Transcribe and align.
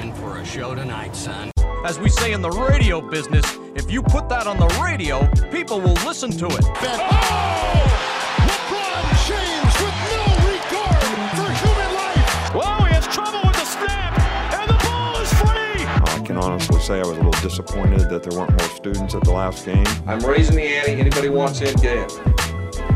in 0.00 0.12
for 0.14 0.38
a 0.38 0.44
show 0.44 0.74
tonight, 0.74 1.14
son. 1.14 1.50
As 1.84 1.98
we 1.98 2.08
say 2.08 2.32
in 2.32 2.42
the 2.42 2.50
radio 2.50 3.00
business, 3.00 3.44
if 3.74 3.90
you 3.90 4.02
put 4.02 4.28
that 4.28 4.46
on 4.46 4.58
the 4.58 4.68
radio, 4.82 5.26
people 5.50 5.80
will 5.80 5.98
listen 6.06 6.30
to 6.30 6.46
it. 6.46 6.64
Oh! 6.64 7.80
LeBron 8.48 9.04
James 9.28 9.74
with 9.80 9.96
no 10.10 10.24
regard 10.48 11.00
for 11.36 11.48
human 11.62 11.90
life. 11.94 12.54
Whoa, 12.54 12.84
he 12.84 12.94
has 12.94 13.06
trouble 13.08 13.40
with 13.44 13.56
the 13.56 13.64
snap, 13.64 14.18
and 14.60 14.70
the 14.70 14.78
ball 14.84 15.16
is 15.20 15.32
free. 15.34 15.84
I 15.86 16.26
can 16.26 16.36
honestly 16.36 16.80
say 16.80 17.00
I 17.00 17.06
was 17.06 17.18
a 17.18 17.22
little 17.22 17.40
disappointed 17.42 18.08
that 18.10 18.22
there 18.22 18.38
weren't 18.38 18.52
more 18.58 18.70
students 18.70 19.14
at 19.14 19.24
the 19.24 19.32
last 19.32 19.64
game. 19.66 19.86
I'm 20.06 20.20
raising 20.20 20.56
the 20.56 20.62
ante. 20.62 20.92
Anybody 20.92 21.28
wants 21.28 21.60
in, 21.60 21.74
get 21.76 21.96
in. 21.96 22.40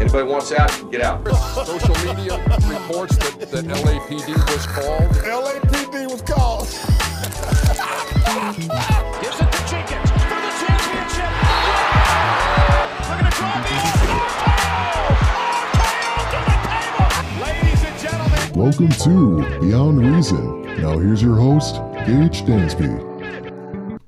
Anybody 0.00 0.24
wants 0.24 0.52
out, 0.52 0.90
get 0.90 1.02
out. 1.02 1.26
Social 1.64 1.94
media 2.04 2.36
reports 2.68 3.16
that, 3.18 3.48
that 3.50 3.64
LAPD 3.64 4.34
was 4.52 4.66
called. 4.66 5.10
LAPD 5.24 6.10
was 6.10 6.20
called. 6.22 6.93
Welcome 8.34 8.68
to 18.88 19.60
Beyond 19.60 20.00
Reason. 20.00 20.62
Now 20.82 20.98
here's 20.98 21.22
your 21.22 21.36
host, 21.36 21.76
Gage 22.06 22.42
Dansby. 22.42 24.00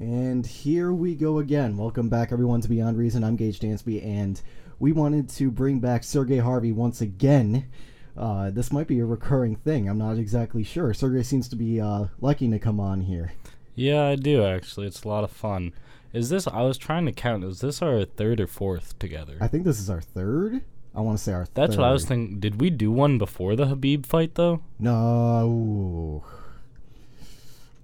And 0.00 0.46
here 0.46 0.94
we 0.94 1.14
go 1.14 1.40
again. 1.40 1.76
Welcome 1.76 2.08
back, 2.08 2.32
everyone, 2.32 2.62
to 2.62 2.70
Beyond 2.70 2.96
Reason. 2.96 3.22
I'm 3.22 3.36
Gage 3.36 3.60
Dansby, 3.60 4.02
and 4.02 4.40
we 4.78 4.92
wanted 4.92 5.28
to 5.30 5.50
bring 5.50 5.78
back 5.78 6.04
Sergey 6.04 6.38
Harvey 6.38 6.72
once 6.72 7.02
again. 7.02 7.68
Uh, 8.16 8.48
this 8.50 8.72
might 8.72 8.88
be 8.88 9.00
a 9.00 9.04
recurring 9.04 9.56
thing. 9.56 9.90
I'm 9.90 9.98
not 9.98 10.16
exactly 10.16 10.64
sure. 10.64 10.94
Sergey 10.94 11.22
seems 11.22 11.48
to 11.48 11.56
be 11.56 11.78
uh, 11.80 12.06
liking 12.20 12.50
to 12.52 12.58
come 12.58 12.80
on 12.80 13.02
here. 13.02 13.32
Yeah, 13.78 14.04
I 14.04 14.16
do 14.16 14.44
actually. 14.44 14.86
It's 14.86 15.02
a 15.02 15.08
lot 15.08 15.24
of 15.24 15.30
fun. 15.30 15.72
Is 16.12 16.30
this? 16.30 16.46
I 16.46 16.62
was 16.62 16.78
trying 16.78 17.06
to 17.06 17.12
count. 17.12 17.44
Is 17.44 17.60
this 17.60 17.82
our 17.82 18.04
third 18.04 18.40
or 18.40 18.46
fourth 18.46 18.98
together? 18.98 19.36
I 19.40 19.48
think 19.48 19.64
this 19.64 19.78
is 19.78 19.90
our 19.90 20.00
third. 20.00 20.62
I 20.94 21.00
want 21.00 21.18
to 21.18 21.22
say 21.22 21.32
our 21.32 21.44
third. 21.44 21.54
That's 21.54 21.76
what 21.76 21.86
I 21.86 21.92
was 21.92 22.04
thinking. 22.06 22.40
Did 22.40 22.60
we 22.60 22.70
do 22.70 22.90
one 22.90 23.18
before 23.18 23.56
the 23.56 23.66
Habib 23.66 24.06
fight 24.06 24.34
though? 24.34 24.62
No. 24.78 26.24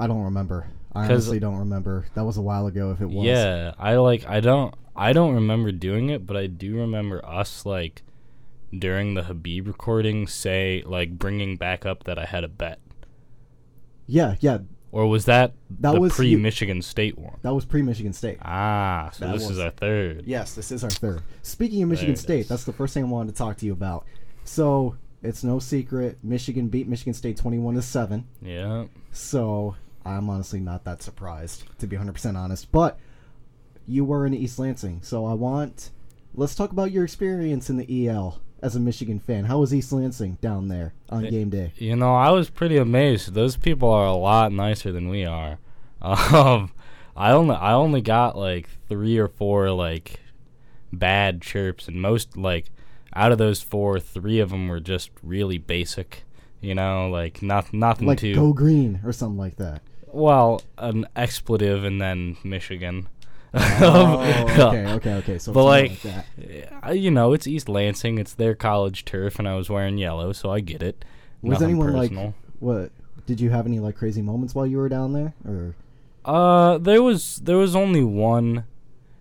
I 0.00 0.06
don't 0.06 0.24
remember. 0.24 0.66
I 0.94 1.04
honestly 1.04 1.38
don't 1.38 1.58
remember. 1.58 2.06
That 2.14 2.24
was 2.24 2.36
a 2.36 2.42
while 2.42 2.66
ago 2.66 2.90
if 2.92 3.00
it 3.00 3.08
was. 3.08 3.26
Yeah, 3.26 3.74
I 3.78 3.96
like. 3.96 4.26
I 4.28 4.40
don't. 4.40 4.74
I 4.96 5.12
don't 5.12 5.34
remember 5.34 5.72
doing 5.72 6.08
it, 6.08 6.26
but 6.26 6.36
I 6.36 6.46
do 6.46 6.76
remember 6.76 7.24
us 7.26 7.66
like 7.66 8.02
during 8.76 9.14
the 9.14 9.24
Habib 9.24 9.66
recording 9.66 10.26
say 10.26 10.82
like 10.86 11.18
bringing 11.18 11.56
back 11.56 11.84
up 11.84 12.04
that 12.04 12.18
I 12.18 12.24
had 12.24 12.44
a 12.44 12.48
bet. 12.48 12.78
Yeah, 14.06 14.36
yeah. 14.40 14.58
Or 14.94 15.08
was 15.08 15.24
that, 15.24 15.54
That 15.80 15.94
the 15.94 16.00
was 16.00 16.12
pre 16.12 16.36
Michigan 16.36 16.80
State 16.80 17.18
one? 17.18 17.36
That 17.42 17.52
was 17.52 17.64
pre 17.64 17.82
Michigan 17.82 18.12
State. 18.12 18.38
Ah, 18.42 19.10
so 19.12 19.26
That 19.26 19.32
this 19.32 19.50
is 19.50 19.58
our 19.58 19.70
third. 19.70 20.22
Yes, 20.24 20.54
this 20.54 20.70
is 20.70 20.84
our 20.84 20.90
third. 20.90 21.20
Speaking 21.42 21.82
of 21.82 21.88
Michigan 21.88 22.14
State, 22.14 22.42
is. 22.42 22.48
that's 22.48 22.62
the 22.62 22.72
first 22.72 22.94
thing 22.94 23.02
I 23.02 23.08
wanted 23.08 23.32
to 23.32 23.36
talk 23.36 23.56
to 23.56 23.66
you 23.66 23.72
about. 23.72 24.06
So 24.44 24.96
it's 25.20 25.42
no 25.42 25.58
secret, 25.58 26.18
Michigan 26.22 26.68
beat 26.68 26.86
Michigan 26.86 27.12
State 27.12 27.36
twenty-one 27.36 27.74
to 27.74 27.82
seven. 27.82 28.28
Yeah. 28.40 28.84
So 29.10 29.74
I'm 30.04 30.30
honestly 30.30 30.60
not 30.60 30.84
that 30.84 31.02
surprised, 31.02 31.64
to 31.80 31.88
be 31.88 31.96
100% 31.96 32.36
honest. 32.36 32.70
But 32.70 32.96
you 33.88 34.04
were 34.04 34.26
in 34.26 34.32
East 34.32 34.60
Lansing, 34.60 35.00
so 35.02 35.26
I 35.26 35.34
want. 35.34 35.90
Let's 36.36 36.54
talk 36.54 36.70
about 36.70 36.92
your 36.92 37.02
experience 37.02 37.68
in 37.68 37.78
the 37.78 38.06
EL 38.08 38.40
as 38.64 38.74
a 38.74 38.80
Michigan 38.80 39.18
fan. 39.20 39.44
How 39.44 39.58
was 39.58 39.74
East 39.74 39.92
Lansing 39.92 40.38
down 40.40 40.68
there 40.68 40.94
on 41.10 41.28
game 41.28 41.50
day? 41.50 41.72
You 41.76 41.96
know, 41.96 42.14
I 42.14 42.30
was 42.30 42.48
pretty 42.48 42.78
amazed. 42.78 43.34
Those 43.34 43.56
people 43.58 43.90
are 43.90 44.06
a 44.06 44.16
lot 44.16 44.52
nicer 44.52 44.90
than 44.90 45.08
we 45.08 45.24
are. 45.24 45.58
Um, 46.02 46.70
I 47.16 47.30
only 47.30 47.54
I 47.56 47.72
only 47.72 48.02
got 48.02 48.36
like 48.36 48.68
three 48.88 49.16
or 49.16 49.28
four 49.28 49.70
like 49.70 50.20
bad 50.92 51.40
chirps, 51.40 51.88
and 51.88 52.00
most 52.02 52.36
like 52.36 52.66
out 53.14 53.32
of 53.32 53.38
those 53.38 53.62
four, 53.62 53.98
three 54.00 54.40
of 54.40 54.50
them 54.50 54.68
were 54.68 54.80
just 54.80 55.10
really 55.22 55.56
basic. 55.58 56.24
You 56.60 56.74
know, 56.74 57.08
like 57.08 57.40
not 57.42 57.72
nothing 57.72 58.06
Like 58.08 58.18
too 58.18 58.34
go 58.34 58.52
green 58.52 59.00
or 59.04 59.12
something 59.12 59.38
like 59.38 59.56
that. 59.56 59.80
well, 60.06 60.60
an 60.76 61.06
expletive 61.16 61.84
and 61.84 62.00
then 62.00 62.36
Michigan. 62.44 63.08
Oh, 63.54 64.20
okay, 64.58 64.92
okay, 64.94 65.12
okay. 65.14 65.38
So 65.38 65.52
But 65.52 65.64
like, 65.64 66.00
that. 66.02 66.26
uh, 66.86 66.90
you 66.92 67.10
know, 67.10 67.32
it's 67.32 67.46
East 67.46 67.68
Lansing. 67.68 68.18
It's 68.18 68.34
their 68.34 68.54
college 68.54 69.04
turf, 69.04 69.38
and 69.38 69.48
I 69.48 69.54
was 69.54 69.70
wearing 69.70 69.98
yellow, 69.98 70.32
so 70.32 70.50
I 70.50 70.60
get 70.60 70.82
it. 70.82 71.04
was 71.42 71.52
Nothing 71.60 71.68
anyone 71.70 71.92
personal. 71.92 72.24
like 72.26 72.34
what? 72.60 72.90
Did 73.26 73.40
you 73.40 73.50
have 73.50 73.66
any 73.66 73.78
like 73.80 73.96
crazy 73.96 74.22
moments 74.22 74.54
while 74.54 74.66
you 74.66 74.76
were 74.78 74.88
down 74.88 75.12
there, 75.12 75.34
or 75.46 75.74
Uh, 76.24 76.78
there 76.78 77.02
was 77.02 77.36
there 77.44 77.56
was 77.56 77.74
only 77.76 78.02
one. 78.04 78.64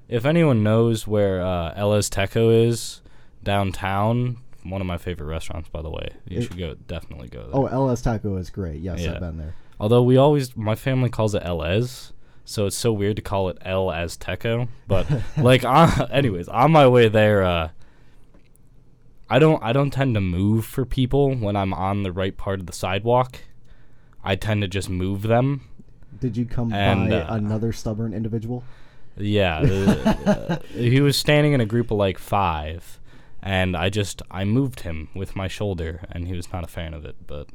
If 0.10 0.26
anyone 0.26 0.64
knows 0.64 1.08
where 1.08 1.42
uh, 1.42 1.74
El 1.76 1.92
Azteco 1.92 2.68
is 2.68 3.02
downtown, 3.44 4.38
one 4.64 4.82
of 4.82 4.88
my 4.88 4.98
favorite 4.98 5.28
restaurants, 5.28 5.70
by 5.70 5.82
the 5.82 5.90
way, 5.90 6.10
you 6.28 6.40
It- 6.40 6.44
should 6.44 6.58
go 6.58 6.76
definitely 6.88 7.28
go 7.30 7.42
there. 7.44 7.50
oh, 7.54 7.66
El 7.68 7.88
Azteco 7.88 8.38
is 8.40 8.50
great. 8.50 8.82
Yes, 8.82 9.02
Yeah. 9.02 9.14
I've 9.14 9.20
been 9.20 9.38
there. 9.38 9.56
Although 9.80 10.04
we 10.04 10.16
always, 10.18 10.56
my 10.56 10.76
family 10.76 11.10
calls 11.10 11.36
it 11.36 11.44
Ez, 11.44 12.13
so 12.46 12.66
it's 12.66 12.76
so 12.76 12.92
weird 12.92 13.16
to 13.18 13.22
call 13.22 13.50
it 13.50 13.58
El 13.62 13.88
Azteco. 13.88 14.68
But 14.88 15.08
like, 15.38 15.64
on, 15.64 15.90
anyways, 16.12 16.48
on 16.48 16.72
my 16.72 16.88
way 16.88 17.08
there, 17.08 17.44
uh, 17.44 17.70
I 19.30 19.40
don't 19.40 19.64
I 19.64 19.74
don't 19.74 19.92
tend 19.92 20.16
to 20.16 20.22
move 20.22 20.66
for 20.66 20.86
people 20.86 21.34
when 21.36 21.56
I'm 21.56 21.74
on 21.74 22.04
the 22.04 22.12
right 22.12 22.36
part 22.36 22.60
of 22.60 22.68
the 22.68 22.74
sidewalk. 22.74 23.40
I 24.24 24.36
tend 24.36 24.62
to 24.62 24.68
just 24.68 24.90
move 24.90 25.24
them. 25.24 25.68
Did 26.20 26.38
you 26.38 26.46
come 26.46 26.72
And, 26.72 27.10
by 27.10 27.22
uh, 27.22 27.36
another 27.36 27.74
stubborn 27.74 28.14
individual? 28.14 28.64
Yeah, 29.18 29.60
uh, 30.26 30.60
he 30.72 31.02
was 31.02 31.18
standing 31.18 31.54
in 31.54 31.62
a 31.62 31.66
group 31.66 31.92
of 31.92 31.98
like 31.98 32.18
five, 32.18 33.00
and 33.42 33.76
I 33.76 33.90
just 33.90 34.22
I 34.32 34.44
moved 34.44 34.82
him 34.82 35.10
with 35.16 35.36
my 35.36 35.48
shoulder, 35.48 36.02
and 36.12 36.28
he 36.28 36.34
was 36.36 36.52
not 36.52 36.64
a 36.64 36.68
fan 36.68 36.94
of 36.94 37.06
it, 37.06 37.16
but 37.28 37.48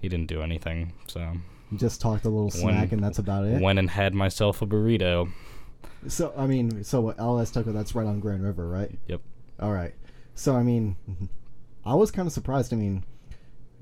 he 0.00 0.08
didn't 0.08 0.28
do 0.28 0.42
anything. 0.42 0.92
So 1.06 1.38
just 1.76 2.00
talked 2.00 2.24
a 2.24 2.28
little 2.28 2.50
smack, 2.50 2.92
and 2.92 3.02
that's 3.02 3.18
about 3.18 3.44
it. 3.46 3.60
went 3.60 3.78
and 3.78 3.90
had 3.90 4.14
myself 4.14 4.62
a 4.62 4.66
burrito. 4.66 5.30
So 6.08 6.32
I 6.36 6.46
mean, 6.46 6.84
so 6.84 7.10
El 7.10 7.36
Azteco, 7.36 7.72
that's 7.72 7.94
right 7.94 8.06
on 8.06 8.20
Grand 8.20 8.42
River, 8.42 8.68
right? 8.68 8.90
Yep. 9.08 9.20
All 9.60 9.72
right. 9.72 9.94
So 10.34 10.54
I 10.54 10.62
mean, 10.62 10.96
I 11.84 11.94
was 11.94 12.10
kind 12.10 12.26
of 12.26 12.32
surprised. 12.32 12.72
I 12.72 12.76
mean, 12.76 13.04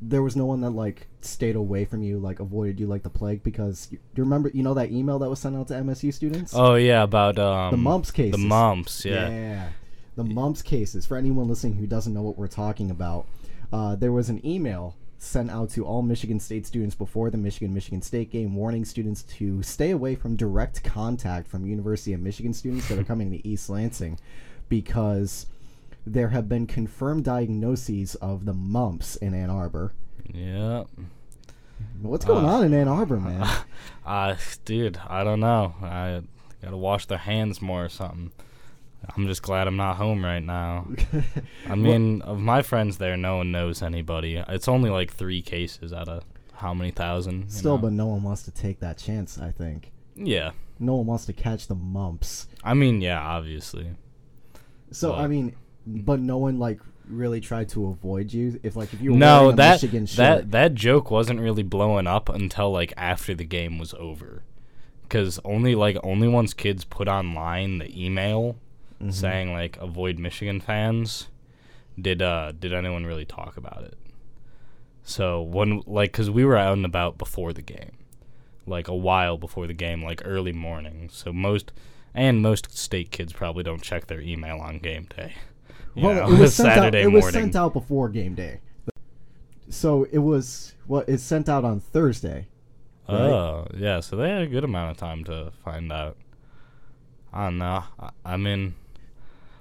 there 0.00 0.22
was 0.22 0.37
no 0.37 0.47
one 0.47 0.60
that 0.60 0.71
like 0.71 1.09
stayed 1.21 1.56
away 1.56 1.84
from 1.84 2.03
you, 2.03 2.19
like 2.19 2.41
avoided 2.41 2.81
you 2.81 2.87
like 2.87 3.03
the 3.03 3.10
plague, 3.10 3.42
because 3.42 3.88
you, 3.91 3.98
do 3.98 4.21
you 4.21 4.25
remember, 4.25 4.50
you 4.53 4.62
know, 4.62 4.75
that 4.75 4.91
email 4.91 5.19
that 5.21 5.28
was 5.28 5.41
sent 5.41 5.56
out 5.56 5.69
to 5.69 5.75
MSU 5.75 6.12
students? 6.12 6.53
Oh 6.54 6.75
yeah, 6.75 7.03
about 7.03 7.38
um 7.38 7.71
the 7.71 7.76
mumps 7.76 8.10
cases. 8.10 8.32
The 8.41 8.47
mumps, 8.47 9.04
yeah. 9.04 9.69
The 10.15 10.25
mumps 10.25 10.62
cases. 10.62 11.06
For 11.06 11.16
anyone 11.16 11.48
listening 11.48 11.75
who 11.75 11.87
doesn't 11.87 12.12
know 12.12 12.22
what 12.22 12.37
we're 12.37 12.47
talking 12.47 12.91
about, 12.91 13.26
uh, 13.72 13.97
there 13.97 14.12
was 14.12 14.28
an 14.28 14.44
email 14.47 14.94
sent 15.22 15.50
out 15.50 15.71
to 15.71 15.84
all 15.84 16.03
Michigan 16.03 16.41
State 16.41 16.66
students 16.66 16.97
before 16.97 17.31
the 17.31 17.38
Michigan 17.38 17.72
Michigan 17.72 18.03
State 18.03 18.31
game, 18.31 18.56
warning 18.56 18.84
students 18.84 19.22
to 19.22 19.62
stay 19.62 19.93
away 19.93 20.16
from 20.16 20.34
direct 20.34 20.83
contact 20.83 21.47
from 21.47 21.65
University 21.65 22.12
of 22.12 22.21
Michigan 22.21 22.53
students 22.53 22.88
that 22.88 22.99
are 22.99 23.05
coming 23.05 23.31
to 23.31 23.47
East 23.47 23.71
Lansing, 23.71 24.19
because 24.69 25.47
there 26.05 26.31
have 26.31 26.49
been 26.49 26.66
confirmed 26.66 27.25
diagnoses 27.25 28.16
of 28.16 28.44
the 28.44 28.53
mumps 28.53 29.15
in 29.16 29.33
Ann 29.33 29.49
Arbor. 29.49 29.93
Yeah. 30.33 30.84
What's 32.00 32.25
going 32.25 32.44
on 32.44 32.65
in 32.65 32.75
Ann 32.75 32.89
Arbor, 32.89 33.19
man? 33.19 33.47
Uh, 34.04 34.34
dude, 34.65 34.99
I 35.06 35.22
don't 35.22 35.39
know. 35.39 35.77
I 35.81 36.22
gotta 36.60 36.77
wash 36.77 37.06
their 37.06 37.19
hands 37.19 37.62
more 37.62 37.84
or 37.84 37.89
something. 37.89 38.33
I'm 39.17 39.27
just 39.27 39.43
glad 39.43 39.67
I'm 39.67 39.77
not 39.77 39.97
home 39.97 40.25
right 40.25 40.43
now. 40.43 40.87
I 41.69 41.75
mean, 41.75 42.23
of 42.23 42.39
my 42.41 42.63
friends 42.63 42.99
there, 42.99 43.17
no 43.17 43.39
one 43.39 43.53
knows 43.53 43.83
anybody. 43.83 44.43
It's 44.49 44.69
only 44.69 44.91
like 44.91 45.13
three 45.13 45.43
cases 45.43 45.93
out 45.93 46.09
of 46.09 46.25
how 46.55 46.73
many 46.73 46.91
thousand? 46.91 47.51
Still, 47.51 47.77
know? 47.77 47.83
but 47.83 47.93
no 47.93 48.07
one 48.07 48.22
wants 48.22 48.43
to 48.45 48.51
take 48.51 48.81
that 48.81 48.99
chance. 48.99 49.39
I 49.39 49.51
think 49.51 49.93
yeah. 50.15 50.53
no 50.78 50.95
one 50.95 51.07
wants 51.07 51.27
to 51.27 51.33
catch 51.33 51.66
the 51.66 51.75
mumps. 51.75 52.47
I 52.63 52.75
mean, 52.75 53.01
yeah, 53.01 53.21
obviously. 53.21 53.91
So 54.93 55.15
I 55.15 55.27
mean, 55.27 55.57
but 55.87 56.21
no 56.21 56.39
one 56.39 56.59
like 56.59 56.81
really 57.09 57.41
tried 57.41 57.69
to 57.71 57.89
avoid 57.89 58.33
you. 58.33 58.60
If 58.63 58.77
like 58.77 58.93
if 58.93 59.01
you 59.01 59.13
were 59.13 59.19
No, 59.19 59.53
that 59.53 59.75
Michigan 59.75 60.07
shirt, 60.07 60.16
that 60.16 60.51
that 60.53 60.75
joke 60.75 61.10
wasn't 61.10 61.41
really 61.41 61.65
blowing 61.65 62.07
up 62.07 62.28
until 62.28 62.71
like 62.71 62.93
after 62.97 63.34
the 63.34 63.45
game 63.45 63.78
was 63.78 63.95
over, 63.95 64.45
because 65.03 65.41
only 65.45 65.75
like 65.75 65.97
only 66.03 66.28
once 66.28 66.55
kids 66.55 66.84
put 66.84 67.09
online 67.09 67.78
the 67.78 68.05
email 68.05 68.57
Mm-hmm. 69.03 69.10
saying 69.10 69.53
like 69.53 69.77
avoid 69.78 70.19
Michigan 70.19 70.60
fans, 70.60 71.28
did 72.01 72.22
uh 72.22 72.53
did 72.53 72.72
anyone 72.72 73.04
really 73.04 73.25
talk 73.25 73.57
about 73.57 73.83
it? 73.83 73.99
So 75.03 75.43
when 75.43 75.83
like 75.87 76.13
because 76.13 76.31
we 76.31 76.45
were 76.45 76.57
out 76.57 76.75
and 76.75 76.84
about 76.84 77.19
before 77.19 77.53
the 77.53 77.63
game, 77.63 77.99
like 78.66 78.89
a 78.89 78.95
while 78.95 79.39
before 79.39 79.66
the 79.66 79.75
game, 79.75 80.03
like 80.03 80.22
early 80.25 80.53
morning. 80.53 81.09
So 81.13 81.33
most 81.33 81.72
and 82.15 82.43
most 82.43 82.77
state 82.77 83.10
kids 83.10 83.33
probably 83.33 83.63
don't 83.63 83.83
check 83.83 84.07
their 84.07 84.21
email 84.21 84.59
on 84.59 84.78
game 84.78 85.09
day. 85.16 85.34
you 85.95 86.07
well, 86.07 86.28
know, 86.28 86.34
it 86.34 86.39
was 86.41 86.55
sent 86.55 86.69
out. 86.69 86.75
Saturday 86.77 87.03
It 87.03 87.13
was 87.13 87.28
sent 87.31 87.57
out 87.57 87.72
before 87.72 88.09
game 88.09 88.34
day. 88.34 88.60
So 89.69 90.07
it 90.13 90.19
was 90.19 90.75
what 90.87 91.07
well, 91.07 91.15
it's 91.15 91.22
sent 91.22 91.48
out 91.48 91.65
on 91.65 91.81
Thursday. 91.81 92.47
Oh, 93.09 93.66
yeah. 93.75 94.01
So 94.01 94.16
they 94.16 94.31
had 94.31 94.43
a 94.43 94.47
good 94.47 94.65
amount 94.65 94.93
of 94.93 94.97
time 94.97 95.25
to 95.25 95.53
find 95.65 95.93
out. 95.93 96.16
I 97.33 97.45
don't 97.45 97.59
know. 97.59 97.84
I, 97.98 98.10
I 98.25 98.37
mean, 98.37 98.75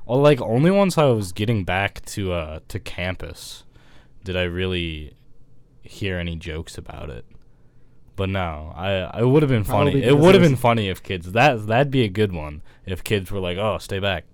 well, 0.05 0.19
like 0.19 0.41
only 0.41 0.71
once 0.71 0.97
I 0.97 1.05
was 1.05 1.31
getting 1.31 1.63
back 1.63 2.03
to 2.05 2.33
uh 2.33 2.59
to 2.67 2.79
campus 2.79 3.63
did 4.23 4.37
I 4.37 4.43
really 4.43 5.13
hear 5.81 6.17
any 6.17 6.35
jokes 6.35 6.77
about 6.77 7.09
it. 7.09 7.25
But 8.15 8.29
no, 8.29 8.71
I 8.75 8.91
I 9.19 9.23
would 9.23 9.41
have 9.41 9.49
been 9.49 9.63
Probably 9.63 9.93
funny. 9.93 10.03
It 10.03 10.17
would 10.17 10.35
have 10.35 10.43
been 10.43 10.55
funny 10.55 10.89
if 10.89 11.01
kids 11.01 11.31
that 11.31 11.65
that'd 11.67 11.91
be 11.91 12.03
a 12.03 12.09
good 12.09 12.31
one. 12.33 12.61
If 12.85 13.03
kids 13.03 13.31
were 13.31 13.39
like, 13.39 13.57
"Oh, 13.57 13.77
stay 13.77 13.99
back. 13.99 14.25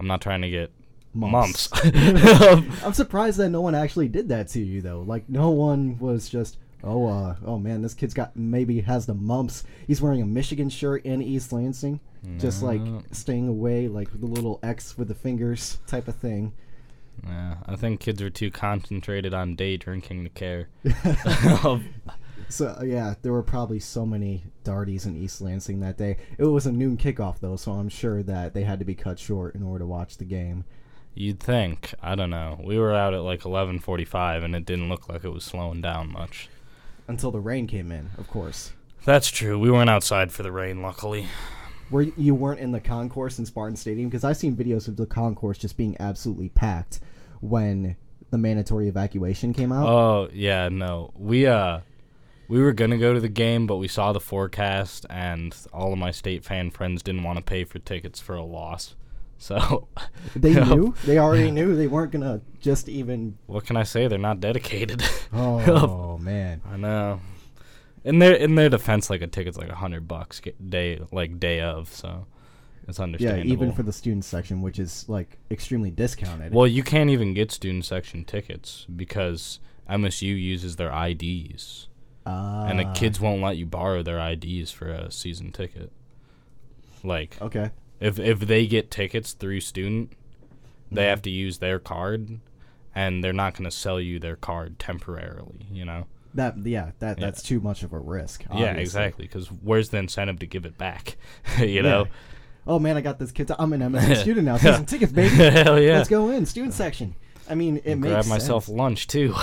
I'm 0.00 0.06
not 0.06 0.20
trying 0.20 0.42
to 0.42 0.50
get 0.50 0.72
Mumps. 1.14 1.70
mumps." 1.70 1.84
I'm 2.84 2.92
surprised 2.94 3.38
that 3.38 3.50
no 3.50 3.60
one 3.60 3.74
actually 3.74 4.08
did 4.08 4.28
that 4.30 4.48
to 4.48 4.60
you 4.60 4.80
though. 4.80 5.04
Like 5.06 5.28
no 5.28 5.50
one 5.50 5.98
was 5.98 6.28
just, 6.28 6.56
oh, 6.84 7.06
uh, 7.06 7.36
oh 7.44 7.58
man, 7.58 7.82
this 7.82 7.94
kid's 7.94 8.14
got 8.14 8.36
maybe 8.36 8.80
has 8.80 9.06
the 9.06 9.14
mumps. 9.14 9.64
He's 9.86 10.00
wearing 10.00 10.22
a 10.22 10.26
Michigan 10.26 10.68
shirt 10.68 11.04
in 11.04 11.22
East 11.22 11.52
Lansing, 11.52 12.00
just 12.38 12.62
like 12.62 12.82
staying 13.12 13.48
away, 13.48 13.88
like 13.88 14.08
the 14.18 14.26
little 14.26 14.58
X 14.62 14.96
with 14.98 15.08
the 15.08 15.14
fingers 15.14 15.78
type 15.86 16.08
of 16.08 16.16
thing. 16.16 16.52
yeah, 17.26 17.56
I 17.66 17.76
think 17.76 18.00
kids 18.00 18.22
are 18.22 18.30
too 18.30 18.50
concentrated 18.50 19.34
on 19.34 19.54
day 19.56 19.76
drinking 19.76 20.24
to 20.24 20.30
care. 20.30 20.68
So 22.52 22.76
uh, 22.78 22.84
yeah, 22.84 23.14
there 23.22 23.32
were 23.32 23.42
probably 23.42 23.80
so 23.80 24.04
many 24.04 24.44
darties 24.62 25.06
in 25.06 25.16
East 25.16 25.40
Lansing 25.40 25.80
that 25.80 25.96
day. 25.96 26.18
It 26.36 26.44
was 26.44 26.66
a 26.66 26.72
noon 26.72 26.98
kickoff 26.98 27.40
though, 27.40 27.56
so 27.56 27.72
I'm 27.72 27.88
sure 27.88 28.22
that 28.24 28.52
they 28.52 28.64
had 28.64 28.78
to 28.80 28.84
be 28.84 28.94
cut 28.94 29.18
short 29.18 29.54
in 29.54 29.62
order 29.62 29.80
to 29.80 29.86
watch 29.86 30.18
the 30.18 30.26
game. 30.26 30.64
You'd 31.14 31.40
think. 31.40 31.94
I 32.02 32.14
don't 32.14 32.30
know. 32.30 32.60
We 32.62 32.78
were 32.78 32.94
out 32.94 33.14
at 33.14 33.22
like 33.22 33.40
11:45 33.42 34.44
and 34.44 34.54
it 34.54 34.66
didn't 34.66 34.90
look 34.90 35.08
like 35.08 35.24
it 35.24 35.30
was 35.32 35.44
slowing 35.44 35.80
down 35.80 36.12
much. 36.12 36.50
Until 37.08 37.30
the 37.30 37.40
rain 37.40 37.66
came 37.66 37.90
in, 37.92 38.10
of 38.18 38.28
course. 38.28 38.72
That's 39.04 39.30
true. 39.30 39.58
We 39.58 39.70
weren't 39.70 39.90
outside 39.90 40.32
for 40.32 40.42
the 40.42 40.52
rain, 40.52 40.82
luckily. 40.82 41.26
Where 41.90 42.04
you 42.16 42.34
weren't 42.34 42.60
in 42.60 42.72
the 42.72 42.80
concourse 42.80 43.38
in 43.38 43.46
Spartan 43.46 43.76
Stadium 43.76 44.08
because 44.08 44.24
I've 44.24 44.36
seen 44.36 44.56
videos 44.56 44.88
of 44.88 44.96
the 44.96 45.06
concourse 45.06 45.58
just 45.58 45.76
being 45.76 45.96
absolutely 46.00 46.48
packed 46.48 47.00
when 47.40 47.96
the 48.30 48.38
mandatory 48.38 48.88
evacuation 48.88 49.52
came 49.52 49.72
out. 49.72 49.86
Oh, 49.86 50.28
yeah, 50.32 50.68
no. 50.68 51.12
We 51.16 51.46
uh 51.46 51.80
we 52.48 52.60
were 52.60 52.72
going 52.72 52.90
to 52.90 52.98
go 52.98 53.14
to 53.14 53.20
the 53.20 53.28
game, 53.28 53.66
but 53.66 53.76
we 53.76 53.88
saw 53.88 54.12
the 54.12 54.20
forecast 54.20 55.06
and 55.08 55.56
all 55.72 55.92
of 55.92 55.98
my 55.98 56.10
state 56.10 56.44
fan 56.44 56.70
friends 56.70 57.02
didn't 57.02 57.22
want 57.22 57.38
to 57.38 57.42
pay 57.42 57.64
for 57.64 57.78
tickets 57.78 58.20
for 58.20 58.34
a 58.34 58.44
loss. 58.44 58.94
So 59.42 59.88
they 60.36 60.54
knew. 60.54 60.94
They 61.04 61.18
already 61.18 61.50
knew 61.56 61.74
they 61.74 61.88
weren't 61.88 62.12
gonna 62.12 62.42
just 62.60 62.88
even. 62.88 63.36
What 63.46 63.66
can 63.66 63.76
I 63.76 63.82
say? 63.82 64.06
They're 64.06 64.18
not 64.18 64.38
dedicated. 64.40 65.02
Oh 65.34 66.16
man. 66.18 66.60
I 66.70 66.76
know. 66.76 67.20
In 68.04 68.18
their 68.20 68.34
in 68.34 68.54
their 68.54 68.68
defense, 68.68 69.10
like 69.10 69.20
a 69.22 69.26
ticket's 69.26 69.56
like 69.56 69.68
a 69.70 69.74
hundred 69.74 70.06
bucks 70.06 70.40
day 70.68 71.00
like 71.10 71.40
day 71.40 71.60
of, 71.60 71.88
so 71.92 72.26
it's 72.86 73.00
understandable. 73.00 73.46
Yeah, 73.48 73.52
even 73.52 73.72
for 73.72 73.82
the 73.82 73.92
student 73.92 74.24
section, 74.24 74.60
which 74.62 74.78
is 74.78 75.08
like 75.08 75.38
extremely 75.50 75.90
discounted. 75.90 76.52
well, 76.54 76.66
you 76.68 76.82
can't 76.84 77.10
even 77.10 77.34
get 77.34 77.50
student 77.50 77.84
section 77.84 78.24
tickets 78.24 78.86
because 78.94 79.58
MSU 79.90 80.40
uses 80.40 80.76
their 80.76 80.92
IDs, 80.92 81.88
and 82.26 82.78
the 82.78 82.84
Ah, 82.84 82.92
kids 82.92 83.18
won't 83.20 83.42
let 83.42 83.56
you 83.56 83.66
borrow 83.66 84.02
their 84.02 84.20
IDs 84.20 84.70
for 84.70 84.86
a 84.88 85.10
season 85.10 85.50
ticket. 85.50 85.90
Like 87.02 87.40
Okay. 87.42 87.70
If 88.02 88.18
if 88.18 88.40
they 88.40 88.66
get 88.66 88.90
tickets 88.90 89.32
through 89.32 89.60
student, 89.60 90.12
they 90.90 91.06
have 91.06 91.22
to 91.22 91.30
use 91.30 91.58
their 91.58 91.78
card, 91.78 92.40
and 92.94 93.22
they're 93.22 93.32
not 93.32 93.54
going 93.54 93.64
to 93.64 93.70
sell 93.76 94.00
you 94.00 94.18
their 94.18 94.36
card 94.36 94.78
temporarily. 94.78 95.66
You 95.70 95.84
know. 95.84 96.06
That 96.34 96.56
yeah, 96.66 96.92
that 96.98 97.18
Yeah. 97.18 97.26
that's 97.26 97.42
too 97.42 97.60
much 97.60 97.82
of 97.82 97.92
a 97.92 97.98
risk. 97.98 98.44
Yeah, 98.54 98.72
exactly. 98.72 99.26
Because 99.26 99.48
where's 99.48 99.90
the 99.90 99.98
incentive 99.98 100.38
to 100.40 100.46
give 100.46 100.64
it 100.64 100.78
back? 100.78 101.16
you 101.58 101.82
know. 101.82 102.06
Oh 102.66 102.78
man, 102.78 102.96
I 102.96 103.00
got 103.00 103.18
this 103.18 103.32
kid. 103.32 103.50
I'm 103.58 103.72
an 103.72 103.80
MSU 103.80 104.16
student 104.22 104.46
now. 104.46 104.56
Season 104.56 104.86
tickets, 104.86 105.12
baby. 105.12 105.34
Hell 105.36 105.80
yeah. 105.80 105.96
Let's 105.98 106.08
go 106.08 106.30
in 106.30 106.46
student 106.46 106.74
section. 106.74 107.14
I 107.50 107.54
mean, 107.54 107.82
it 107.84 107.96
makes 107.96 108.12
Grab 108.12 108.26
myself 108.26 108.64
sense. 108.66 108.78
lunch 108.78 109.06
too. 109.08 109.34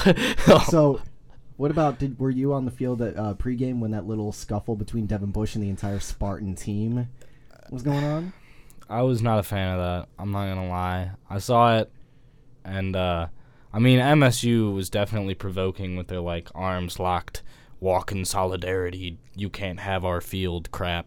So, 0.70 1.02
what 1.58 1.70
about 1.70 2.00
did 2.00 2.18
were 2.18 2.30
you 2.30 2.54
on 2.54 2.64
the 2.66 2.72
field 2.72 3.02
at 3.02 3.18
uh, 3.18 3.34
pregame 3.36 3.80
when 3.80 3.92
that 3.92 4.08
little 4.08 4.32
scuffle 4.32 4.76
between 4.76 5.06
Devin 5.06 5.32
Bush 5.32 5.54
and 5.56 5.64
the 5.64 5.70
entire 5.70 6.00
Spartan 6.00 6.56
team 6.56 7.10
was 7.70 7.84
going 7.84 8.04
on? 8.04 8.34
I 8.90 9.02
was 9.04 9.22
not 9.22 9.40
a 9.40 9.44
fan 9.44 9.78
of 9.78 9.80
that. 9.80 10.10
I'm 10.18 10.32
not 10.32 10.48
gonna 10.48 10.68
lie. 10.68 11.12
I 11.30 11.38
saw 11.40 11.78
it, 11.78 11.92
and 12.66 12.96
uh, 12.96 13.28
I 13.72 13.80
mean 13.80 14.00
MSU 14.00 14.74
was 14.74 14.90
definitely 14.90 15.36
provoking 15.36 15.96
with 15.96 16.08
their 16.08 16.22
like 16.22 16.50
arms 16.56 17.00
locked, 17.00 17.44
walk 17.80 18.12
in 18.12 18.26
solidarity. 18.26 19.18
You 19.36 19.50
can't 19.50 19.80
have 19.80 20.04
our 20.04 20.22
field 20.22 20.72
crap, 20.72 21.06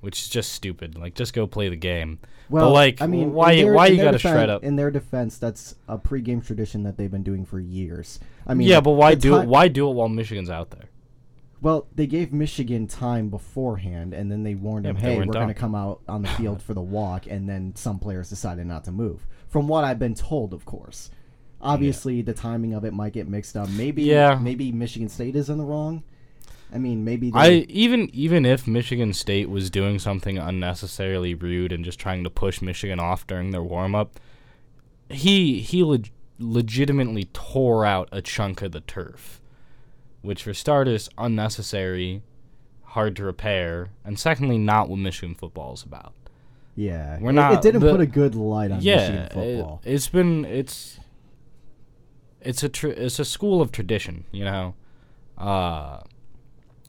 which 0.00 0.20
is 0.22 0.28
just 0.28 0.52
stupid. 0.52 0.98
Like 0.98 1.14
just 1.14 1.32
go 1.32 1.46
play 1.46 1.68
the 1.68 1.76
game. 1.76 2.18
Well, 2.50 2.66
but 2.68 2.72
like, 2.72 3.00
I 3.00 3.06
mean, 3.06 3.32
why 3.32 3.56
their- 3.56 3.72
why 3.72 3.86
you 3.86 4.02
gotta 4.02 4.18
defen- 4.18 4.20
shred 4.20 4.50
up? 4.50 4.62
In 4.62 4.76
their 4.76 4.90
defense, 4.90 5.38
that's 5.38 5.76
a 5.88 5.96
pregame 5.96 6.44
tradition 6.44 6.82
that 6.82 6.98
they've 6.98 7.10
been 7.10 7.22
doing 7.22 7.46
for 7.46 7.58
years. 7.58 8.20
I 8.46 8.52
mean, 8.52 8.68
yeah, 8.68 8.80
but 8.82 8.90
why 8.90 9.14
do 9.14 9.36
it? 9.38 9.46
Why 9.46 9.68
do 9.68 9.88
it 9.88 9.94
while 9.94 10.08
Michigan's 10.10 10.50
out 10.50 10.70
there? 10.70 10.90
Well, 11.62 11.86
they 11.94 12.06
gave 12.08 12.32
Michigan 12.32 12.86
time 12.88 13.28
beforehand, 13.28 14.12
and 14.12 14.30
then 14.30 14.42
they 14.42 14.54
warned 14.56 14.84
Yeah, 14.84 14.92
them, 14.92 15.00
"Hey, 15.00 15.16
we're 15.16 15.26
going 15.26 15.48
to 15.48 15.54
come 15.54 15.74
out 15.74 16.00
on 16.08 16.22
the 16.22 16.28
field 16.36 16.60
for 16.60 16.74
the 16.74 16.82
walk," 16.82 17.26
and 17.28 17.48
then 17.48 17.74
some 17.76 17.98
players 17.98 18.28
decided 18.28 18.66
not 18.66 18.84
to 18.84 18.92
move. 18.92 19.26
From 19.48 19.68
what 19.68 19.84
I've 19.84 19.98
been 19.98 20.14
told, 20.14 20.52
of 20.52 20.64
course. 20.64 21.10
Obviously, 21.60 22.22
the 22.22 22.32
timing 22.34 22.74
of 22.74 22.84
it 22.84 22.92
might 22.92 23.12
get 23.12 23.28
mixed 23.28 23.56
up. 23.56 23.68
Maybe, 23.70 24.02
Yeah. 24.02 24.36
maybe 24.42 24.72
Michigan 24.72 25.08
State 25.08 25.36
is 25.36 25.48
in 25.48 25.58
the 25.58 25.64
wrong. 25.64 26.02
I 26.74 26.78
mean, 26.78 27.04
maybe 27.04 27.30
they, 27.30 27.38
I 27.38 27.50
even 27.68 28.10
even 28.14 28.44
if 28.46 28.66
Michigan 28.66 29.12
State 29.12 29.48
was 29.50 29.70
doing 29.70 29.98
something 30.00 30.38
unnecessarily 30.38 31.34
rude 31.34 31.70
and 31.70 31.84
just 31.84 32.00
trying 32.00 32.24
to 32.24 32.30
push 32.30 32.60
Michigan 32.62 32.98
off 32.98 33.26
during 33.26 33.50
their 33.52 33.62
warm 33.62 33.94
up, 33.94 34.18
he 35.10 35.60
he 35.60 35.84
leg- 35.84 36.10
legitimately 36.38 37.28
tore 37.34 37.84
out 37.84 38.08
a 38.10 38.22
chunk 38.22 38.62
of 38.62 38.72
the 38.72 38.80
turf, 38.80 39.41
which 40.22 40.42
for 40.44 40.54
starters 40.54 41.08
unnecessary, 41.18 42.22
hard 42.84 43.14
to 43.16 43.24
repair, 43.24 43.90
and 44.04 44.18
secondly 44.18 44.58
not 44.58 44.88
what 44.88 44.98
Michigan 44.98 45.34
football 45.34 45.74
is 45.74 45.82
about. 45.82 46.14
yeah, 46.74 47.18
we're 47.20 47.30
it- 47.30 47.34
not- 47.34 47.52
It, 47.54 47.62
didn't 47.62 47.80
the- 47.82 47.90
put 47.92 48.00
a 48.00 48.06
good 48.06 48.34
light 48.34 48.70
on 48.70 48.80
yeah, 48.80 48.96
Michigan 48.96 49.28
football. 49.32 49.80
It, 49.84 49.92
has 49.92 50.08
been 50.08 50.44
it's 50.46 50.98
it's 52.40 52.62
a 52.62 52.68
tr- 52.68 52.88
it's 52.88 53.18
a 53.18 53.24
school 53.24 53.60
of 53.60 53.70
tradition, 53.72 54.24
you 54.32 54.44
know. 54.44 54.74
Uh, 55.38 56.00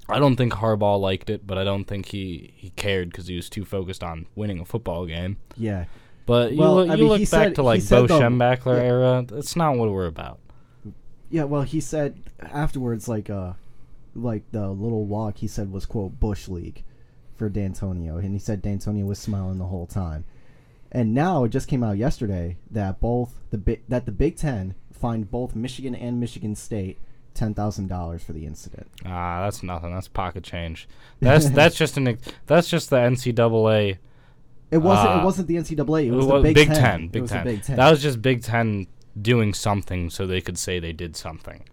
I 0.10 0.20
don't 0.20 0.36
think 0.36 0.54
Harbaugh 0.54 1.00
liked 1.00 1.30
it, 1.30 1.46
but 1.48 1.58
I 1.58 1.63
don't 1.63 1.86
think 1.86 2.08
he, 2.08 2.54
he 2.56 2.70
cared 2.72 3.10
because 3.10 3.28
he 3.28 3.36
was 3.36 3.50
too 3.50 3.63
focused 3.66 4.04
on 4.04 4.25
winning 4.36 4.60
a 4.60 4.66
football 4.66 5.06
game. 5.06 5.38
yeah, 5.58 5.86
But 6.25 6.52
you 6.54 6.60
Well, 6.60 6.75
look, 6.75 6.90
I 6.90 6.96
you 6.96 7.00
mean, 7.04 7.08
look 7.10 7.20
back 7.22 7.28
said- 7.30 7.56
to 7.56 7.63
like 7.63 7.88
Bo 7.90 8.06
the- 8.08 8.20
Schembechler 8.20 8.78
yeah. 8.78 8.84
era. 8.84 9.25
That's 9.28 9.56
not 9.56 9.78
what 9.78 9.90
we're 9.92 10.08
about. 10.08 10.40
Yeah. 11.34 11.46
Well, 11.46 11.63
he 11.63 11.82
said 11.82 12.16
afterwards, 12.40 13.08
like, 13.08 13.30
uh, 13.30 13.54
like 14.16 14.44
the 14.52 14.70
little 14.70 15.06
walk 15.06 15.38
he 15.38 15.48
said 15.48 15.72
was 15.72 15.88
quote 15.88 16.20
Bush 16.20 16.48
League 16.48 16.84
for 17.36 17.50
D'Antonio, 17.50 18.18
and 18.18 18.34
he 18.34 18.40
said 18.40 18.62
D'Antonio 18.62 19.06
was 19.06 19.18
smiling 19.18 19.58
the 19.58 19.66
whole 19.66 19.88
time. 19.88 20.25
And 20.92 21.16
now 21.16 21.44
it 21.44 21.50
just 21.50 21.68
came 21.68 21.84
out 21.84 21.98
yesterday 21.98 22.58
that 22.70 23.00
both 23.00 23.34
the 23.50 23.58
Bi- 23.58 23.80
that 23.90 24.06
the 24.06 24.12
Big 24.12 24.38
Ten 24.38 24.75
fined 24.92 25.32
both 25.32 25.56
Michigan 25.56 25.96
and 25.96 26.20
Michigan 26.20 26.56
State 26.56 27.00
ten 27.34 27.56
thousand 27.56 27.88
dollars 27.88 28.24
for 28.24 28.34
the 28.34 28.46
incident. 28.46 28.88
Ah, 29.04 29.42
that's 29.44 29.63
nothing. 29.63 29.92
That's 29.92 30.08
pocket 30.08 30.44
change. 30.44 30.88
That's 31.20 31.50
that's 31.60 31.75
just 31.75 31.98
an 31.98 32.20
that's 32.46 32.70
just 32.70 32.92
the 32.92 32.98
NCAA. 32.98 33.98
It 34.70 34.78
wasn't. 34.78 35.10
Uh, 35.10 35.20
it 35.20 35.24
wasn't 35.25 35.48
the 35.48 35.56
NCAA. 35.56 36.06
It 36.06 36.12
was 36.12 36.25
Well, 36.28 36.44
the 36.44 36.54
Big, 36.54 36.68
Ten. 36.68 37.08
Big 37.08 37.20
it 37.20 37.22
was 37.22 37.32
Ten. 37.32 37.46
the 37.46 37.54
Big 37.54 37.63
Ten. 37.63 37.75
That 37.78 37.90
was 37.90 38.02
just 38.02 38.22
Big 38.22 38.44
Ten 38.44 38.86
doing 39.20 39.53
something 39.53 40.10
so 40.10 40.25
they 40.25 40.41
could 40.41 40.58
say 40.58 40.79
they 40.79 40.93
did 40.93 41.15
something. 41.15 41.63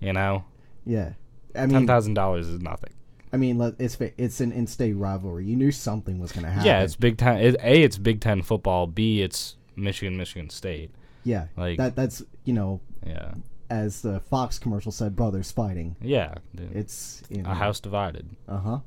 You 0.00 0.12
know, 0.12 0.44
yeah. 0.84 1.12
I 1.56 1.66
mean, 1.66 1.86
$10,000 1.86 2.38
is 2.40 2.60
nothing. 2.60 2.92
I 3.32 3.36
mean, 3.36 3.60
it's 3.78 3.96
it's 4.16 4.40
an 4.40 4.52
in-state 4.52 4.92
rivalry. 4.92 5.44
You 5.46 5.56
knew 5.56 5.72
something 5.72 6.20
was 6.20 6.30
going 6.30 6.44
to 6.44 6.50
happen. 6.50 6.66
Yeah, 6.66 6.82
it's 6.82 6.94
Big 6.94 7.16
Ten. 7.16 7.38
It, 7.38 7.56
a, 7.60 7.82
it's 7.82 7.98
Big 7.98 8.20
Ten 8.20 8.42
football. 8.42 8.86
B, 8.86 9.22
it's 9.22 9.56
Michigan, 9.74 10.16
Michigan 10.16 10.50
State. 10.50 10.92
yeah. 11.24 11.46
like- 11.56 11.78
that. 11.78 11.96
That's 11.96 12.22
you 12.44 12.52
know, 12.52 12.80
Yeah, 13.04 13.34
as 13.70 14.02
the 14.02 14.20
Fox 14.20 14.58
commercial 14.60 14.92
said, 14.92 15.16
brothers 15.16 15.50
fighting. 15.50 15.96
yeah. 16.00 16.34
dude. 16.54 16.76
It's 16.76 17.22
you 17.28 17.42
know, 17.42 17.50
a 17.50 17.54
house 17.54 17.80
divided. 17.80 18.28
Uh 18.48 18.58
huh. 18.58 18.78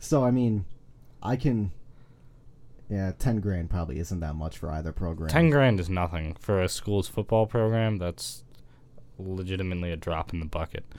So 0.00 0.22
I 0.24 0.30
mean, 0.30 0.66
I 1.22 1.36
can. 1.36 1.72
Yeah, 2.90 3.12
ten 3.18 3.40
grand 3.40 3.70
probably 3.70 3.98
isn't 3.98 4.20
that 4.20 4.34
much 4.34 4.58
for 4.58 4.70
either 4.70 4.92
program. 4.92 5.28
Ten 5.30 5.48
grand 5.50 5.80
is 5.80 5.88
nothing 5.88 6.34
for 6.38 6.62
a 6.62 6.68
school's 6.68 7.08
football 7.08 7.46
program. 7.46 7.96
That's 7.98 8.44
legitimately 9.18 9.90
a 9.92 9.96
drop 9.96 10.32
in 10.32 10.40
the 10.40 10.46
bucket. 10.46 10.84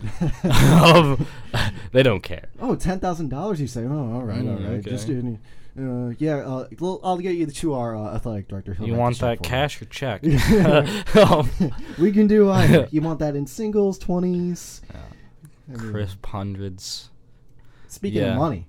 Um, 0.45 1.25
they 1.91 2.03
don't 2.03 2.21
care. 2.21 2.49
Oh, 2.59 2.75
ten 2.75 2.99
thousand 2.99 3.29
dollars? 3.29 3.59
You 3.61 3.67
say? 3.67 3.83
Oh, 3.85 4.13
all 4.13 4.23
right, 4.23 4.39
all 4.39 4.57
Mm, 4.57 4.63
right. 4.63 4.79
okay. 4.79 4.89
Just 4.89 5.09
uh, 5.09 6.13
yeah. 6.17 6.37
Uh, 6.37 6.67
I'll 7.03 7.17
get 7.17 7.35
you 7.35 7.45
to 7.45 7.73
our 7.73 7.95
uh, 7.95 8.15
athletic 8.15 8.47
director. 8.47 8.73
He'll 8.73 8.87
You 8.87 8.93
want 8.95 9.19
that 9.19 9.41
cash 9.43 9.81
or 9.81 9.85
check? 9.85 10.23
Um, 11.15 11.49
we 11.99 12.11
can 12.11 12.27
do 12.27 12.49
either. 12.49 12.87
you 12.91 13.01
want 13.01 13.19
that 13.19 13.35
in 13.35 13.45
singles, 13.47 13.97
twenties? 13.99 14.81
crisp 15.77 16.25
hundreds. 16.25 17.09
Speaking 17.87 18.21
Yeah. 18.21 18.31
of 18.33 18.37
money, 18.37 18.67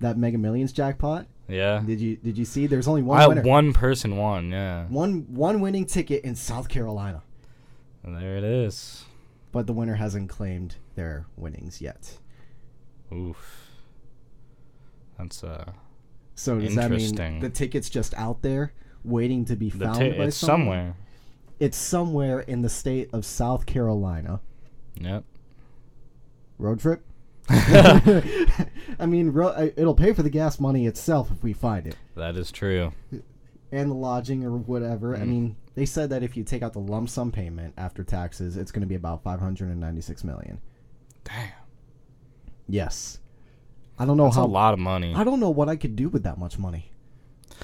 that 0.00 0.16
Mega 0.18 0.38
Millions 0.38 0.72
jackpot. 0.72 1.26
Yeah. 1.48 1.82
Did 1.84 2.00
you 2.00 2.16
did 2.16 2.36
you 2.36 2.44
see? 2.44 2.66
There's 2.66 2.88
only 2.88 3.02
one 3.02 3.20
I, 3.20 3.26
winner. 3.28 3.42
one 3.42 3.72
person 3.72 4.16
won. 4.16 4.50
Yeah. 4.50 4.86
one 4.88 5.26
one 5.34 5.60
winning 5.60 5.86
ticket 5.86 6.24
in 6.24 6.34
South 6.34 6.68
Carolina, 6.68 7.22
And 8.02 8.16
there 8.16 8.36
it 8.36 8.44
is. 8.44 9.04
but 9.52 9.66
the 9.66 9.72
winner 9.72 9.94
hasn't 9.94 10.28
claimed 10.28 10.76
their 10.96 11.26
winnings 11.36 11.80
yet. 11.80 12.18
Oof. 13.12 13.70
That's 15.18 15.44
uh. 15.44 15.70
So 16.34 16.58
does 16.60 16.74
that 16.74 16.90
mean 16.90 17.38
the 17.40 17.48
ticket's 17.48 17.88
just 17.88 18.12
out 18.14 18.42
there 18.42 18.72
waiting 19.04 19.44
to 19.46 19.56
be 19.56 19.70
found 19.70 19.98
ti- 20.00 20.10
by 20.18 20.24
it's 20.24 20.36
someone? 20.36 20.58
somewhere. 20.66 20.96
It's 21.58 21.76
somewhere 21.78 22.40
in 22.40 22.60
the 22.60 22.68
state 22.68 23.08
of 23.14 23.24
South 23.24 23.64
Carolina. 23.64 24.40
Yep. 25.00 25.24
Road 26.58 26.80
trip. 26.80 27.02
I 28.98 29.06
mean, 29.06 29.30
ro- 29.30 29.70
it'll 29.76 29.94
pay 29.94 30.12
for 30.12 30.22
the 30.22 30.30
gas 30.30 30.58
money 30.58 30.86
itself 30.86 31.30
if 31.30 31.42
we 31.42 31.52
find 31.52 31.86
it, 31.86 31.96
That 32.16 32.36
is 32.36 32.50
true. 32.50 32.92
and 33.72 33.90
the 33.90 33.94
lodging 33.94 34.44
or 34.44 34.56
whatever. 34.56 35.16
Mm. 35.16 35.20
I 35.20 35.24
mean, 35.24 35.56
they 35.74 35.86
said 35.86 36.10
that 36.10 36.22
if 36.22 36.36
you 36.36 36.44
take 36.44 36.62
out 36.62 36.72
the 36.72 36.78
lump 36.80 37.08
sum 37.08 37.30
payment 37.30 37.74
after 37.76 38.02
taxes, 38.02 38.56
it's 38.56 38.72
going 38.72 38.80
to 38.82 38.86
be 38.86 38.94
about 38.94 39.22
five 39.22 39.40
hundred 39.40 39.68
and 39.70 39.80
ninety-six 39.80 40.24
million. 40.24 40.60
Damn. 41.24 41.50
Yes, 42.68 43.18
I 43.98 44.04
don't 44.06 44.16
know 44.16 44.24
That's 44.24 44.36
how. 44.36 44.44
a 44.44 44.46
lot 44.46 44.72
of 44.74 44.80
money. 44.80 45.14
I 45.14 45.22
don't 45.24 45.40
know 45.40 45.50
what 45.50 45.68
I 45.68 45.76
could 45.76 45.94
do 45.96 46.08
with 46.08 46.22
that 46.24 46.38
much 46.38 46.58
money. 46.58 46.90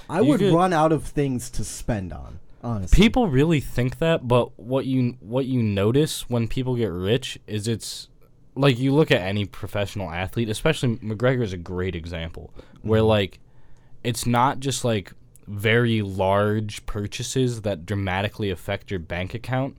I 0.09 0.21
You 0.21 0.27
would 0.27 0.41
could- 0.41 0.55
run 0.55 0.73
out 0.73 0.93
of 0.93 1.05
things 1.05 1.51
to 1.51 1.65
spend 1.65 2.12
on. 2.12 2.39
Honestly, 2.65 2.95
People 2.97 3.27
really 3.27 3.59
think 3.59 3.99
that, 3.99 4.29
but 4.29 4.57
what 4.57 4.87
you 4.87 5.17
what 5.19 5.47
you 5.47 5.61
notice 5.61 6.31
when 6.31 6.47
people 6.47 6.77
get 6.77 6.93
rich 6.93 7.37
is 7.49 7.67
it's 7.67 8.09
like 8.55 8.79
you 8.79 8.93
look 8.95 9.11
at 9.11 9.23
any 9.23 9.45
professional 9.45 10.11
athlete, 10.11 10.49
especially 10.49 10.97
McGregor 10.97 11.43
is 11.43 11.53
a 11.53 11.59
great 11.59 11.95
example, 11.95 12.53
where 12.83 13.01
Mm-hmm. 13.01 13.09
like 13.09 13.39
it's 14.05 14.27
not 14.27 14.61
just 14.61 14.85
like 14.85 15.13
very 15.47 16.03
large 16.03 16.85
purchases 16.87 17.63
that 17.63 17.87
dramatically 17.87 18.51
affect 18.51 18.91
your 18.91 19.01
bank 19.01 19.35
account. 19.35 19.77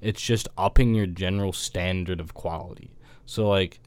It's 0.00 0.20
just 0.20 0.48
upping 0.58 0.94
your 0.94 1.06
general 1.06 1.52
standard 1.52 2.20
of 2.20 2.34
quality. 2.34 2.90
So 3.26 3.48
like 3.48 3.80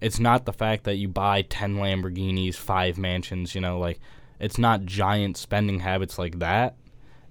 it's 0.00 0.18
not 0.18 0.44
the 0.44 0.52
fact 0.52 0.84
that 0.84 0.96
you 0.96 1.08
buy 1.08 1.42
10 1.42 1.76
Lamborghinis, 1.76 2.56
5 2.56 2.98
mansions, 2.98 3.54
you 3.54 3.60
know, 3.60 3.78
like 3.78 4.00
it's 4.40 4.58
not 4.58 4.84
giant 4.84 5.36
spending 5.36 5.80
habits 5.80 6.18
like 6.18 6.40
that. 6.40 6.76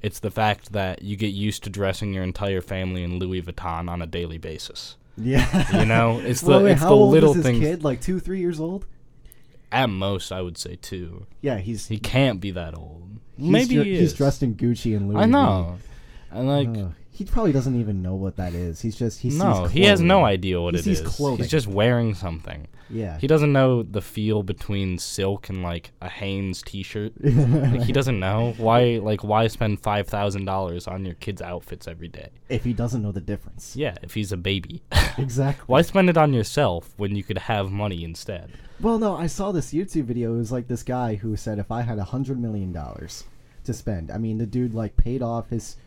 It's 0.01 0.19
the 0.19 0.31
fact 0.31 0.71
that 0.71 1.01
you 1.03 1.15
get 1.15 1.27
used 1.27 1.63
to 1.63 1.69
dressing 1.69 2.13
your 2.13 2.23
entire 2.23 2.61
family 2.61 3.03
in 3.03 3.19
Louis 3.19 3.41
Vuitton 3.41 3.89
on 3.89 4.01
a 4.01 4.07
daily 4.07 4.37
basis. 4.37 4.97
Yeah. 5.17 5.79
You 5.79 5.85
know, 5.85 6.19
it's 6.19 6.41
the 6.41 6.49
Well, 6.49 6.63
wait, 6.63 6.71
it's 6.73 6.81
how 6.81 6.89
the 6.89 6.95
little 6.95 7.33
things. 7.33 7.59
kid? 7.59 7.83
Like 7.83 8.01
two, 8.01 8.19
three 8.19 8.39
years 8.39 8.59
old? 8.59 8.85
At 9.71 9.89
most, 9.89 10.31
I 10.31 10.41
would 10.41 10.57
say 10.57 10.77
two. 10.81 11.25
Yeah, 11.41 11.57
he's 11.57 11.87
He 11.87 11.97
can't 11.97 12.41
be 12.41 12.51
that 12.51 12.77
old. 12.77 13.19
he's 13.37 13.49
Maybe 13.49 13.75
dre- 13.75 13.83
he 13.85 13.97
he's 13.99 14.13
dressed 14.13 14.43
in 14.43 14.55
Gucci 14.55 14.95
and 14.95 15.07
Louis. 15.09 15.21
I 15.21 15.25
know, 15.25 15.77
and 16.29 16.47
like 16.47 16.67
V. 16.69 16.87
He 17.21 17.27
probably 17.27 17.51
doesn't 17.51 17.79
even 17.79 18.01
know 18.01 18.15
what 18.15 18.35
that 18.37 18.55
is. 18.55 18.81
He's 18.81 18.95
just 18.95 19.19
he 19.21 19.29
sees 19.29 19.37
no, 19.37 19.65
he 19.65 19.83
has 19.83 20.01
no 20.01 20.25
idea 20.25 20.59
what 20.59 20.73
He 20.73 20.79
it 20.79 20.83
sees 20.83 21.01
is. 21.01 21.07
clothing. 21.07 21.37
He's 21.43 21.51
just 21.51 21.67
wearing 21.67 22.15
something. 22.15 22.67
Yeah. 22.89 23.19
He 23.19 23.27
doesn't 23.27 23.53
know 23.53 23.83
the 23.83 24.01
feel 24.01 24.41
between 24.41 24.97
silk 24.97 25.47
and 25.49 25.61
like 25.61 25.91
a 26.01 26.09
Hanes 26.09 26.63
T-shirt. 26.63 27.13
like, 27.23 27.83
he 27.83 27.93
doesn't 27.93 28.19
know 28.19 28.55
why. 28.57 28.97
Like 29.03 29.23
why 29.23 29.45
spend 29.49 29.81
five 29.81 30.07
thousand 30.07 30.45
dollars 30.45 30.87
on 30.87 31.05
your 31.05 31.13
kids' 31.13 31.43
outfits 31.43 31.87
every 31.87 32.07
day? 32.07 32.29
if 32.49 32.63
he 32.63 32.73
doesn't 32.73 33.03
know 33.03 33.11
the 33.11 33.21
difference. 33.21 33.75
Yeah, 33.75 33.93
if 34.01 34.15
he's 34.15 34.31
a 34.31 34.37
baby, 34.37 34.81
Exactly. 35.19 35.63
why 35.67 35.83
spend 35.83 36.09
it 36.09 36.17
on 36.17 36.33
yourself 36.33 36.95
when 36.97 37.15
you 37.15 37.23
could 37.23 37.37
have 37.37 37.69
money 37.69 38.03
instead? 38.03 38.49
Well, 38.79 38.97
no, 38.97 39.15
I 39.15 39.27
saw 39.27 39.51
this 39.51 39.71
YouTube 39.73 40.05
video. 40.05 40.33
It 40.33 40.37
was 40.39 40.51
like 40.51 40.67
this 40.67 40.81
guy 40.81 41.13
who 41.15 41.35
said 41.37 41.59
if 41.59 41.69
I 41.71 41.83
had 41.83 41.99
a 41.99 42.03
hundred 42.05 42.39
million 42.41 42.71
dollars 42.73 43.25
to 43.65 43.73
spend, 43.75 44.09
I 44.09 44.17
mean, 44.17 44.39
the 44.39 44.47
dude 44.47 44.73
like 44.73 44.97
paid 44.97 45.21
off 45.21 45.51
his 45.51 45.77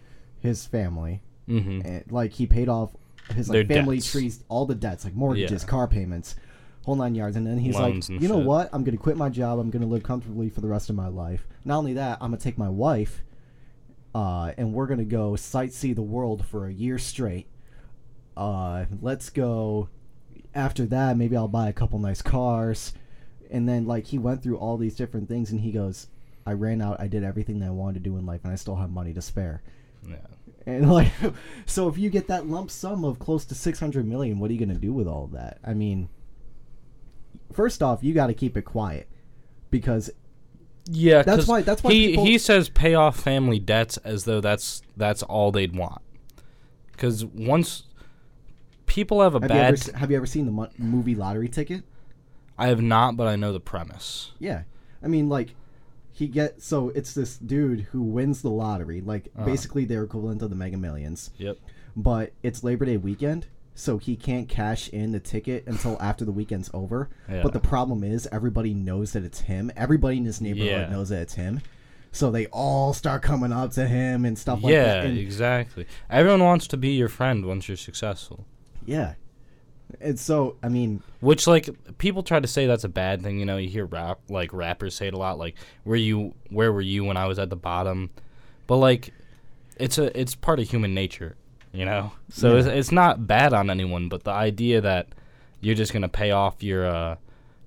his 0.45 0.65
family, 0.67 1.21
Mm-hmm. 1.49 1.87
and 1.87 2.05
like 2.11 2.33
he 2.33 2.47
paid 2.47 2.69
off 2.71 2.95
his 3.35 3.49
like 3.51 3.67
Their 3.69 3.77
family 3.77 3.97
debts. 3.97 4.11
trees, 4.13 4.45
all 4.49 4.65
the 4.67 4.75
debts, 4.75 5.05
like 5.05 5.15
mortgages, 5.15 5.63
Yeah. 5.63 5.69
car 5.69 5.87
payments, 5.89 6.37
whole 6.85 6.95
nine 6.97 7.15
yards. 7.15 7.37
And 7.37 7.47
then 7.47 7.59
he's 7.59 7.75
Loans 7.75 8.09
like, 8.09 8.15
and 8.15 8.23
you 8.23 8.29
know 8.29 8.39
shit. 8.39 8.47
what? 8.47 8.71
I'm 8.73 8.83
gonna 8.85 8.97
quit 8.97 9.17
my 9.19 9.29
job. 9.29 9.59
I'm 9.59 9.71
gonna 9.71 9.87
live 9.87 10.03
comfortably 10.03 10.49
for 10.49 10.61
the 10.63 10.69
rest 10.69 10.89
of 10.89 10.97
my 10.97 11.09
life. 11.09 11.47
Not 11.65 11.79
only 11.79 11.93
that, 11.95 12.19
I'm 12.23 12.29
gonna 12.31 12.39
take 12.39 12.57
my 12.57 12.69
wife, 12.71 13.23
uh, 14.15 14.53
and 14.57 14.73
we're 14.73 14.87
gonna 14.87 15.05
go 15.05 15.33
sightsee 15.33 15.95
the 15.95 16.03
world 16.03 16.47
for 16.47 16.67
a 16.67 16.73
year 16.73 16.99
straight. 16.99 17.47
Uh, 18.37 18.87
let's 19.03 19.31
go. 19.31 19.89
After 20.55 20.87
that, 20.87 21.17
maybe 21.17 21.37
I'll 21.37 21.49
buy 21.49 21.69
a 21.69 21.73
couple 21.73 21.99
nice 21.99 22.23
cars. 22.23 22.95
And 23.51 23.69
then, 23.69 23.87
like, 23.87 24.07
he 24.07 24.19
went 24.19 24.43
through 24.43 24.57
all 24.57 24.77
these 24.77 24.95
different 24.97 25.29
things, 25.29 25.51
and 25.51 25.61
he 25.61 25.73
goes, 25.73 26.07
I 26.47 26.53
ran 26.53 26.81
out. 26.81 27.01
I 27.01 27.07
did 27.09 27.23
everything 27.25 27.59
that 27.61 27.67
I 27.67 27.71
wanted 27.71 27.95
to 28.03 28.09
do 28.11 28.17
in 28.17 28.25
life, 28.27 28.41
and 28.45 28.53
I 28.53 28.57
still 28.57 28.77
have 28.77 28.91
money 28.91 29.13
to 29.15 29.23
spare. 29.23 29.63
Yeah. 30.09 30.17
And 30.67 30.91
like, 30.99 31.13
so 31.67 31.89
if 31.89 31.99
you 31.99 32.11
get 32.11 32.29
that 32.29 32.47
lump 32.47 32.71
sum 32.71 33.05
of 33.05 33.19
close 33.19 33.45
to 33.47 33.55
six 33.55 33.81
hundred 33.81 34.07
million, 34.07 34.39
what 34.39 34.51
are 34.51 34.55
you 34.55 34.61
gonna 34.61 34.75
do 34.79 34.93
with 34.93 35.07
all 35.07 35.25
of 35.25 35.33
that? 35.33 35.59
I 35.65 35.75
mean, 35.75 36.09
first 37.53 37.83
off, 37.83 38.03
you 38.03 38.15
got 38.15 38.29
to 38.29 38.35
keep 38.35 38.57
it 38.57 38.63
quiet 38.63 39.09
because 39.71 40.11
Yeah, 40.91 41.23
that's 41.23 41.47
why- 41.47 41.63
that's 41.63 41.83
why 41.83 41.93
he 41.93 42.09
people- 42.09 42.25
he 42.27 42.39
says 42.39 42.69
pay 42.69 42.95
off 42.95 43.19
family 43.19 43.59
debts 43.59 43.97
as 43.99 44.25
though 44.25 44.41
that's 44.41 44.83
that's 44.97 45.23
all 45.23 45.51
they'd 45.53 45.75
want. 45.77 46.01
Because 46.93 47.25
once 47.25 47.85
people 48.87 49.21
have 49.23 49.35
a 49.35 49.41
have 49.41 49.51
you 49.51 49.57
ever 49.57 49.77
bad, 49.77 49.97
have 49.99 50.11
you 50.11 50.17
ever 50.17 50.27
seen 50.27 50.47
the 50.47 50.53
mo- 50.53 50.69
movie 50.79 51.15
Lottery 51.15 51.49
Ticket? 51.49 51.83
I 52.57 52.69
have 52.69 52.81
not, 52.81 53.17
but 53.17 53.27
I 53.27 53.35
know 53.37 53.53
the 53.53 53.61
premise. 53.61 54.31
Yeah, 54.39 54.63
I 55.03 55.09
mean, 55.09 55.29
like, 55.29 55.55
he 56.15 56.29
get 56.29 56.63
so 56.63 56.91
it's 56.91 57.13
this 57.13 57.37
dude 57.37 57.81
who 57.91 58.01
wins 58.01 58.41
the 58.41 58.49
lottery, 58.49 59.01
like 59.01 59.29
uh-huh. 59.37 59.45
basically 59.45 59.85
their 59.85 60.05
equivalent 60.05 60.41
of 60.43 60.49
the 60.49 60.57
Mega 60.57 60.77
Millions, 60.79 61.31
Yep. 61.39 61.59
but 61.97 62.33
it's 62.43 62.63
Labor 62.63 62.85
Day 62.87 62.97
weekend. 62.97 63.47
So 63.75 63.99
he 63.99 64.15
can't 64.15 64.49
cash 64.49 64.89
in 64.91 65.11
the 65.11 65.19
ticket 65.19 65.65
until 65.67 66.01
after 66.01 66.25
the 66.25 66.31
weekend's 66.31 66.71
over. 66.73 67.11
Yeah. 67.29 67.43
But 67.43 67.53
the 67.53 67.59
problem 67.59 68.05
is 68.05 68.29
everybody 68.31 68.73
knows 68.73 69.13
that 69.15 69.25
it's 69.25 69.41
him. 69.41 69.73
Everybody 69.77 70.19
in 70.19 70.25
his 70.25 70.41
neighborhood 70.41 70.69
Yeah. 70.83 70.89
knows 70.89 71.09
that 71.09 71.23
it's 71.23 71.35
him. 71.35 71.61
So 72.13 72.31
they 72.31 72.47
all 72.47 72.93
start 72.93 73.23
coming 73.23 73.53
up 73.53 73.73
to 73.73 73.89
him 73.89 74.25
and 74.25 74.39
stuff 74.39 74.63
like 74.63 74.73
yeah, 74.73 74.85
that. 74.85 75.07
And, 75.07 75.19
exactly. 75.19 75.87
Everyone 76.09 76.45
wants 76.45 76.69
to 76.69 76.77
be 76.77 76.91
your 76.91 77.09
friend 77.09 77.45
once 77.45 77.67
you're 77.67 77.77
successful. 77.77 78.47
yeah. 78.87 79.15
And 80.01 80.19
so 80.19 80.57
I 80.63 80.69
mean, 80.69 81.03
Which 81.21 81.47
like 81.47 81.69
people 81.99 82.23
try 82.23 82.41
to 82.41 82.47
say 82.49 82.67
that's 82.67 82.85
a 82.85 82.89
bad 82.89 83.23
thing, 83.23 83.39
you 83.39 83.45
know, 83.45 83.57
you 83.57 83.69
hear 83.69 83.87
rap 83.87 84.19
like 84.29 84.53
rappers 84.53 84.95
say 84.95 85.09
it 85.09 85.15
a 85.15 85.19
lot 85.19 85.39
like 85.39 85.57
where 85.85 85.97
you 85.97 86.35
where 86.51 86.73
were 86.73 86.81
you 86.81 87.05
when 87.05 87.17
I 87.17 87.27
was 87.27 87.39
at 87.39 87.51
the 87.51 87.57
bottom? 87.57 88.11
But 88.67 88.77
like 88.77 89.13
it's 89.77 89.99
a 89.99 90.19
it's 90.19 90.35
part 90.35 90.61
of 90.61 90.69
human 90.69 90.95
nature, 90.95 91.37
you 91.73 91.85
know. 91.85 92.13
So 92.31 92.53
Yeah. 92.53 92.59
it's, 92.61 92.69
it's 92.69 92.93
not 92.93 93.27
bad 93.27 93.53
on 93.53 93.71
anyone, 93.71 94.09
but 94.09 94.25
the 94.25 94.31
idea 94.33 94.81
that 94.81 95.09
you're 95.61 95.75
just 95.75 95.93
going 95.93 96.03
to 96.03 96.09
pay 96.09 96.31
off 96.31 96.63
your 96.63 96.87
uh 96.87 97.17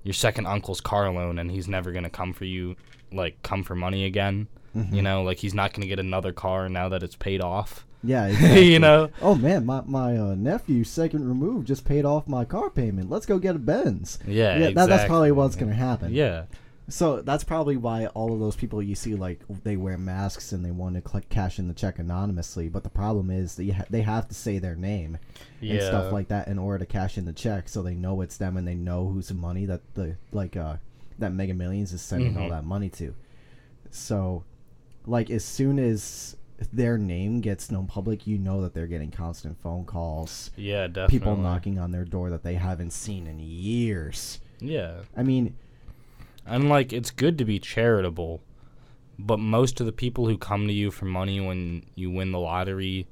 your 0.04 0.14
second 0.14 0.46
uncle's 0.46 0.80
car 0.80 1.10
loan 1.12 1.38
and 1.38 1.50
he's 1.50 1.68
never 1.68 1.92
going 1.92 2.04
to 2.04 2.10
come 2.10 2.32
for 2.32 2.44
you 2.44 2.76
like 3.12 3.42
come 3.42 3.62
for 3.62 3.74
money 3.74 4.04
again. 4.04 4.46
Mm-hmm. 4.76 4.94
You 4.94 5.02
know, 5.02 5.22
like 5.22 5.38
he's 5.38 5.54
not 5.54 5.72
going 5.72 5.82
to 5.82 5.88
get 5.88 5.98
another 5.98 6.32
car 6.32 6.68
now 6.68 6.88
that 6.90 7.02
it's 7.02 7.16
paid 7.16 7.40
off. 7.42 7.84
Yeah, 8.02 8.26
exactly. 8.28 8.72
you 8.72 8.78
know. 8.78 9.10
Oh 9.20 9.34
man, 9.34 9.66
my 9.66 9.82
my 9.86 10.16
uh, 10.16 10.34
nephew 10.34 10.84
second 10.84 11.28
remove 11.28 11.64
just 11.64 11.84
paid 11.84 12.04
off 12.04 12.28
my 12.28 12.44
car 12.44 12.70
payment. 12.70 13.10
Let's 13.10 13.26
go 13.26 13.38
get 13.38 13.56
a 13.56 13.58
Benz. 13.58 14.18
Yeah, 14.26 14.70
that, 14.70 14.88
that's 14.88 15.04
probably 15.06 15.32
what's 15.32 15.56
gonna 15.56 15.74
happen. 15.74 16.12
Yeah. 16.12 16.44
So 16.90 17.20
that's 17.20 17.44
probably 17.44 17.76
why 17.76 18.06
all 18.06 18.32
of 18.32 18.40
those 18.40 18.56
people 18.56 18.82
you 18.82 18.94
see 18.94 19.14
like 19.14 19.40
they 19.62 19.76
wear 19.76 19.98
masks 19.98 20.52
and 20.52 20.64
they 20.64 20.70
want 20.70 20.94
to 20.94 21.20
cash 21.28 21.58
in 21.58 21.68
the 21.68 21.74
check 21.74 21.98
anonymously. 21.98 22.70
But 22.70 22.82
the 22.82 22.88
problem 22.88 23.30
is 23.30 23.56
that 23.56 23.64
you 23.64 23.74
ha- 23.74 23.84
they 23.90 24.00
have 24.00 24.26
to 24.28 24.34
say 24.34 24.58
their 24.58 24.74
name 24.74 25.18
and 25.60 25.82
stuff 25.82 26.12
like 26.14 26.28
that 26.28 26.48
in 26.48 26.58
order 26.58 26.78
to 26.78 26.86
cash 26.86 27.18
in 27.18 27.26
the 27.26 27.34
check, 27.34 27.68
so 27.68 27.82
they 27.82 27.94
know 27.94 28.22
it's 28.22 28.38
them 28.38 28.56
and 28.56 28.66
they 28.66 28.74
know 28.74 29.06
whose 29.08 29.30
money 29.34 29.66
that 29.66 29.82
the 29.94 30.16
like 30.32 30.56
uh 30.56 30.76
that 31.18 31.34
Mega 31.34 31.52
Millions 31.52 31.92
is 31.92 32.00
sending 32.00 32.38
all 32.38 32.46
Mhm. 32.46 32.50
that 32.52 32.64
money 32.64 32.88
to. 32.90 33.14
So, 33.90 34.44
like 35.06 35.28
as 35.30 35.44
soon 35.44 35.78
as 35.78 36.36
their 36.72 36.98
name 36.98 37.40
gets 37.40 37.70
known 37.70 37.86
public, 37.86 38.26
you 38.26 38.36
know 38.38 38.62
that 38.62 38.74
they're 38.74 38.86
getting 38.86 39.10
constant 39.10 39.60
phone 39.60 39.84
calls, 39.84 40.50
Yeah, 40.56 40.86
definitely. 40.88 41.18
people 41.18 41.36
knocking 41.36 41.78
on 41.78 41.92
their 41.92 42.04
door 42.04 42.30
that 42.30 42.42
they 42.42 42.54
haven't 42.54 42.90
seen 42.92 43.26
in 43.26 43.38
years. 43.38 44.40
Yeah. 44.60 45.02
I 45.16 45.22
mean, 45.22 45.54
And 46.46 46.68
like 46.68 46.92
it's 46.92 47.10
good 47.10 47.38
to 47.38 47.44
be 47.44 47.58
charitable, 47.58 48.40
but 49.18 49.38
most 49.38 49.80
of 49.80 49.86
the 49.86 49.92
people 49.92 50.26
who 50.28 50.36
come 50.38 50.66
to 50.66 50.72
you 50.72 50.90
for 50.90 51.04
money 51.04 51.40
when 51.40 51.84
you 51.94 52.10
win 52.10 52.32
the 52.32 52.38
lottery 52.40 53.06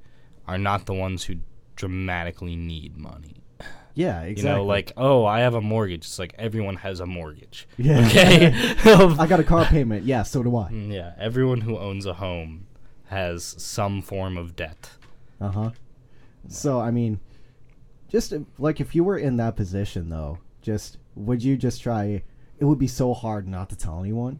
are 0.47 0.57
not 0.57 0.85
the 0.85 0.93
ones 0.93 1.23
who 1.25 1.35
dramatically 1.75 2.55
need 2.55 2.97
money. 2.97 3.35
yeah, 3.93 4.23
You 4.23 4.31
exactly. 4.31 4.57
know, 4.61 4.65
like, 4.65 4.91
oh, 4.97 5.25
I 5.25 5.39
have 5.39 5.53
a 5.53 5.61
mortgage. 5.61 6.05
It's 6.05 6.19
like 6.19 6.33
everyone 6.37 6.75
has 6.77 6.99
a 6.99 7.05
mortgage. 7.05 7.67
Yeah. 7.77 8.05
Okay. 8.07 8.53
I 9.19 9.25
got 9.27 9.39
a 9.39 9.43
car 9.43 9.65
payment. 9.65 10.05
Yeah, 10.05 10.23
so 10.23 10.43
do 10.43 10.55
I. 10.57 10.69
Mm, 10.71 10.93
yeah, 10.93 11.13
everyone 11.17 11.61
who 11.61 11.77
owns 11.77 12.05
a 12.05 12.13
home 12.13 12.66
has 13.07 13.43
some 13.57 14.01
form 14.01 14.37
of 14.37 14.55
debt. 14.55 14.91
Uh 15.41 15.49
huh. 15.49 15.69
So 16.47 16.79
I 16.79 16.91
mean, 16.91 17.19
just 18.09 18.33
like 18.57 18.79
if 18.79 18.95
you 18.95 19.03
were 19.03 19.17
in 19.17 19.37
that 19.37 19.55
position 19.55 20.09
though, 20.09 20.39
just 20.61 20.97
would 21.15 21.43
you 21.43 21.57
just 21.57 21.81
try? 21.81 22.23
It 22.59 22.65
would 22.65 22.79
be 22.79 22.87
so 22.87 23.13
hard 23.13 23.47
not 23.47 23.69
to 23.69 23.75
tell 23.75 23.99
anyone 23.99 24.39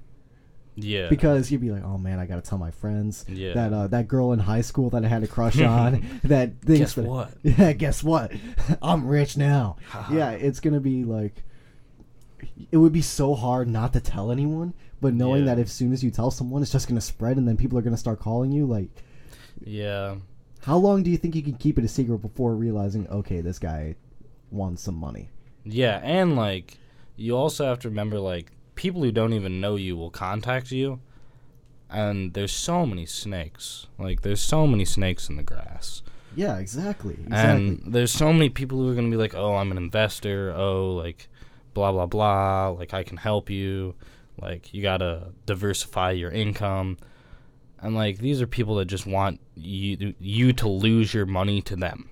Yeah. 0.76 1.08
because 1.08 1.52
you'd 1.52 1.62
be 1.62 1.70
like, 1.72 1.84
oh 1.84 1.98
man, 2.00 2.18
I 2.20 2.26
gotta 2.26 2.42
tell 2.42 2.58
my 2.58 2.72
friends 2.72 3.26
Yeah. 3.28 3.54
that 3.54 3.74
uh, 3.74 3.88
that 3.88 4.08
girl 4.08 4.32
in 4.34 4.40
high 4.40 4.62
school 4.62 4.90
that 4.92 5.06
I 5.06 5.08
had 5.08 5.24
a 5.24 5.28
crush 5.28 5.60
on 5.62 6.04
that 6.24 6.60
thinks 6.62 6.80
Guess 6.80 6.94
that- 6.96 7.06
what? 7.06 7.32
Yeah, 7.44 7.74
guess 7.74 8.04
what? 8.04 8.32
I'm 8.82 9.06
rich 9.08 9.38
now. 9.38 9.76
yeah, 10.12 10.32
it's 10.32 10.60
gonna 10.60 10.80
be 10.80 11.04
like 11.04 11.44
it 12.72 12.78
would 12.78 12.94
be 12.94 13.02
so 13.02 13.34
hard 13.36 13.68
not 13.68 13.94
to 13.94 14.00
tell 14.00 14.32
anyone, 14.32 14.74
but 15.02 15.14
knowing 15.14 15.46
Yeah. 15.46 15.56
that 15.56 15.60
as 15.62 15.72
soon 15.72 15.94
as 15.94 16.04
you 16.04 16.12
tell 16.12 16.32
someone, 16.32 16.62
it's 16.62 16.72
just 16.72 16.88
gonna 16.88 17.02
spread, 17.02 17.38
and 17.38 17.48
then 17.48 17.58
people 17.58 17.78
are 17.78 17.82
gonna 17.82 17.98
start 17.98 18.20
calling 18.20 18.52
you. 18.52 18.66
Like, 18.66 18.90
yeah. 19.64 20.16
how 20.62 20.78
long 20.78 21.04
do 21.04 21.10
you 21.10 21.18
think 21.18 21.36
you 21.36 21.42
can 21.44 21.54
keep 21.56 21.78
it 21.78 21.86
a 21.86 21.88
secret 21.88 22.20
before 22.20 22.56
realizing, 22.56 23.08
okay, 23.10 23.42
this 23.42 23.60
guy 23.60 23.96
wants 24.52 24.82
some 24.84 24.96
money? 24.96 25.30
Yeah, 25.64 26.00
and 26.04 26.36
like 26.36 26.78
you 27.16 27.36
also 27.36 27.66
have 27.66 27.80
to 27.80 27.90
remember 27.90 28.20
like 28.20 28.52
people 28.76 29.02
who 29.04 29.12
don't 29.12 29.34
even 29.34 29.60
know 29.60 29.76
you 29.76 29.98
will 29.98 30.12
contact 30.12 30.72
you 30.72 31.00
and 31.90 32.34
there's 32.34 32.52
so 32.52 32.86
many 32.86 33.06
snakes. 33.06 33.88
Like 33.98 34.22
there's 34.22 34.42
so 34.42 34.68
many 34.68 34.86
snakes 34.86 35.30
in 35.30 35.36
the 35.38 35.44
grass. 35.44 36.04
Yeah, 36.36 36.58
exactly. 36.60 37.16
Exactly. 37.16 37.32
And 37.34 37.94
there's 37.94 38.12
so 38.12 38.32
many 38.32 38.50
people 38.50 38.78
who 38.78 38.90
are 38.92 38.94
going 38.94 39.10
to 39.10 39.16
be 39.16 39.20
like, 39.20 39.34
"Oh, 39.34 39.56
I'm 39.56 39.72
an 39.72 39.78
investor. 39.78 40.54
Oh, 40.56 40.94
like 40.94 41.28
blah 41.78 41.92
blah 41.92 42.08
blah, 42.08 42.70
like 42.70 42.94
I 42.94 43.04
can 43.04 43.18
help 43.18 43.50
you. 43.50 43.94
Like 44.42 44.74
you 44.74 44.82
got 44.82 44.98
to 44.98 45.30
diversify 45.46 46.12
your 46.12 46.32
income." 46.32 46.98
And 47.80 47.94
like 47.94 48.18
these 48.18 48.42
are 48.42 48.48
people 48.48 48.76
that 48.78 48.86
just 48.86 49.06
want 49.06 49.40
you 49.56 50.16
you 50.20 50.54
to 50.54 50.68
lose 50.68 51.14
your 51.14 51.28
money 51.28 51.62
to 51.62 51.76
them. 51.76 52.10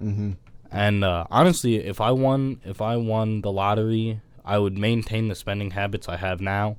mm-hmm. 0.00 0.30
And 0.70 1.04
uh, 1.04 1.26
honestly, 1.30 1.76
if 1.76 2.00
I 2.00 2.12
won, 2.12 2.60
if 2.64 2.80
I 2.80 2.96
won 2.96 3.42
the 3.42 3.52
lottery, 3.52 4.20
I 4.44 4.58
would 4.58 4.78
maintain 4.78 5.28
the 5.28 5.34
spending 5.34 5.72
habits 5.72 6.08
I 6.08 6.16
have 6.16 6.40
now, 6.40 6.76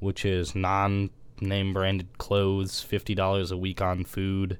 which 0.00 0.24
is 0.24 0.54
non-name 0.54 1.72
branded 1.74 2.16
clothes, 2.18 2.80
fifty 2.80 3.14
dollars 3.14 3.50
a 3.52 3.56
week 3.56 3.80
on 3.82 4.04
food, 4.04 4.58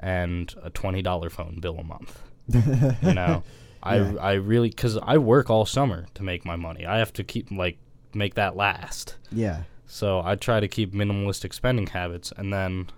and 0.00 0.52
a 0.62 0.70
twenty 0.70 1.02
dollar 1.02 1.28
phone 1.30 1.58
bill 1.60 1.78
a 1.78 1.84
month. 1.84 2.22
You 3.02 3.14
know, 3.14 3.42
I 3.86 3.96
Yeah. 3.96 4.14
I 4.20 4.32
really 4.34 4.70
because 4.70 4.98
I 5.02 5.18
work 5.18 5.50
all 5.50 5.64
summer 5.66 6.06
to 6.14 6.22
make 6.22 6.44
my 6.44 6.56
money. 6.56 6.84
I 6.86 6.98
have 6.98 7.12
to 7.14 7.24
keep 7.24 7.50
like 7.50 7.78
make 8.14 8.34
that 8.34 8.56
last. 8.56 9.16
Yeah. 9.32 9.62
So 9.86 10.20
I 10.24 10.34
try 10.36 10.58
to 10.60 10.68
keep 10.68 10.92
minimalistic 10.92 11.52
spending 11.54 11.86
habits, 11.86 12.32
and 12.36 12.52
then 12.52 12.88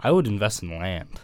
I 0.00 0.10
would 0.10 0.26
invest 0.26 0.62
in 0.62 0.70
land 0.70 1.20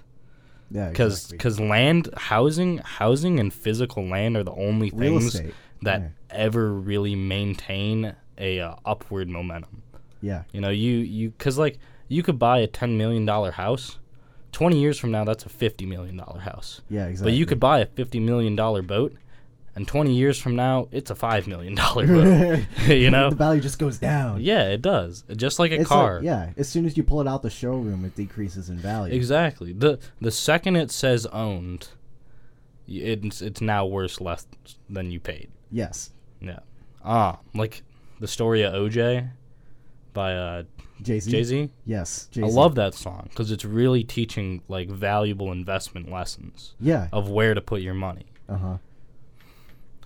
Yeah. 0.71 0.89
because 0.91 1.33
exactly. 1.33 1.69
land 1.69 2.09
housing 2.17 2.79
housing 2.79 3.41
and 3.41 3.53
physical 3.53 4.05
land 4.07 4.37
are 4.37 4.45
the 4.45 4.53
only 4.53 4.91
Real 4.95 5.19
things 5.19 5.35
estate. 5.35 5.55
that 5.83 6.01
Yeah. 6.01 6.09
ever 6.31 6.73
really 6.73 7.15
maintain 7.17 8.15
a 8.39 8.61
uh, 8.61 8.75
upward 8.85 9.29
momentum 9.29 9.83
Yeah. 10.21 10.43
you 10.53 10.61
know 10.61 10.69
you 10.71 10.93
you 10.99 11.31
because 11.31 11.59
like 11.59 11.79
you 12.09 12.23
could 12.23 12.39
buy 12.39 12.59
a 12.61 12.67
10 12.69 12.97
million 12.97 13.25
dollar 13.27 13.51
house 13.51 13.99
20 14.52 14.81
years 14.81 14.99
from 14.99 15.11
now 15.11 15.25
that's 15.25 15.45
a 15.45 15.49
50 15.49 15.87
million 15.87 16.17
dollar 16.17 16.40
house 16.40 16.81
Yeah. 16.88 17.07
Exactly. 17.07 17.33
but 17.33 17.38
you 17.38 17.47
could 17.47 17.61
buy 17.61 17.81
a 17.81 17.87
50 17.87 18.21
million 18.21 18.57
dollar 18.57 18.83
boat 18.83 19.14
and 19.76 19.87
20 19.87 20.12
years 20.14 20.38
from 20.38 20.57
now 20.57 20.88
it's 20.90 21.11
a 21.11 21.14
5 21.14 21.47
million 21.47 21.75
dollar 21.75 22.07
boat 22.07 22.61
you 22.88 23.11
know 23.11 23.31
the 23.31 23.37
value 23.37 23.61
just 23.61 23.78
goes 23.78 23.99
down. 23.99 24.40
yeah 24.40 24.64
it 24.69 24.83
does 24.83 25.23
just 25.37 25.59
like 25.59 25.71
a 25.71 25.81
It's 25.81 25.88
car 25.88 26.17
Like, 26.17 26.25
yeah. 26.25 26.50
As 26.57 26.69
soon 26.69 26.87
as 26.87 26.97
you 26.97 27.02
pull 27.05 27.21
it 27.21 27.28
out 27.28 27.43
the 27.43 27.50
showroom, 27.50 28.05
it 28.05 28.17
decreases 28.17 28.71
in 28.71 28.78
value. 28.78 29.14
Exactly. 29.14 29.73
The 29.73 29.99
the 30.21 30.31
second 30.33 30.76
it 30.76 30.90
says 30.90 31.26
owned, 31.26 31.88
it's 32.88 33.43
it's 33.43 33.61
now 33.61 33.85
worth 33.87 34.21
less 34.21 34.47
than 34.88 35.11
you 35.11 35.21
paid. 35.21 35.50
Yes. 35.71 36.11
Yeah. 36.40 36.61
Ah, 37.05 37.38
like 37.55 37.83
the 38.19 38.26
story 38.28 38.62
of 38.62 38.73
OJ 38.73 39.31
by 40.15 40.34
uh 40.34 40.63
Jay 41.02 41.21
Z. 41.21 41.30
Jay 41.30 41.43
Z. 41.45 41.71
Yes. 41.87 42.28
Jay 42.30 42.43
I 42.43 42.47
love 42.47 42.75
that 42.76 42.95
song 42.95 43.26
because 43.30 43.50
it's 43.50 43.65
really 43.65 44.02
teaching 44.04 44.63
like 44.69 44.89
valuable 44.89 45.52
investment 45.52 46.11
lessons 46.11 46.75
Yeah. 46.80 47.08
of 47.13 47.28
where 47.30 47.54
to 47.54 47.61
put 47.61 47.82
your 47.82 47.95
money. 47.95 48.26
Uh 48.49 48.56
huh. 48.56 48.76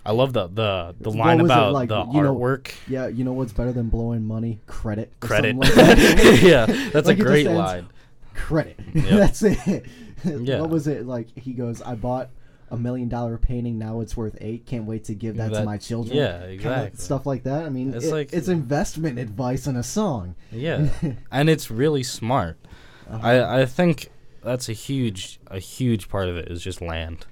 I 0.05 0.11
love 0.11 0.33
the 0.33 0.47
the 0.47 0.95
the 0.99 1.11
line 1.11 1.39
about 1.39 1.71
like, 1.73 1.89
the 1.89 2.05
you 2.07 2.21
know- 2.21 2.35
artwork. 2.35 2.73
Yeah. 2.87 3.07
You 3.07 3.23
know 3.23 3.33
what's 3.33 3.53
better 3.53 3.71
than 3.71 3.89
blowing 3.89 4.25
money? 4.25 4.59
Credit. 4.67 5.11
Credit. 5.19 5.55
like 5.55 5.73
that. 5.73 6.39
yeah, 6.43 6.65
that's 6.91 7.07
Like, 7.07 7.19
a 7.19 7.23
great 7.23 7.47
line. 7.47 7.87
Credit. 8.35 8.77
Yep. 8.93 9.05
That's 9.09 9.43
it. 9.43 9.85
Yeah. 10.25 10.61
What 10.61 10.69
was 10.69 10.87
it 10.87 11.05
like? 11.05 11.27
He 11.37 11.53
goes, 11.53 11.81
"I 11.81 11.95
bought." 11.95 12.29
A 12.73 12.77
million 12.77 13.07
dollar 13.09 13.37
painting 13.37 13.77
now 13.77 14.01
it's 14.01 14.17
worth 14.17 14.35
eight. 14.41 14.65
Can't 14.65 14.85
wait 14.85 15.03
to 15.05 15.13
give 15.15 15.37
that, 15.37 15.53
to 15.53 15.63
my 15.63 15.77
children. 15.77 16.17
yeah, 16.17 16.39
Kinda 16.39 16.53
exactly. 16.53 16.99
stuff 16.99 17.25
like 17.25 17.43
that. 17.43 17.65
I 17.65 17.69
mean, 17.69 17.93
It's 17.93 18.05
it- 18.05 18.11
like- 18.11 18.33
it's 18.33 18.47
investment 18.47 19.19
advice 19.19 19.67
in 19.67 19.75
a 19.75 19.83
song. 19.83 20.35
Yeah, 20.51 20.89
and 21.31 21.49
it's 21.49 21.69
really 21.69 22.03
smart. 22.03 22.57
Uh-huh. 23.09 23.27
I 23.27 23.61
I 23.61 23.65
think 23.65 24.09
that's 24.43 24.69
a 24.69 24.73
huge 24.73 25.39
a 25.47 25.59
huge 25.59 26.09
part 26.09 26.27
of 26.29 26.35
it 26.37 26.49
is 26.51 26.61
just 26.63 26.81
land, 26.81 27.25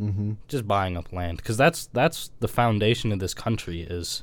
Mm-hmm. 0.00 0.32
just 0.48 0.66
buying 0.68 0.96
up 0.96 1.12
land 1.12 1.38
because 1.38 1.56
that's 1.56 1.86
that's 1.92 2.30
the 2.40 2.48
foundation 2.48 3.10
of 3.12 3.18
this 3.18 3.34
country 3.34 3.80
is 3.82 4.22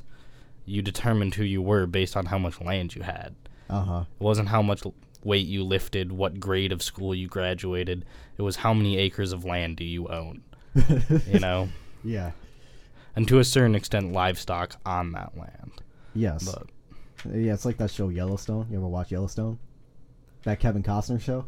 you 0.64 0.82
determined 0.82 1.34
who 1.36 1.44
you 1.44 1.62
were 1.62 1.86
based 1.86 2.16
on 2.16 2.26
how 2.26 2.38
much 2.38 2.60
land 2.60 2.94
you 2.94 3.02
had. 3.02 3.34
Uh 3.70 3.82
huh. 3.84 4.04
It 4.20 4.22
wasn't 4.22 4.48
how 4.48 4.62
much 4.62 4.82
weight 5.22 5.46
you 5.46 5.62
lifted, 5.64 6.12
what 6.12 6.38
grade 6.40 6.72
of 6.72 6.82
school 6.82 7.14
you 7.14 7.28
graduated. 7.28 8.04
It 8.38 8.42
was 8.42 8.56
how 8.56 8.72
many 8.74 8.96
acres 8.98 9.32
of 9.32 9.44
land 9.44 9.76
do 9.76 9.84
you 9.84 10.08
own. 10.08 10.42
you 11.26 11.38
know, 11.40 11.68
Yeah. 12.04 12.32
and 13.14 13.26
to 13.28 13.38
a 13.38 13.44
certain 13.44 13.74
extent, 13.74 14.12
livestock 14.12 14.76
on 14.84 15.12
that 15.12 15.36
land. 15.36 15.72
Yes. 16.14 16.44
But 16.44 16.68
Yeah, 17.34 17.54
it's 17.54 17.64
like 17.64 17.78
that 17.78 17.90
show 17.90 18.08
Yellowstone. 18.08 18.66
You 18.70 18.78
ever 18.78 18.86
watch 18.88 19.10
Yellowstone? 19.10 19.58
That 20.44 20.60
Kevin 20.60 20.82
Costner 20.82 21.20
show 21.20 21.44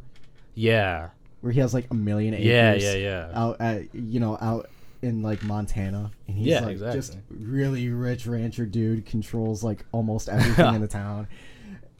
yeah, 0.55 1.11
where 1.41 1.53
he 1.53 1.61
has 1.61 1.73
like 1.73 1.87
a 1.93 1.95
million 1.95 2.35
acres. 2.35 2.47
Yeah, 2.47 2.75
yeah, 2.75 2.95
yeah. 2.95 3.31
Out 3.33 3.61
at 3.61 3.95
you 3.95 4.19
know 4.19 4.37
out 4.41 4.69
in 5.03 5.23
like 5.23 5.41
Montana, 5.45 6.11
and 6.27 6.37
he's 6.37 6.49
Yeah, 6.49 6.61
like 6.67 6.79
just 6.79 7.17
really 7.31 7.91
rich 7.91 8.27
rancher 8.27 8.67
dude 8.67 9.07
controls 9.07 9.63
like 9.63 9.85
almost 9.93 10.29
everything 10.29 10.75
in 10.75 10.81
the 10.81 10.89
town. 11.03 11.29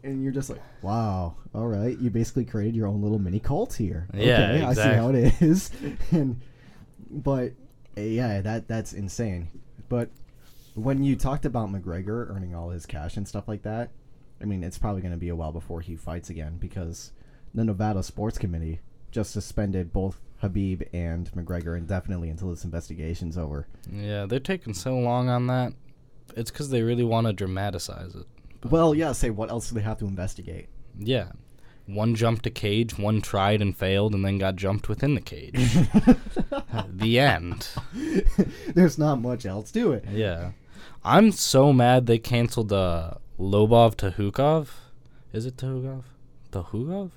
And 0.03 0.25
you're 0.25 0.33
just 0.33 0.51
like, 0.51 0.61
wow, 0.83 1.37
all 1.55 1.67
right, 1.69 1.97
you 1.99 2.11
basically 2.11 2.45
created 2.45 2.75
your 2.75 2.89
own 2.89 3.01
little 3.01 3.19
mini 3.21 3.39
cult 3.39 3.75
here. 3.75 4.09
Yeah, 4.13 4.51
okay, 4.51 4.63
I 4.65 4.73
see 4.75 4.81
how 4.83 5.11
it 5.11 5.41
is. 5.41 5.71
and 6.11 6.41
but 7.11 7.53
uh, 7.97 8.01
yeah, 8.01 8.41
that 8.41 8.69
that's 8.69 8.93
insane. 8.93 9.49
But 9.89 10.11
when 10.75 11.03
you 11.03 11.17
talked 11.17 11.45
about 11.45 11.71
McGregor 11.71 12.31
earning 12.31 12.55
all 12.55 12.71
his 12.71 12.87
cash 12.87 13.17
and 13.17 13.27
stuff 13.27 13.49
like 13.49 13.63
that, 13.63 13.91
I 14.41 14.45
mean, 14.45 14.63
it's 14.63 14.79
probably 14.79 15.03
going 15.03 15.13
to 15.13 15.19
be 15.19 15.29
a 15.29 15.37
while 15.37 15.53
before 15.53 15.81
he 15.81 15.97
fights 15.97 16.31
again 16.31 16.59
because 16.59 17.13
the 17.55 17.65
Nevada 17.65 18.03
Sports 18.03 18.39
Committee 18.39 18.81
just 19.11 19.33
suspended 19.33 19.93
both 19.93 20.21
Habib 20.41 20.83
and 20.93 21.31
McGregor 21.33 21.77
indefinitely 21.77 22.29
until 22.29 22.51
this 22.51 22.65
investigation's 22.65 23.37
over. 23.37 23.67
yeah, 23.91 24.27
they're 24.27 24.39
taking 24.39 24.75
so 24.75 24.97
long 24.97 25.29
on 25.29 25.47
that. 25.49 25.73
It's 26.37 26.51
because 26.51 26.71
they 26.71 26.83
really 26.83 27.05
want 27.05 27.27
to 27.27 27.33
dramatize 27.33 28.15
it. 28.15 28.27
Well, 28.71 28.95
yeah, 28.95 29.13
say 29.13 29.31
what 29.31 29.51
else 29.51 29.69
do 29.69 29.75
they 29.75 29.81
have 29.81 29.99
to 29.99 30.07
investigate? 30.07 30.69
Yeah. 30.99 31.33
One 31.89 32.15
jumped 32.15 32.47
a 32.47 32.51
cage, 32.51 32.99
one 32.99 33.23
tried 33.23 33.63
and 33.63 33.75
failed, 33.77 34.15
and 34.15 34.23
then 34.25 34.37
got 34.39 34.57
jumped 34.57 34.89
within 34.91 35.15
the 35.15 35.23
cage. 35.23 35.55
the 36.89 37.19
end. 37.19 37.67
There's 38.75 38.99
not 38.99 39.17
much 39.23 39.47
else 39.47 39.71
to 39.73 39.93
it. 39.93 40.05
Yeah. 40.13 40.53
I'm 41.05 41.33
so 41.33 41.73
mad 41.73 42.07
they 42.07 42.19
canceled 42.19 42.73
uh, 42.73 43.13
Lobov 43.41 43.97
Tahukov. 43.97 44.69
Is 45.33 45.47
it 45.47 45.57
Tahukov? 45.57 46.03
Tahukov? 46.53 47.11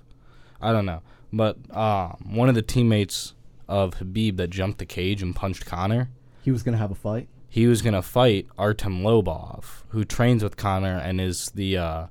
I 0.62 0.72
don't 0.72 0.86
know. 0.86 1.02
But 1.34 1.58
uh, 1.72 2.10
one 2.24 2.48
of 2.50 2.56
the 2.56 2.62
teammates 2.62 3.34
of 3.68 3.96
Habib 3.96 4.38
that 4.38 4.50
jumped 4.50 4.80
the 4.80 4.86
cage 4.86 5.22
and 5.22 5.36
punched 5.36 5.66
Conor, 5.66 6.10
He 6.44 6.52
was 6.52 6.64
going 6.64 6.74
to 6.74 6.78
have 6.80 6.92
a 6.92 6.96
fight. 6.96 7.28
he 7.50 7.68
was 7.68 7.82
going 7.82 7.94
to 7.94 8.02
fight 8.02 8.48
Artem 8.58 9.02
Lobov, 9.02 9.84
who 9.90 10.06
trains 10.06 10.44
with 10.44 10.56
Conor 10.58 10.98
and 10.98 11.20
is 11.20 11.52
the, 11.56 11.78
uh, 11.78 12.08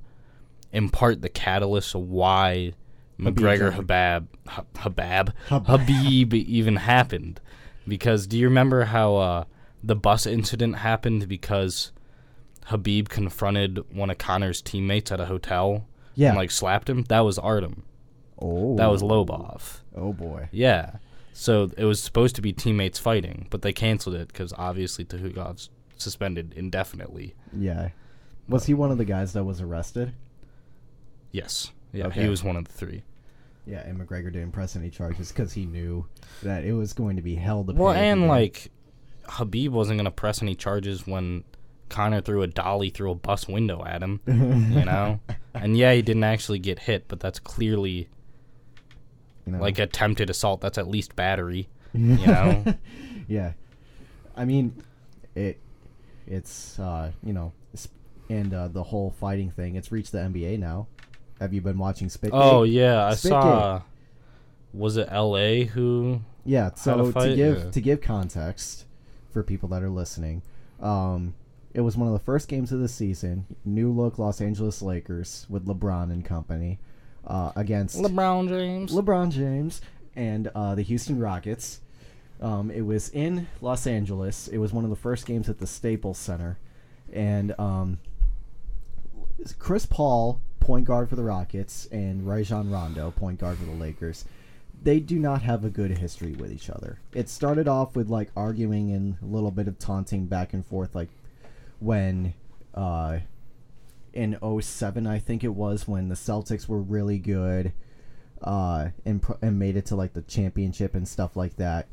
in 0.73 0.89
part, 0.89 1.21
the 1.21 1.29
catalyst 1.29 1.95
of 1.95 2.01
why 2.01 2.73
McGregor. 3.19 3.71
Habab, 3.73 4.27
Habab. 4.75 5.33
Habib 5.67 6.33
even 6.33 6.75
happened. 6.77 7.39
Because 7.87 8.27
do 8.27 8.37
you 8.37 8.47
remember 8.47 8.85
how 8.85 9.15
uh, 9.15 9.43
the 9.83 9.95
bus 9.95 10.25
incident 10.25 10.77
happened 10.77 11.27
because 11.27 11.91
Habib 12.65 13.09
confronted 13.09 13.79
one 13.93 14.09
of 14.09 14.17
Conor's 14.17 14.61
teammates 14.61 15.11
at 15.11 15.19
a 15.19 15.25
hotel 15.25 15.87
Yeah. 16.15 16.29
and 16.29 16.37
like 16.37 16.51
slapped 16.51 16.89
him? 16.89 17.03
That 17.09 17.21
was 17.21 17.37
Artem. 17.39 17.83
Oh. 18.39 18.75
That 18.77 18.87
was 18.87 19.01
Lobov. 19.01 19.81
Oh, 19.95 20.13
boy. 20.13 20.49
Yeah. 20.51 20.93
So 21.33 21.71
it 21.77 21.85
was 21.85 22.01
supposed 22.01 22.35
to 22.35 22.41
be 22.41 22.53
teammates 22.53 22.99
fighting, 22.99 23.47
but 23.49 23.61
they 23.61 23.73
canceled 23.73 24.15
it 24.15 24.27
because 24.27 24.53
obviously 24.57 25.05
Tahugov's 25.05 25.69
suspended 25.97 26.53
indefinitely. 26.55 27.35
Yeah. 27.55 27.89
Was 28.47 28.65
he 28.65 28.73
one 28.73 28.91
of 28.91 28.97
the 28.97 29.05
guys 29.05 29.33
that 29.33 29.43
was 29.43 29.61
arrested? 29.61 30.13
Yes. 31.31 31.71
Yeah, 31.93 32.07
Okay. 32.07 32.23
he 32.23 32.29
was 32.29 32.43
one 32.43 32.55
of 32.55 32.65
the 32.65 32.71
three. 32.71 33.03
Yeah, 33.65 33.79
and 33.87 33.99
McGregor 33.99 34.31
didn't 34.31 34.51
press 34.51 34.75
any 34.75 34.89
charges 34.89 35.29
because 35.31 35.53
he 35.53 35.65
knew 35.65 36.05
that 36.41 36.63
it 36.63 36.73
was 36.73 36.93
going 36.93 37.15
to 37.17 37.21
be 37.21 37.35
held. 37.35 37.67
to 37.67 37.73
Well, 37.73 37.93
pay 37.93 37.99
if 37.99 38.03
he 38.05 38.09
and 38.09 38.27
like 38.27 38.71
Habib 39.27 39.71
wasn't 39.71 39.99
gonna 39.99 40.09
press 40.11 40.41
any 40.41 40.55
charges 40.55 41.05
when 41.05 41.43
Conor 41.89 42.21
threw 42.21 42.41
a 42.41 42.47
dolly 42.47 42.89
through 42.89 43.11
a 43.11 43.15
bus 43.15 43.47
window 43.47 43.83
at 43.85 44.01
him. 44.01 44.19
you 44.27 44.85
know, 44.85 45.19
and 45.53 45.77
yeah, 45.77 45.93
he 45.93 46.01
didn't 46.01 46.23
actually 46.23 46.59
get 46.59 46.79
hit, 46.79 47.07
but 47.07 47.19
that's 47.19 47.37
clearly 47.39 48.07
You 49.45 49.53
know? 49.53 49.59
like 49.59 49.77
attempted 49.79 50.29
assault. 50.29 50.61
That's 50.61 50.77
at 50.77 50.87
least 50.87 51.15
battery. 51.15 51.67
You 51.93 52.15
know. 52.25 52.63
yeah. 53.27 53.51
I 54.35 54.45
mean, 54.45 54.81
it 55.35 55.59
it's 56.25 56.79
uh, 56.79 57.11
you 57.21 57.33
know, 57.33 57.51
and 58.29 58.53
uh, 58.53 58.69
the 58.69 58.83
whole 58.83 59.11
fighting 59.19 59.51
thing. 59.51 59.75
It's 59.75 59.91
reached 59.91 60.13
the 60.13 60.19
NBA 60.19 60.57
now. 60.57 60.87
Have 61.41 61.53
you 61.53 61.59
been 61.61 61.77
watching 61.77 62.07
Spit? 62.07 62.29
oh 62.33 62.63
Gate? 62.63 62.73
yeah, 62.73 63.05
I 63.07 63.15
Spit 63.15 63.29
saw. 63.31 63.81
Was 64.73 64.95
it 64.95 65.07
L.A. 65.11 65.65
who? 65.65 66.21
Yeah. 66.45 66.69
So 66.75 67.11
to 67.11 67.35
give 67.35 67.57
Yeah. 67.57 67.69
to 67.71 67.81
give 67.81 67.99
context 68.01 68.85
for 69.31 69.43
people 69.43 69.67
that 69.69 69.81
are 69.83 69.89
listening, 69.89 70.43
um, 70.79 71.33
it 71.73 71.81
was 71.81 71.97
one 71.97 72.07
of 72.07 72.13
the 72.13 72.19
first 72.19 72.47
games 72.47 72.71
of 72.71 72.79
the 72.79 72.87
season. 72.87 73.45
New 73.65 73.91
look 73.91 74.17
Los 74.19 74.39
Angeles 74.39 74.81
Lakers 74.81 75.45
with 75.49 75.65
LeBron 75.65 76.11
and 76.11 76.23
company 76.23 76.79
uh, 77.25 77.51
against 77.55 77.97
LeBron 77.97 78.47
James. 78.47 78.91
LeBron 78.93 79.31
James 79.31 79.81
and 80.15 80.47
uh, 80.55 80.75
the 80.75 80.83
Houston 80.83 81.19
Rockets. 81.19 81.81
Um, 82.39 82.69
it 82.71 82.81
was 82.81 83.09
in 83.09 83.47
Los 83.61 83.85
Angeles. 83.87 84.47
It 84.47 84.57
was 84.59 84.73
one 84.73 84.83
of 84.83 84.89
the 84.89 84.95
first 84.95 85.25
games 85.25 85.49
at 85.49 85.59
the 85.59 85.67
Staples 85.67 86.17
Center, 86.17 86.57
and 87.13 87.53
um, 87.59 87.99
Chris 89.59 89.85
Paul, 89.85 90.39
point 90.61 90.85
guard 90.85 91.09
for 91.09 91.17
the 91.17 91.23
Rockets, 91.23 91.87
and 91.91 92.25
Rajon 92.25 92.71
Rondo, 92.71 93.11
point 93.11 93.39
guard 93.39 93.57
for 93.57 93.65
the 93.65 93.71
Lakers. 93.71 94.23
They 94.81 95.01
do 95.01 95.19
not 95.19 95.41
have 95.41 95.65
a 95.65 95.69
good 95.69 95.97
history 95.97 96.31
with 96.31 96.51
each 96.53 96.69
other. 96.69 96.99
It 97.13 97.27
started 97.27 97.67
off 97.67 97.95
with 97.95 98.07
like 98.07 98.29
arguing 98.35 98.91
and 98.91 99.17
a 99.21 99.25
little 99.25 99.51
bit 99.51 99.67
of 99.67 99.77
taunting 99.77 100.27
back 100.27 100.53
and 100.53 100.65
forth, 100.65 100.95
like 100.95 101.09
when 101.79 102.33
uh, 102.73 103.19
in 104.13 104.37
07, 104.61 105.05
I 105.05 105.19
think 105.19 105.43
it 105.43 105.49
was, 105.49 105.87
when 105.87 106.09
the 106.09 106.15
Celtics 106.15 106.67
were 106.67 106.81
really 106.81 107.17
good 107.17 107.73
uh, 108.41 108.89
and, 109.05 109.21
pr- 109.21 109.33
and 109.41 109.59
made 109.59 109.75
it 109.75 109.85
to 109.87 109.95
like 109.95 110.13
the 110.13 110.21
championship 110.21 110.95
and 110.95 111.07
stuff 111.07 111.35
like 111.35 111.57
that. 111.57 111.87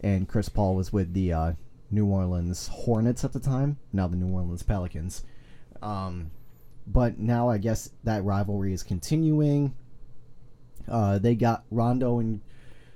And 0.00 0.28
Chris 0.28 0.48
Paul 0.48 0.74
was 0.74 0.92
with 0.92 1.14
the 1.14 1.32
uh, 1.32 1.52
New 1.90 2.06
Orleans 2.06 2.68
Hornets 2.68 3.24
at 3.24 3.32
the 3.32 3.40
time, 3.40 3.78
now 3.92 4.06
the 4.06 4.16
New 4.16 4.34
Orleans 4.34 4.62
Pelicans. 4.62 5.24
Um, 5.82 6.30
but 6.86 7.18
now 7.18 7.48
I 7.48 7.58
guess 7.58 7.90
that 8.04 8.24
rivalry 8.24 8.72
is 8.72 8.82
continuing. 8.82 9.74
Uh, 10.88 11.18
they 11.18 11.34
got 11.34 11.64
Rondo 11.70 12.18
and 12.18 12.40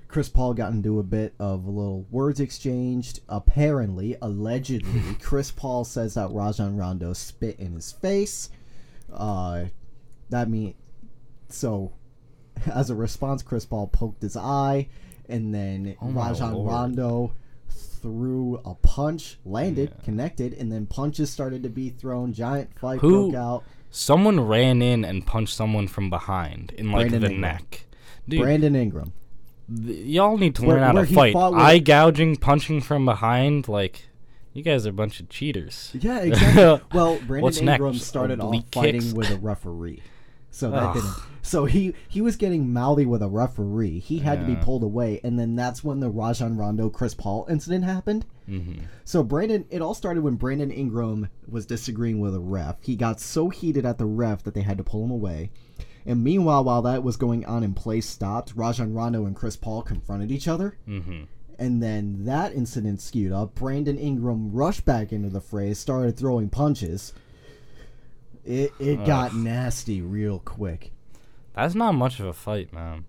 Chris 0.07 0.29
Paul 0.29 0.53
got 0.53 0.71
into 0.71 0.99
a 0.99 1.03
bit 1.03 1.33
of 1.39 1.65
a 1.65 1.69
little 1.69 2.05
words 2.09 2.39
exchanged. 2.39 3.19
Apparently, 3.29 4.15
allegedly, 4.21 5.15
Chris 5.21 5.51
Paul 5.51 5.83
says 5.85 6.15
that 6.15 6.31
Rajon 6.31 6.75
Rondo 6.77 7.13
spit 7.13 7.59
in 7.59 7.73
his 7.73 7.91
face. 7.91 8.49
Uh, 9.11 9.65
that 10.29 10.49
mean 10.49 10.75
so 11.49 11.93
as 12.71 12.89
a 12.89 12.95
response, 12.95 13.41
Chris 13.41 13.65
Paul 13.65 13.87
poked 13.87 14.21
his 14.21 14.35
eye, 14.37 14.87
and 15.27 15.53
then 15.53 15.95
Oh 16.01 16.09
Rajon 16.11 16.53
lord. 16.53 16.71
Rondo 16.71 17.33
threw 17.69 18.61
a 18.65 18.75
punch, 18.75 19.37
landed, 19.45 19.93
connected, 20.03 20.53
and 20.53 20.71
then 20.71 20.85
punches 20.85 21.29
started 21.29 21.63
to 21.63 21.69
be 21.69 21.89
thrown. 21.89 22.33
Giant 22.33 22.77
fight 22.79 22.99
Who- 22.99 23.31
broke 23.31 23.35
out. 23.35 23.63
Someone 23.91 24.39
ran 24.39 24.81
in 24.81 25.03
and 25.03 25.25
punched 25.25 25.53
someone 25.55 25.87
from 25.87 26.09
behind 26.09 26.71
in 26.77 26.91
like 26.91 27.09
Brandon 27.09 27.21
the 27.21 27.27
Ingram. 27.27 27.41
neck. 27.41 27.85
Dude, 28.27 28.41
Brandon 28.41 28.75
Ingram. 28.75 29.13
th- 29.85 30.05
y'all 30.05 30.37
need 30.37 30.55
to 30.55 30.61
Where- 30.63 30.75
learn 30.77 30.85
how 30.87 30.93
where 30.93 31.03
to 31.03 31.09
he 31.09 31.15
fight. 31.15 31.33
fought 31.33 31.53
with- 31.53 31.61
Eye 31.61 31.79
gouging, 31.79 32.35
punching 32.35 32.81
from 32.81 33.05
behind, 33.05 33.67
like 33.67 34.07
you 34.53 34.61
guys 34.63 34.85
are 34.85 34.89
a 34.89 34.93
bunch 34.93 35.19
of 35.19 35.29
cheaters. 35.29 35.91
Yeah, 35.99 36.19
exactly. 36.23 36.87
well, 36.93 37.15
Brandon 37.17 37.41
What's 37.41 37.59
Ingram 37.59 37.93
next? 37.93 38.05
started 38.05 38.39
off 38.39 38.47
Oblique 38.47 38.65
fighting 38.71 39.01
kicks? 39.01 39.13
with 39.13 39.31
a 39.31 39.37
referee. 39.37 40.01
So 40.51 40.71
that 40.71 40.83
Ugh. 40.83 40.93
didn't. 40.95 41.13
So 41.41 41.65
he 41.65 41.93
he 42.07 42.21
was 42.21 42.35
getting 42.35 42.73
mouthy 42.73 43.05
with 43.05 43.21
a 43.21 43.27
referee. 43.29 43.99
He 43.99 44.19
had 44.19 44.39
to 44.39 44.45
be 44.45 44.53
Yeah. 44.53 44.63
pulled 44.63 44.83
away, 44.83 45.19
and 45.23 45.39
then 45.39 45.55
that's 45.55 45.83
when 45.83 45.99
the 45.99 46.09
Rajon 46.09 46.57
Rondo 46.57 46.89
Chris 46.89 47.13
Paul 47.13 47.45
incident 47.49 47.85
happened. 47.85 48.25
Mm-hmm. 48.47 48.83
So 49.05 49.23
Brandon, 49.23 49.65
it 49.69 49.81
all 49.81 49.93
started 49.93 50.23
when 50.23 50.35
Brandon 50.35 50.71
Ingram 50.71 51.29
was 51.47 51.65
disagreeing 51.65 52.19
with 52.19 52.35
a 52.35 52.39
ref. 52.39 52.77
He 52.81 52.95
got 52.95 53.19
so 53.19 53.49
heated 53.49 53.85
at 53.85 53.97
the 53.97 54.05
ref 54.05 54.43
that 54.43 54.53
they 54.53 54.61
had 54.61 54.77
to 54.79 54.83
pull 54.83 55.03
him 55.03 55.11
away. 55.11 55.51
And 56.05 56.23
meanwhile, 56.23 56.63
while 56.63 56.81
that 56.83 57.03
was 57.03 57.17
going 57.17 57.45
on 57.45 57.63
and 57.63 57.75
play 57.75 58.01
stopped, 58.01 58.53
Rajon 58.55 58.93
Rondo 58.93 59.25
and 59.25 59.35
Chris 59.35 59.55
Paul 59.55 59.81
confronted 59.83 60.31
each 60.31 60.47
other. 60.47 60.77
Mm-hmm. 60.87 61.23
And 61.59 61.83
then 61.83 62.25
that 62.25 62.53
incident 62.53 63.01
skewed 63.01 63.33
up. 63.33 63.53
Brandon 63.53 63.97
Ingram 63.97 64.51
rushed 64.51 64.85
back 64.85 65.11
into 65.11 65.29
the 65.29 65.41
fray, 65.41 65.73
started 65.73 66.17
throwing 66.17 66.49
punches. 66.49 67.13
It 68.49 68.73
it 68.79 69.05
got 69.05 69.35
nasty 69.35 70.01
real 70.01 70.39
quick. 70.39 70.91
That's 71.53 71.75
not 71.75 71.93
much 71.93 72.19
of 72.19 72.25
a 72.25 72.33
fight, 72.33 72.73
man. 72.73 73.05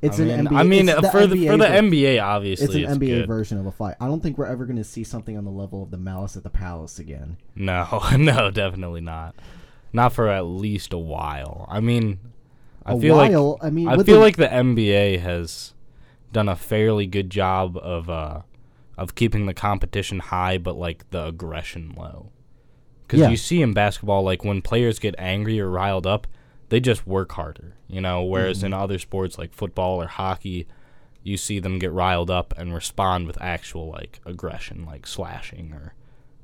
It's 0.00 0.18
I 0.18 0.22
an 0.24 0.28
mean, 0.28 0.46
NBA. 0.46 0.56
I 0.56 0.62
mean, 0.64 0.88
it's 0.88 0.98
uh, 1.04 1.10
for 1.10 1.26
the 1.26 1.46
for 1.48 1.56
the 1.56 1.64
NBA, 1.64 2.22
obviously, 2.22 2.82
It's 2.82 2.92
an 2.92 2.98
NBA 3.00 3.06
good. 3.20 3.26
version 3.28 3.58
of 3.58 3.66
a 3.66 3.72
fight. 3.72 3.94
I 4.00 4.06
don't 4.06 4.20
think 4.22 4.36
we're 4.38 4.46
ever 4.46 4.64
going 4.66 4.76
to 4.78 4.84
see 4.84 5.04
something 5.04 5.36
on 5.36 5.44
the 5.44 5.50
level 5.50 5.82
of 5.82 5.90
the 5.90 5.96
Malice 5.96 6.36
at 6.36 6.42
the 6.42 6.50
Palace 6.50 6.98
again. 6.98 7.36
No, 7.54 8.00
no, 8.18 8.50
definitely 8.50 9.00
not. 9.00 9.34
Not 9.92 10.12
for 10.12 10.28
at 10.28 10.40
least 10.46 10.92
a 10.92 10.98
while. 10.98 11.66
I 11.70 11.80
mean, 11.80 12.18
I 12.84 12.94
A 12.94 13.00
feel 13.00 13.16
while? 13.16 13.50
like 13.52 13.64
I 13.64 13.70
mean, 13.70 13.88
I 13.88 13.94
feel 14.02 14.16
the- 14.16 14.20
like 14.20 14.36
the 14.36 14.48
NBA 14.48 15.20
has 15.20 15.72
done 16.32 16.48
a 16.48 16.56
fairly 16.56 17.06
good 17.06 17.30
job 17.30 17.76
of 17.76 18.08
uh 18.10 18.42
of 18.98 19.14
keeping 19.14 19.46
the 19.46 19.54
competition 19.54 20.18
high, 20.18 20.58
but 20.58 20.76
like 20.76 21.08
the 21.10 21.26
aggression 21.26 21.94
low. 21.96 22.30
Because 23.12 23.24
Yeah. 23.24 23.28
you 23.30 23.36
see 23.36 23.60
in 23.60 23.74
basketball, 23.74 24.22
like 24.22 24.42
when 24.42 24.62
players 24.62 24.98
get 24.98 25.14
angry 25.18 25.60
or 25.60 25.68
riled 25.68 26.06
up, 26.06 26.26
they 26.70 26.80
just 26.80 27.06
work 27.06 27.32
harder. 27.32 27.74
You 27.86 28.00
know, 28.00 28.22
whereas 28.24 28.58
Mm-hmm. 28.58 28.66
in 28.66 28.72
other 28.72 28.98
sports 28.98 29.36
like 29.36 29.52
football 29.52 30.00
or 30.00 30.06
hockey, 30.06 30.66
you 31.22 31.36
see 31.36 31.58
them 31.60 31.78
get 31.78 31.92
riled 31.92 32.30
up 32.30 32.54
and 32.56 32.72
respond 32.74 33.26
with 33.26 33.36
actual 33.42 33.90
like 33.90 34.20
aggression, 34.24 34.86
like 34.86 35.06
slashing 35.06 35.74
or 35.74 35.92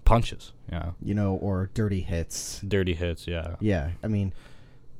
punches. 0.05 0.53
Know, 0.71 0.95
You 1.03 1.15
know, 1.15 1.37
or 1.37 1.71
dirty 1.73 2.03
hits. 2.03 2.61
dirty 2.61 2.93
hits. 2.95 3.27
Yeah, 3.27 3.57
Yeah, 3.61 3.93
I 4.05 4.09
mean, 4.09 4.35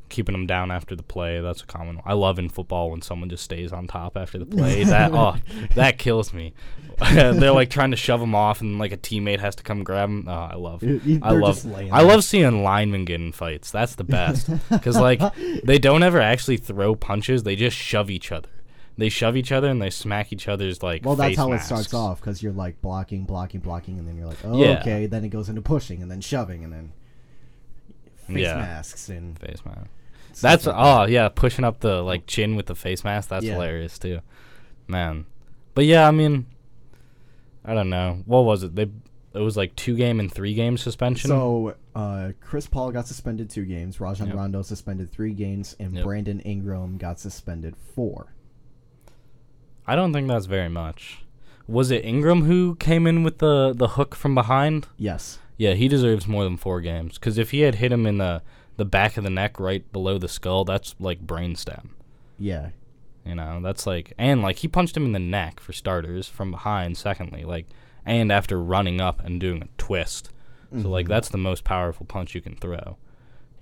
keeping 0.09 0.33
them 0.33 0.47
down 0.47 0.71
after 0.71 0.95
the 0.97 1.03
play. 1.03 1.41
That's 1.41 1.63
a 1.63 1.67
common. 1.67 1.97
one. 1.97 2.05
I 2.07 2.13
love 2.15 2.39
in 2.39 2.49
football 2.49 2.91
when 2.91 3.03
someone 3.03 3.29
just 3.29 3.45
stays 3.45 3.73
on 3.73 3.87
top 3.87 4.17
after 4.17 4.39
the 4.39 4.47
play. 4.47 4.85
that 4.85 5.13
oh, 5.13 5.37
that 5.75 5.99
kills 5.99 6.33
me. 6.33 6.55
They're 7.13 7.53
like 7.53 7.71
trying 7.71 7.93
to 7.93 7.97
shove 7.97 8.21
them 8.21 8.35
off, 8.35 8.61
and 8.61 8.79
like 8.79 8.93
a 8.93 8.97
teammate 8.97 9.41
has 9.41 9.55
to 9.57 9.63
come 9.63 9.85
grab 9.85 10.09
them. 10.09 10.25
Oh, 10.29 10.33
I 10.33 10.55
love. 10.57 10.83
You- 10.83 11.01
you- 11.05 11.21
I 11.23 11.33
love. 11.33 11.65
I 11.93 12.03
love 12.03 12.25
seeing 12.25 12.63
linemen 12.63 13.05
get 13.05 13.21
in 13.21 13.33
fights. 13.33 13.71
That's 13.71 13.95
the 13.95 14.05
best 14.05 14.51
because 14.71 14.97
like 14.99 15.21
they 15.65 15.79
don't 15.79 16.03
ever 16.03 16.21
actually 16.21 16.57
throw 16.57 16.95
punches. 16.95 17.43
They 17.45 17.57
just 17.57 17.77
shove 17.77 18.11
each 18.11 18.33
other. 18.33 18.49
They 18.97 19.09
shove 19.11 19.37
each 19.37 19.53
other 19.53 19.69
and 19.69 19.81
they 19.81 19.91
smack 19.91 20.33
each 20.33 20.49
other's 20.49 20.83
like. 20.83 21.05
well, 21.05 21.15
that's 21.15 21.37
how 21.37 21.49
masks. 21.51 21.67
it 21.67 21.69
starts 21.69 21.95
off 21.95 22.21
because 22.21 22.43
you're 22.43 22.53
like 22.53 22.81
blocking, 22.83 23.23
blocking, 23.27 23.61
blocking, 23.61 23.97
and 24.01 24.09
then 24.09 24.17
you're 24.17 24.27
like, 24.27 24.39
oh, 24.45 24.57
Yeah. 24.61 24.81
okay. 24.81 25.07
Then 25.07 25.25
it 25.25 25.29
goes 25.29 25.49
into 25.49 25.63
pushing, 25.63 26.03
and 26.03 26.11
then 26.11 26.21
shoving, 26.21 26.65
and 26.65 26.73
then 26.73 26.93
face 28.29 28.43
Yeah. 28.45 28.57
masks 28.57 29.09
and 29.09 29.39
Face 29.39 29.65
mask. 29.65 29.87
That's 30.41 30.67
like 30.67 30.77
oh 30.79 31.07
yeah, 31.07 31.29
pushing 31.29 31.65
up 31.65 31.81
the 31.81 32.01
like 32.03 32.27
chin 32.27 32.55
with 32.57 32.67
the 32.67 32.75
face 32.77 33.03
mask. 33.05 33.29
That's 33.29 33.45
Yeah. 33.45 33.55
hilarious 33.55 33.99
too, 33.99 34.21
man. 34.87 35.27
But 35.75 35.85
yeah, 35.87 36.07
I 36.07 36.11
mean, 36.13 36.47
I 37.65 37.75
don't 37.75 37.91
know. 37.91 38.23
What 38.27 38.45
was 38.45 38.63
it? 38.63 38.75
They 38.77 38.89
it 39.35 39.41
was 39.41 39.57
like 39.57 39.75
two 39.77 39.97
game 39.97 40.21
and 40.21 40.33
three 40.33 40.55
game 40.55 40.77
suspension. 40.79 41.29
So, 41.29 41.75
uh, 41.95 42.31
Chris 42.41 42.67
Paul 42.67 42.91
got 42.93 43.07
suspended 43.07 43.51
two 43.51 43.65
games. 43.67 44.01
Rajon 44.01 44.29
Yep. 44.29 44.37
Rondo 44.37 44.63
suspended 44.63 45.11
three 45.13 45.33
games, 45.35 45.77
and 45.79 45.95
Yep. 45.95 46.05
Brandon 46.05 46.41
Ingram 46.41 46.97
got 46.99 47.19
suspended 47.21 47.77
four. 47.77 48.33
I 49.87 49.97
don't 49.97 50.13
think 50.13 50.29
that's 50.29 50.47
very 50.47 50.69
much. 50.69 51.19
Was 51.67 51.91
it 51.91 52.05
Ingram 52.05 52.43
who 52.45 52.77
came 52.77 53.07
in 53.07 53.23
with 53.23 53.39
the 53.39 53.73
the 53.75 53.89
hook 53.89 54.15
from 54.15 54.35
behind? 54.35 54.87
Yes. 54.97 55.39
Yeah, 55.59 55.75
he 55.75 55.89
deserves 55.89 56.27
more 56.27 56.45
than 56.45 56.57
four 56.57 56.81
games 56.81 57.15
because 57.15 57.37
if 57.37 57.51
he 57.51 57.61
had 57.61 57.75
hit 57.75 57.93
him 57.93 58.07
in 58.07 58.19
the 58.19 58.43
the 58.77 58.85
back 58.85 59.17
of 59.17 59.25
the 59.25 59.31
neck 59.31 59.61
right 59.61 59.91
below 59.93 60.17
the 60.17 60.29
skull, 60.29 60.65
that's 60.65 60.95
like 60.99 61.27
brainstem. 61.27 61.91
Yeah. 62.39 62.71
You 63.27 63.35
know, 63.35 63.61
that's 63.61 63.87
like, 63.87 64.15
and 64.17 64.41
like 64.41 64.57
he 64.57 64.69
punched 64.69 64.97
him 64.97 65.05
in 65.05 65.13
the 65.13 65.19
neck 65.19 65.61
for 65.61 65.73
starters 65.73 66.29
from 66.29 66.53
behind. 66.53 66.97
Secondly, 66.97 67.45
like, 67.45 67.67
and 68.07 68.33
after 68.33 68.63
running 68.63 69.01
up 69.01 69.23
and 69.23 69.39
doing 69.39 69.63
a 69.63 69.69
twist, 69.77 70.31
so 70.81 70.89
like 70.89 71.09
that's 71.09 71.29
the 71.29 71.39
most 71.39 71.65
powerful 71.65 72.07
punch 72.07 72.35
you 72.35 72.41
can 72.41 72.57
throw. 72.57 72.97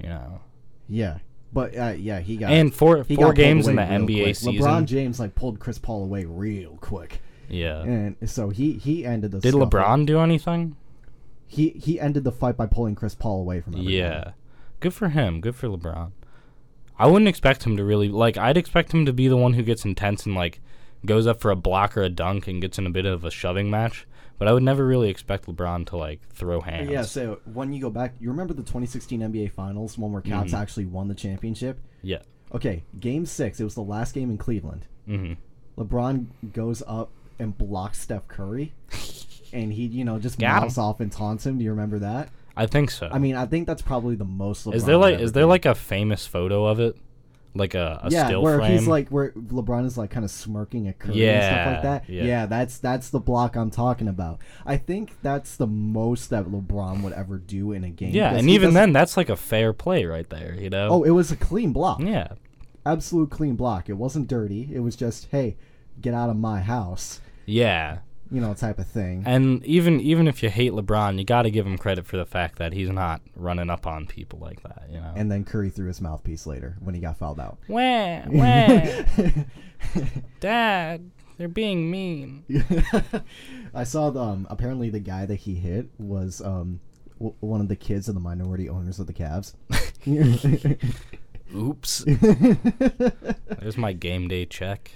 You 0.01 0.11
know, 0.11 0.41
Yeah. 0.89 1.19
But 1.53 1.77
uh, 1.77 1.95
yeah, 1.97 2.21
he 2.21 2.37
got 2.37 2.51
and 2.51 2.75
four 2.75 3.03
he 3.05 3.17
four 3.17 3.33
games 3.33 3.67
in 3.67 3.77
the 3.77 3.83
NBA 3.83 4.23
quick. 4.25 4.37
season. 4.37 4.55
LeBron 4.55 4.85
James 4.85 5.19
like 5.19 5.35
pulled 5.35 5.59
Chris 5.59 5.79
Paul 5.79 6.03
away 6.03 6.27
real 6.27 6.77
quick, 6.83 7.23
yeah. 7.49 7.83
and 7.83 8.17
so 8.27 8.51
he 8.51 8.73
he 8.73 9.07
ended 9.07 9.31
the. 9.31 9.41
Did. 9.41 9.55
LeBron 9.55 10.05
do 10.05 10.19
anything? 10.19 10.77
He 11.47 11.71
he 11.71 12.01
ended 12.01 12.25
the 12.25 12.33
fight 12.33 12.57
by 12.57 12.67
pulling 12.67 12.95
Chris 12.95 13.15
Paul 13.15 13.41
away 13.41 13.61
from 13.61 13.75
everyone. 13.75 13.93
Yeah. 13.93 14.31
Good 14.81 14.95
for 14.95 15.09
him. 15.09 15.41
Good 15.41 15.55
for 15.55 15.69
LeBron. 15.69 16.13
I 16.99 17.07
wouldn't 17.07 17.29
expect 17.29 17.65
him 17.65 17.77
to 17.77 17.85
really 17.85 18.09
like 18.09 18.37
I'd 18.37 18.57
expect 18.57 18.93
him 18.93 19.07
to 19.07 19.13
be 19.13 19.29
the 19.29 19.37
one 19.37 19.53
who 19.55 19.63
gets 19.63 19.85
intense 19.85 20.27
and 20.27 20.35
like 20.35 20.61
goes 21.05 21.27
up 21.27 21.41
for 21.41 21.51
a 21.51 21.57
block 21.57 21.97
or 21.97 22.03
a 22.03 22.09
dunk 22.09 22.49
and 22.49 22.61
gets 22.61 22.79
in 22.79 22.87
a 22.87 22.91
bit 22.91 23.05
of 23.07 23.25
a 23.25 23.31
shoving 23.31 23.71
match. 23.71 24.07
but 24.39 24.47
I 24.49 24.53
would 24.53 24.63
never 24.63 24.85
really 24.87 25.09
expect 25.09 25.47
LeBron 25.47 25.87
to 25.87 25.97
like 25.97 26.21
throw 26.31 26.61
hands. 26.61 26.91
Yeah, 26.91 27.03
so 27.03 27.41
when 27.55 27.73
you 27.73 27.81
go 27.81 27.89
back, 27.91 28.15
you 28.21 28.29
remember 28.29 28.53
the 28.53 28.63
2016 28.63 29.21
NBA 29.21 29.51
Finals, 29.53 29.97
one 29.97 30.13
where 30.13 30.21
Cavs 30.21 30.51
Mhm. 30.51 30.59
actually 30.61 30.85
won 30.87 31.09
the 31.09 31.15
championship? 31.15 31.81
Yeah. 32.03 32.19
Okay, 32.53 32.83
game 33.01 33.25
six, 33.25 33.61
it 33.61 33.65
was 33.65 33.75
the 33.75 33.83
last 33.83 34.13
game 34.15 34.29
in 34.31 34.37
Cleveland. 34.39 34.85
hmm 35.07 35.35
LeBron 35.79 36.27
goes 36.53 36.83
up 36.87 37.11
and 37.39 37.57
blocks 37.57 38.01
Steph 38.01 38.29
Curry, 38.29 38.75
and 39.57 39.73
he, 39.73 39.87
you 39.87 40.05
know, 40.05 40.19
just 40.19 40.39
Got 40.39 40.63
mouths 40.63 40.77
him. 40.79 40.85
off 40.85 41.01
and 41.01 41.11
taunts 41.11 41.45
him. 41.47 41.59
Do 41.59 41.65
you 41.65 41.71
remember 41.71 41.99
that? 42.01 42.29
I 42.57 42.67
think 42.67 42.91
so. 42.91 43.09
I 43.13 43.19
mean, 43.19 43.37
I 43.37 43.47
think 43.47 43.67
that's 43.67 43.83
probably 43.83 44.15
the 44.17 44.25
most. 44.25 44.67
LeBron 44.67 44.75
is 44.75 44.85
there 44.85 44.97
like 44.97 45.19
is 45.21 45.33
there 45.33 45.47
like 45.47 45.65
a 45.67 45.75
famous 45.75 46.27
photo 46.27 46.65
of 46.65 46.81
it, 46.81 46.97
like 47.55 47.75
a, 47.75 48.01
a 48.05 48.11
yeah, 48.11 48.27
still 48.27 48.43
where 48.43 48.59
frame? 48.59 48.73
he's 48.73 48.87
like 48.87 49.09
where 49.09 49.33
LeBron 49.33 49.85
is 49.85 49.99
like 49.99 50.11
kind 50.11 50.25
of 50.25 50.31
smirking 50.31 50.89
at 50.89 50.99
Curry 50.99 51.29
and 51.29 51.43
stuff 51.45 51.67
like 51.67 51.77
Yeah, 51.77 51.83
that. 51.83 52.09
yeah. 52.09 52.47
that's 52.47 52.79
that's 52.79 53.11
the 53.11 53.21
block 53.21 53.57
I'm 53.57 53.71
talking 53.71 54.09
about. 54.09 54.41
I 54.65 54.77
think 54.79 55.13
that's 55.23 55.57
the 55.57 55.67
most 55.67 56.31
that 56.31 56.47
LeBron 56.47 57.03
would 57.03 57.13
ever 57.13 57.37
do 57.39 57.73
in 57.73 57.85
a 57.85 57.91
game. 57.91 58.15
yeah, 58.15 58.35
and 58.35 58.49
even 58.49 58.73
then, 58.73 58.93
that's 58.95 59.17
like 59.19 59.29
a 59.29 59.37
fair 59.37 59.73
play 59.75 60.05
right 60.07 60.29
there. 60.31 60.55
You 60.59 60.71
know? 60.71 60.89
oh, 60.91 61.03
it 61.03 61.11
was 61.11 61.31
a 61.31 61.37
clean 61.37 61.73
block. 61.73 62.01
yeah. 62.01 62.29
absolute 62.87 63.31
clean 63.31 63.57
block. 63.57 63.89
It 63.91 63.95
wasn't 63.99 64.29
dirty. 64.29 64.71
It 64.73 64.81
was 64.81 64.97
just, 64.97 65.29
hey, 65.31 65.57
get 66.01 66.15
out 66.15 66.31
of 66.31 66.37
my 66.37 66.61
house, 66.61 67.21
Yeah. 67.45 67.99
You 68.31 68.41
know, 68.41 68.55
type 68.55 68.79
of 68.79 68.87
thing. 68.87 69.23
And 69.27 69.65
even 69.65 70.01
even 70.01 70.29
if 70.29 70.43
you 70.43 70.51
hate 70.51 70.73
LeBron, 70.73 71.19
you 71.19 71.25
got 71.25 71.43
to 71.43 71.51
give 71.51 71.67
him 71.67 71.79
credit 71.79 72.07
for 72.07 72.17
the 72.17 72.27
fact 72.27 72.59
that 72.59 72.73
he's 72.73 72.91
not 72.91 73.21
running 73.35 73.71
up 73.71 73.87
on 73.87 74.07
people 74.07 74.39
like 74.39 74.63
that. 74.63 74.85
You 74.91 75.01
know. 75.01 75.13
And 75.17 75.31
then 75.31 75.45
Curry 75.45 75.71
threw 75.71 75.87
his 75.87 76.01
mouthpiece 76.01 76.47
later 76.47 76.77
when 76.81 76.95
he 76.95 77.01
got 77.01 77.19
fouled 77.19 77.41
out. 77.41 77.59
Wah, 77.69 78.23
wah. 78.27 78.79
Dad, 80.41 81.11
they're 81.39 81.49
being 81.49 81.91
mean. 81.91 82.45
I 83.75 83.85
saw 83.85 84.11
the, 84.11 84.21
um, 84.21 84.47
apparently 84.51 84.91
the 84.91 85.01
guy 85.01 85.27
that 85.27 85.37
he 85.37 85.55
hit 85.55 85.89
was 85.99 86.41
um, 86.41 86.81
w- 87.19 87.35
one 87.41 87.61
of 87.61 87.69
the 87.69 87.77
kids 87.77 88.09
of 88.09 88.15
the 88.15 88.21
minority 88.21 88.69
owners 88.69 88.99
of 88.99 89.07
the 89.07 89.13
Cavs. 89.13 89.55
Oops. 91.55 92.05
There's 93.61 93.77
my 93.77 93.93
game 93.93 94.29
day 94.29 94.47
check. 94.47 94.91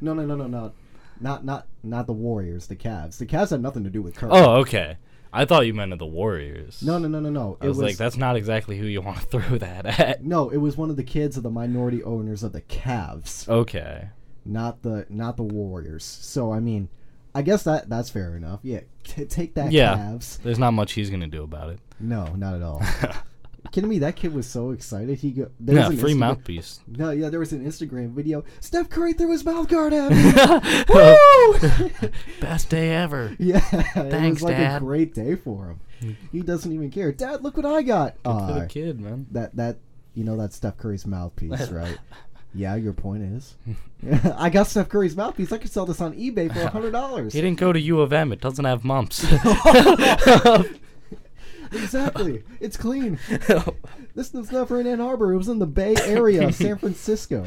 no, 0.00 0.14
no, 0.14 0.24
no, 0.24 0.36
no, 0.36 0.46
no, 0.46 0.72
not 1.22 1.44
not 1.44 1.66
not 1.82 2.06
the 2.06 2.12
Warriors, 2.12 2.66
the 2.66 2.76
Cavs. 2.76 3.18
The 3.18 3.26
Cavs 3.26 3.50
had 3.50 3.60
nothing 3.62 3.84
to 3.84 3.90
do 3.90 4.02
with 4.02 4.14
Curry. 4.16 4.30
Oh, 4.32 4.56
okay. 4.56 4.96
I 5.34 5.46
thought 5.46 5.66
you 5.66 5.72
meant 5.72 5.98
the 5.98 6.04
Warriors. 6.04 6.82
no, 6.82 6.98
no, 6.98 7.08
no, 7.08 7.18
no, 7.18 7.30
no. 7.30 7.56
I 7.60 7.66
was, 7.66 7.78
like, 7.78 7.96
that's 7.96 8.18
not 8.18 8.36
exactly 8.36 8.76
who 8.76 8.84
you 8.86 9.00
want 9.00 9.16
to 9.18 9.22
throw 9.40 9.56
that 9.58 9.86
at. 9.86 10.22
no. 10.24 10.50
It 10.50 10.58
was 10.58 10.76
one 10.76 10.90
of 10.90 10.96
the 10.96 11.02
kids 11.04 11.36
of 11.38 11.42
the 11.42 11.50
minority 11.50 12.02
owners 12.02 12.42
of 12.42 12.52
the 12.52 12.60
Cavs. 12.62 13.48
Okay. 13.48 14.08
not 14.44 14.82
the 14.82 15.06
not 15.08 15.36
the 15.38 15.42
Warriors. 15.42 16.04
So 16.04 16.52
I 16.52 16.60
mean, 16.60 16.88
I 17.34 17.40
guess 17.42 17.62
that 17.62 17.88
that's 17.88 18.10
fair 18.10 18.36
enough. 18.36 18.60
Yeah, 18.62 18.80
t- 19.04 19.24
take 19.24 19.54
that, 19.54 19.72
Yeah. 19.72 19.94
Cavs. 19.96 20.38
There's 20.42 20.58
not 20.58 20.72
much 20.72 20.92
he's 20.92 21.08
gonna 21.08 21.28
do 21.28 21.42
about 21.44 21.70
it. 21.70 21.78
No, 21.98 22.26
not 22.34 22.54
at 22.54 22.62
all. 22.62 22.82
kidding 23.72 23.90
me? 23.90 23.98
That 23.98 24.14
kid 24.16 24.32
was 24.34 24.46
so 24.46 24.70
excited. 24.70 25.18
He 25.18 25.32
go. 25.32 25.50
there 25.58 25.74
Yeah, 25.76 25.88
was 25.88 25.94
an 25.96 26.00
free 26.00 26.12
Instagram- 26.12 26.18
mouthpiece. 26.18 26.80
No, 26.86 27.10
yeah, 27.10 27.28
there 27.30 27.40
was 27.40 27.52
an 27.52 27.64
Instagram 27.66 28.12
video. 28.12 28.44
Steph 28.60 28.88
Curry 28.90 29.12
threw 29.14 29.32
his 29.32 29.44
mouth 29.44 29.68
guard 29.68 29.92
at 29.92 30.10
me. 30.12 32.02
Woo! 32.02 32.10
Best 32.40 32.68
day 32.68 32.94
ever. 32.94 33.34
yeah, 33.38 33.58
thanks, 33.60 33.96
it 33.96 34.10
Thanks, 34.10 34.34
was 34.36 34.42
like 34.44 34.56
Dad. 34.56 34.76
a 34.82 34.84
great 34.84 35.14
day 35.14 35.34
for 35.34 35.76
him. 36.00 36.16
He 36.32 36.40
doesn't 36.42 36.70
even 36.72 36.90
care. 36.90 37.12
Dad, 37.12 37.42
look 37.42 37.56
what 37.56 37.66
I 37.66 37.82
got. 37.82 38.14
Good 38.22 38.30
Uh, 38.30 38.58
the 38.60 38.66
kid, 38.66 39.00
man. 39.00 39.26
that 39.32 39.54
that 39.56 39.78
you 40.14 40.24
know 40.24 40.36
that's 40.36 40.56
Steph 40.56 40.76
Curry's 40.76 41.06
mouthpiece, 41.06 41.70
right? 41.70 41.96
yeah, 42.54 42.74
your 42.74 42.92
point 42.92 43.22
is. 43.22 43.54
I 44.36 44.50
got 44.50 44.66
Steph 44.66 44.88
Curry's 44.88 45.16
mouthpiece. 45.16 45.52
I 45.52 45.58
could 45.58 45.70
sell 45.70 45.86
this 45.86 46.00
on 46.00 46.12
eBay 46.14 46.52
for 46.52 46.60
a 46.60 46.68
hundred 46.68 46.90
dollars. 46.90 47.32
He 47.32 47.40
didn't 47.40 47.58
go 47.60 47.72
to 47.72 47.80
U 47.80 48.00
of 48.00 48.12
M. 48.12 48.32
It 48.32 48.40
doesn't 48.40 48.64
have 48.64 48.84
mumps. 48.84 49.24
Exactly. 51.72 52.42
It's 52.60 52.76
clean. 52.76 53.18
this 54.14 54.32
was 54.32 54.52
never 54.52 54.80
in 54.80 54.86
Ann 54.86 55.00
Arbor. 55.00 55.32
It 55.32 55.36
was 55.38 55.48
in 55.48 55.58
the 55.58 55.66
Bay 55.66 55.94
Area, 56.04 56.52
San 56.52 56.78
Francisco. 56.78 57.46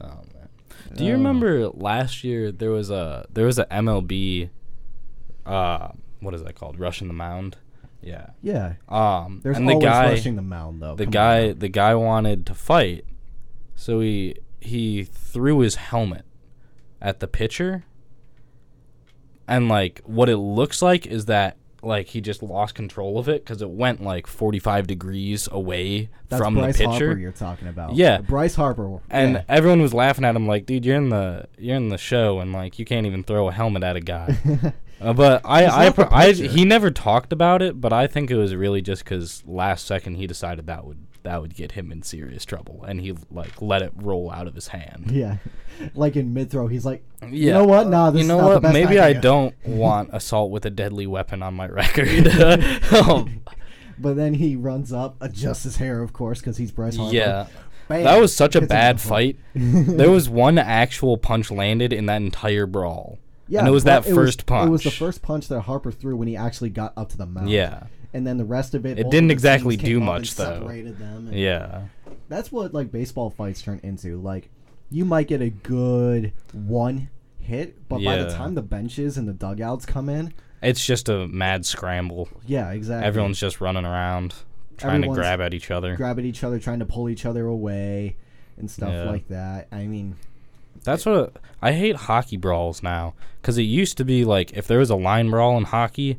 Oh 0.00 0.06
man. 0.34 0.48
Do 0.94 1.04
you 1.04 1.12
remember 1.12 1.68
last 1.68 2.24
year 2.24 2.50
there 2.52 2.70
was 2.70 2.90
a 2.90 3.26
there 3.30 3.44
was 3.46 3.58
a 3.58 3.66
MLB 3.66 4.48
uh 5.44 5.88
what 6.20 6.34
is 6.34 6.42
that 6.44 6.54
called? 6.54 6.78
Rushing 6.78 7.08
the 7.08 7.14
mound? 7.14 7.56
Yeah. 8.00 8.30
Yeah. 8.42 8.74
Um 8.88 9.40
There's 9.42 9.56
and 9.58 9.68
the 9.68 9.74
always 9.74 9.84
guy 9.88 10.10
rushing 10.10 10.36
the 10.36 10.42
mound, 10.42 10.80
though. 10.82 10.94
the 10.94 11.04
Come 11.04 11.10
guy 11.12 11.46
now. 11.48 11.54
the 11.58 11.68
guy 11.68 11.94
wanted 11.94 12.46
to 12.46 12.54
fight. 12.54 13.04
So 13.74 14.00
he 14.00 14.36
he 14.60 15.04
threw 15.04 15.58
his 15.60 15.74
helmet 15.76 16.24
at 17.02 17.20
the 17.20 17.28
pitcher. 17.28 17.84
And 19.46 19.68
like 19.68 20.00
what 20.04 20.28
it 20.28 20.36
looks 20.38 20.80
like 20.82 21.06
is 21.06 21.26
that 21.26 21.56
like 21.82 22.08
he 22.08 22.20
just 22.20 22.42
lost 22.42 22.74
control 22.74 23.18
of 23.18 23.28
it 23.28 23.44
cuz 23.46 23.62
it 23.62 23.70
went 23.70 24.02
like 24.02 24.26
45 24.26 24.86
degrees 24.86 25.48
away 25.50 26.08
That's 26.28 26.42
from 26.42 26.54
Bryce 26.54 26.78
the 26.78 26.86
pitcher. 26.86 27.06
Harper 27.06 27.20
you're 27.20 27.32
talking 27.32 27.68
about. 27.68 27.94
Yeah. 27.94 28.18
Bryce 28.18 28.54
Harper. 28.54 28.98
And 29.10 29.34
yeah. 29.34 29.42
everyone 29.48 29.80
was 29.80 29.94
laughing 29.94 30.24
at 30.24 30.36
him 30.36 30.46
like, 30.46 30.66
dude, 30.66 30.84
you're 30.84 30.96
in 30.96 31.10
the 31.10 31.46
you're 31.58 31.76
in 31.76 31.88
the 31.88 31.98
show 31.98 32.40
and 32.40 32.52
like 32.52 32.78
you 32.78 32.84
can't 32.84 33.06
even 33.06 33.22
throw 33.22 33.48
a 33.48 33.52
helmet 33.52 33.82
at 33.82 33.96
a 33.96 34.00
guy. 34.00 34.36
uh, 35.00 35.12
but 35.12 35.42
I 35.44 35.86
I, 35.86 35.90
pr- 35.90 36.02
I 36.10 36.32
he 36.32 36.64
never 36.64 36.90
talked 36.90 37.32
about 37.32 37.62
it, 37.62 37.80
but 37.80 37.92
I 37.92 38.06
think 38.06 38.30
it 38.30 38.36
was 38.36 38.54
really 38.54 38.82
just 38.82 39.04
cuz 39.04 39.42
last 39.46 39.86
second 39.86 40.16
he 40.16 40.26
decided 40.26 40.66
that 40.66 40.84
would 40.84 41.07
that 41.24 41.40
would 41.42 41.54
get 41.54 41.72
him 41.72 41.90
in 41.92 42.02
serious 42.02 42.44
trouble 42.44 42.84
and 42.86 43.00
he 43.00 43.14
like 43.30 43.60
let 43.60 43.82
it 43.82 43.92
roll 43.96 44.30
out 44.30 44.46
of 44.46 44.54
his 44.54 44.68
hand. 44.68 45.10
yeah. 45.10 45.36
Like 45.94 46.16
in 46.16 46.32
mid 46.34 46.50
throw, 46.50 46.66
he's 46.66 46.84
like, 46.84 47.04
Yeah. 47.22 47.28
you 47.30 47.52
know 47.52 47.64
what? 47.64 47.88
Nah, 47.88 48.10
this 48.10 48.22
you 48.22 48.28
know 48.28 48.36
is 48.36 48.40
not 48.42 48.46
what? 48.48 48.54
the 48.54 48.60
best 48.60 48.74
Maybe 48.74 48.98
I 48.98 49.12
don't 49.20 49.54
want 49.66 50.10
assault 50.12 50.50
with 50.50 50.64
a 50.66 50.70
deadly 50.70 51.06
weapon 51.06 51.42
on 51.42 51.54
my 51.54 51.66
record. 51.68 52.26
um, 52.92 53.40
But 53.98 54.14
then 54.16 54.34
he 54.34 54.56
runs 54.56 54.92
up, 54.92 55.16
adjusts 55.20 55.64
his 55.64 55.76
hair, 55.76 56.02
of 56.02 56.12
course, 56.12 56.40
because 56.40 56.56
he's 56.56 56.70
Bryce 56.72 56.96
Harper. 56.96 57.14
yeah. 57.14 57.46
Bam, 57.88 58.04
That 58.04 58.20
was 58.20 58.34
such 58.36 58.54
a 58.54 58.60
hits 58.60 58.70
him 58.70 58.76
in 58.76 58.80
bad 58.80 59.00
fight. 59.00 59.36
there 59.54 60.10
was 60.10 60.28
one 60.28 60.58
actual 60.58 61.16
punch 61.16 61.50
landed 61.50 61.92
in 61.92 62.06
that 62.06 62.22
entire 62.22 62.66
brawl. 62.66 63.18
Yeah, 63.50 63.60
and 63.60 63.68
it 63.68 63.70
was 63.70 63.84
that 63.84 64.04
first 64.04 64.44
punch. 64.44 64.68
It 64.68 64.70
was 64.70 64.82
the 64.84 64.90
first 64.90 65.22
punch 65.22 65.48
that 65.48 65.60
Harper 65.62 65.90
threw 65.90 66.16
when 66.16 66.28
he 66.28 66.36
actually 66.36 66.68
got 66.68 66.92
up 66.98 67.08
to 67.10 67.16
the 67.16 67.24
mound. 67.24 67.48
Yeah. 67.48 67.84
And 68.14 68.26
then 68.26 68.38
the 68.38 68.44
rest 68.44 68.74
of 68.74 68.86
it, 68.86 68.98
It 68.98 69.10
didn't 69.10 69.30
exactly 69.30 69.76
do 69.76 70.00
much, 70.00 70.34
though. 70.34 70.60
Separated 70.60 70.98
them. 70.98 71.30
Yeah. 71.32 71.82
That's 72.28 72.50
what 72.50 72.72
like 72.74 72.90
baseball 72.90 73.30
fights 73.30 73.60
turn 73.62 73.80
into. 73.82 74.20
Like, 74.20 74.48
you 74.90 75.04
might 75.04 75.28
get 75.28 75.42
a 75.42 75.50
good 75.50 76.32
one 76.52 77.10
hit, 77.38 77.88
but 77.88 78.02
by 78.02 78.16
the 78.16 78.30
time 78.30 78.54
the 78.54 78.62
benches 78.62 79.16
and 79.18 79.28
the 79.28 79.32
dugouts 79.34 79.84
come 79.86 80.08
in, 80.08 80.32
It's 80.62 80.84
just 80.84 81.08
a 81.08 81.26
mad 81.28 81.64
scramble. 81.66 82.28
yeah, 82.46 82.70
exactly. 82.72 83.06
Everyone's 83.06 83.38
just 83.38 83.60
running 83.60 83.84
around 83.84 84.34
trying 84.78 84.96
Everyone's 84.96 85.16
to 85.18 85.22
grab 85.22 85.40
at 85.40 85.54
each 85.54 85.70
other. 85.70 85.96
grab 85.96 86.18
at 86.18 86.24
each 86.24 86.42
other, 86.44 86.58
trying 86.58 86.78
to 86.78 86.86
pull 86.86 87.08
each 87.08 87.26
other 87.26 87.46
away, 87.46 88.16
and 88.56 88.70
stuff 88.70 88.90
Yeah. 88.92 89.04
like 89.10 89.28
that. 89.28 89.68
I 89.72 89.86
mean, 89.86 90.16
That's 90.84 91.04
what 91.04 91.36
I 91.60 91.72
hate 91.72 91.96
hockey 91.96 92.36
brawls 92.36 92.82
now 92.82 93.14
cuz 93.42 93.58
it 93.58 93.62
used 93.62 93.96
to 93.98 94.04
be 94.04 94.24
like 94.24 94.52
if 94.56 94.66
there 94.68 94.78
was 94.78 94.90
a 94.90 94.94
line 94.96 95.28
brawl 95.30 95.56
in 95.58 95.64
hockey, 95.64 96.18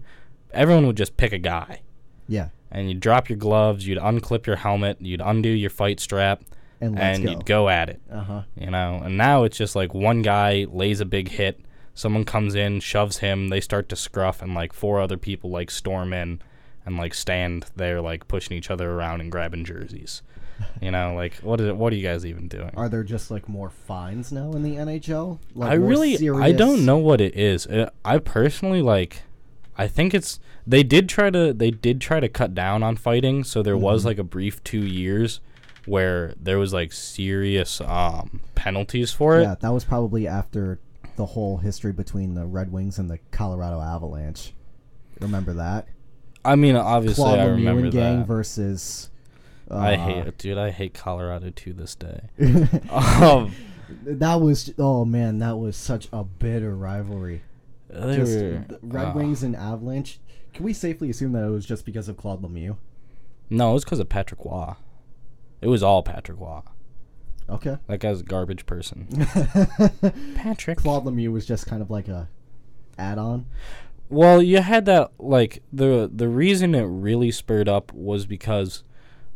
everyone 0.54 0.88
would 0.88 0.98
just 0.98 1.18
pick 1.18 1.32
a 1.34 1.38
guy. 1.38 1.82
yeah, 2.28 2.50
And 2.72 2.88
you'd 2.90 3.00
drop 3.00 3.30
your 3.30 3.38
gloves, 3.38 3.88
you'd 3.88 3.98
unclip 4.00 4.46
your 4.46 4.58
helmet, 4.58 4.98
you'd 5.02 5.22
undo 5.22 5.50
your 5.50 5.70
fight 5.70 6.00
strap, 6.00 6.44
and 6.82 6.98
and 7.00 7.24
go. 7.24 7.32
you'd 7.32 7.46
go 7.46 7.70
at 7.70 7.90
it. 7.90 8.02
Uh 8.12 8.22
huh. 8.22 8.42
You 8.56 8.72
know, 8.72 9.02
and 9.04 9.18
now 9.18 9.44
it's 9.44 9.58
just 9.58 9.76
like 9.76 9.94
one 9.94 10.22
guy 10.22 10.66
lays 10.70 11.00
a 11.02 11.06
big 11.06 11.30
hit, 11.30 11.60
someone 11.94 12.24
comes 12.26 12.56
in, 12.56 12.80
shoves 12.80 13.18
him, 13.18 13.50
they 13.50 13.60
start 13.62 13.90
to 13.90 13.96
scruff, 13.96 14.42
and 14.42 14.54
like 14.54 14.74
four 14.74 15.00
other 15.02 15.18
people 15.18 15.50
like 15.50 15.72
storm 15.72 16.14
in 16.14 16.42
and 16.86 16.98
like 16.98 17.14
stand 17.14 17.66
there 17.76 18.02
like 18.02 18.28
pushing 18.28 18.56
each 18.58 18.72
other 18.72 18.92
around 18.92 19.22
and 19.22 19.32
grabbing 19.32 19.66
jerseys. 19.66 20.22
You 20.82 20.92
know, 20.92 21.14
like 21.16 21.36
what 21.36 21.62
is 21.62 21.68
it? 21.68 21.78
What 21.78 21.94
are 21.94 21.96
you 21.96 22.06
guys 22.06 22.26
even 22.26 22.50
doing? 22.50 22.72
Are 22.76 22.90
there 22.90 23.04
just 23.06 23.32
like 23.32 23.48
more 23.48 23.70
fines 23.70 24.30
now 24.30 24.52
in 24.52 24.62
the 24.62 24.76
NHL? 24.76 25.40
Like 25.56 25.72
I 25.72 25.76
really, 25.76 26.18
I 26.38 26.52
don't 26.52 26.86
know 26.86 26.98
what 26.98 27.22
it 27.22 27.34
is. 27.34 27.66
Uh, 27.66 27.90
I 28.04 28.18
personally 28.18 28.82
like. 28.82 29.22
I 29.80 29.88
think 29.88 30.14
it's 30.14 30.40
they 30.68 30.84
did 30.84 31.08
try 31.08 31.30
to 31.30 31.54
they 31.54 31.72
did 31.72 32.02
try 32.02 32.20
to 32.20 32.28
cut 32.28 32.54
down 32.54 32.84
on 32.84 32.96
fighting, 32.98 33.44
so 33.44 33.64
there 33.64 33.78
was 33.78 34.02
Mm-hmm. 34.02 34.08
like 34.10 34.18
a 34.20 34.24
brief 34.24 34.64
two 34.64 34.82
years 34.86 35.40
where 35.86 36.34
there 36.40 36.60
was 36.60 36.74
like 36.74 36.92
serious 36.92 37.80
um 37.82 38.42
penalties 38.56 39.12
for 39.14 39.40
it. 39.40 39.44
Yeah, 39.44 39.56
that 39.62 39.70
was 39.74 39.86
probably 39.86 40.28
after 40.28 40.80
the 41.16 41.26
whole 41.26 41.58
history 41.58 41.94
between 41.94 42.34
the 42.36 42.46
Red 42.46 42.72
Wings 42.72 43.00
and 43.00 43.10
the 43.10 43.20
Colorado 43.32 43.80
Avalanche. 43.82 44.54
Remember 45.20 45.54
that? 45.54 45.88
I 46.46 46.56
mean, 46.56 46.76
obviously, 46.76 47.24
Claude 47.24 47.40
I 47.40 47.46
remember 47.46 47.90
gang 47.90 48.20
that. 48.20 48.28
versus. 48.28 49.10
Uh, 49.72 49.78
I 49.78 49.96
hate 49.98 50.26
it, 50.28 50.38
dude. 50.38 50.58
I 50.58 50.72
hate 50.72 50.94
Colorado 50.94 51.52
to 51.52 51.74
this 51.74 51.96
day. 51.96 52.22
um, 52.90 53.54
That 54.06 54.40
was 54.42 54.74
oh 54.78 55.06
man, 55.06 55.40
that 55.40 55.58
was 55.58 55.76
such 55.76 56.08
a 56.14 56.24
bitter 56.24 56.76
rivalry. 56.76 57.44
They 57.90 58.16
Just 58.18 58.36
were- 58.36 58.66
Red 58.82 59.08
uh, 59.10 59.12
Wings 59.16 59.44
and 59.44 59.56
Avalanche. 59.56 60.20
Can 60.54 60.66
we 60.66 60.74
safely 60.74 61.10
assume 61.10 61.32
that 61.34 61.44
it 61.44 61.50
was 61.50 61.66
just 61.66 61.86
because 61.86 62.08
of 62.10 62.18
Claude 62.18 62.42
Lemieux? 62.42 62.78
No, 63.50 63.72
it 63.72 63.74
was 63.74 63.84
because 63.84 64.00
of 64.00 64.10
Patrick 64.10 64.44
Roy. 64.46 64.74
It 65.62 65.68
was 65.68 65.82
all 65.84 66.04
Patrick 66.04 66.40
Roy. 66.40 66.62
Okay. 67.50 67.78
That 67.88 68.00
guy's 68.00 68.22
a 68.22 68.24
garbage 68.24 68.66
person. 68.66 69.08
Patrick. 70.36 70.78
Claude 70.80 71.06
Lemieux 71.06 71.32
was 71.32 71.46
just 71.46 71.66
kind 71.66 71.82
of 71.82 71.90
like 71.90 72.08
a 72.08 72.30
add-on. 72.98 73.46
Well, 74.10 74.42
you 74.42 74.62
had 74.62 74.86
that 74.86 75.12
like 75.20 75.62
the 75.72 76.10
the 76.14 76.28
reason 76.28 76.74
it 76.76 76.84
really 76.84 77.32
spurred 77.32 77.70
up 77.70 77.94
was 77.94 78.26
because 78.26 78.84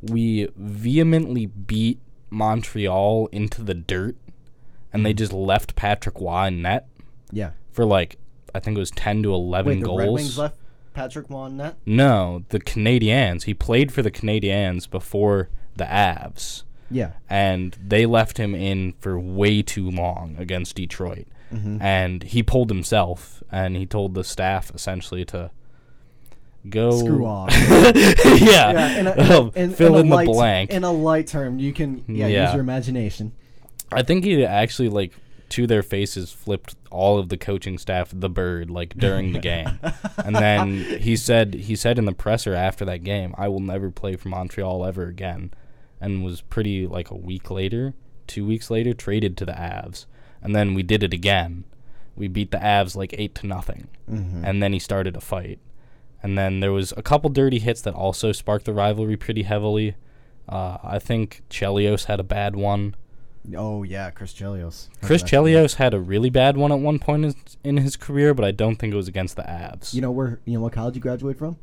we 0.02 0.48
vehemently 0.56 1.46
beat 1.46 2.00
Montreal 2.30 3.28
into 3.32 3.64
the 3.64 3.74
dirt, 3.76 4.16
and 4.92 5.06
they 5.06 5.14
just 5.14 5.32
left 5.34 5.76
Patrick 5.76 6.20
Roy 6.20 6.48
in 6.48 6.62
net 6.64 6.88
Yeah. 7.32 7.52
for 7.72 7.86
like 7.86 8.18
I 8.54 8.60
think 8.60 8.78
it 8.78 8.80
was 8.80 8.92
ten 8.92 9.24
to 9.24 9.34
eleven 9.34 9.74
Wait, 9.76 9.80
the 9.82 9.86
goals. 9.86 10.00
Red 10.00 10.12
Wings 10.12 10.38
left 10.38 10.56
Patrick 10.94 11.30
Roy 11.30 11.46
in 11.48 11.58
net. 11.58 11.76
No, 11.86 12.44
the 12.50 12.60
Canadiens. 12.60 13.44
He 13.44 13.54
played 13.54 13.92
for 13.92 14.02
the 14.02 14.12
Canadiens 14.12 14.90
before 14.90 15.50
the 15.76 15.86
Avs, 15.86 16.64
Yeah. 16.92 17.14
and 17.30 17.76
they 17.84 18.06
left 18.06 18.38
him 18.38 18.54
in 18.54 18.94
for 19.00 19.20
way 19.20 19.62
too 19.64 19.90
long 19.90 20.36
against 20.38 20.76
Detroit. 20.76 21.26
Mm-hmm. 21.52 21.82
And 21.82 22.24
he 22.24 22.44
pulled 22.44 22.70
himself, 22.70 23.42
and 23.52 23.76
he 23.76 23.86
told 23.88 24.14
the 24.14 24.24
staff 24.24 24.72
essentially 24.74 25.26
to 25.26 25.50
go 26.70 26.92
Screw 27.00 27.26
off. 27.28 27.52
yeah, 27.52 28.72
yeah. 28.72 28.98
In 29.00 29.08
a, 29.08 29.12
in 29.12 29.32
a- 29.32 29.52
in- 29.56 29.72
fill 29.76 29.96
in 29.96 30.02
in 30.06 30.10
the 30.10 30.16
light, 30.16 30.28
blank. 30.28 30.70
In 30.72 30.84
a 30.84 30.92
light 30.92 31.28
term, 31.28 31.60
you 31.60 31.74
can 31.74 32.04
yeah, 32.08 32.28
Yeah. 32.28 32.44
use 32.46 32.54
your 32.54 32.62
imagination. 32.62 33.34
I 33.92 34.02
think 34.04 34.24
he 34.26 34.44
actually 34.46 34.90
like 34.90 35.12
to 35.54 35.68
their 35.68 35.84
faces 35.84 36.32
flipped 36.32 36.76
all 36.90 37.20
of 37.20 37.30
the 37.30 37.38
coaching 37.38 37.78
staff 37.78 38.10
the 38.12 38.30
bird 38.30 38.72
like 38.72 38.96
during 38.98 39.34
the 39.34 39.40
game. 39.40 39.80
and 40.26 40.36
then 40.36 40.80
he 41.00 41.16
said 41.16 41.54
he 41.54 41.76
said 41.76 42.00
in 42.00 42.06
the 42.06 42.12
presser 42.12 42.56
after 42.56 42.84
that 42.86 43.04
game, 43.04 43.36
I 43.38 43.48
will 43.50 43.60
never 43.60 43.92
play 43.92 44.16
for 44.16 44.30
Montreal 44.30 44.84
ever 44.84 45.06
again 45.08 45.52
and 46.02 46.24
was 46.24 46.42
pretty 46.42 46.88
like 46.88 47.12
a 47.12 47.16
week 47.16 47.52
later, 47.52 47.94
2 48.28 48.46
weeks 48.46 48.72
later 48.72 48.94
traded 48.94 49.38
to 49.38 49.46
the 49.46 49.52
Avs. 49.54 50.06
And 50.42 50.56
then 50.56 50.74
we 50.74 50.82
did 50.82 51.04
it 51.04 51.14
again. 51.14 51.66
We 52.16 52.28
beat 52.28 52.50
the 52.52 52.58
Avs 52.58 52.96
like 52.96 53.14
8 53.16 53.36
to 53.36 53.48
nothing. 53.48 53.88
And 54.46 54.62
then 54.62 54.74
he 54.74 54.80
started 54.80 55.16
a 55.16 55.22
fight. 55.22 55.60
And 56.24 56.36
then 56.38 56.62
there 56.62 56.72
was 56.72 56.94
a 56.98 57.04
couple 57.04 57.30
dirty 57.30 57.60
hits 57.60 57.82
that 57.82 57.94
also 57.94 58.32
sparked 58.32 58.66
the 58.66 58.74
rivalry 58.74 59.18
pretty 59.18 59.44
heavily. 59.44 59.96
Uh, 60.50 60.78
I 60.84 60.98
think 61.00 61.44
Chelios 61.50 62.06
had 62.06 62.20
a 62.20 62.24
bad 62.24 62.56
one. 62.56 62.96
Oh 63.58 63.84
yeah, 63.84 64.10
Chris 64.12 64.34
Chelios. 64.34 64.88
Chris 65.02 65.22
Chelios 65.24 65.76
had 65.76 65.94
a 65.94 66.00
really 66.00 66.30
bad 66.30 66.56
one 66.56 66.72
at 66.72 66.80
one 66.80 66.98
point 67.00 67.26
in- 67.26 67.36
in 67.64 67.78
his 67.78 67.96
career, 67.98 68.34
but 68.34 68.46
I 68.46 68.52
don't 68.52 68.78
think 68.78 68.94
it 68.94 68.96
was 68.98 69.08
against 69.10 69.36
the 69.36 69.44
Avs. 69.44 69.94
You 69.94 70.02
know 70.02 70.12
where? 70.12 70.40
You 70.46 70.54
know 70.54 70.62
what 70.62 70.72
college 70.74 70.96
you 70.96 71.02
graduated 71.02 71.38
from? 71.40 71.58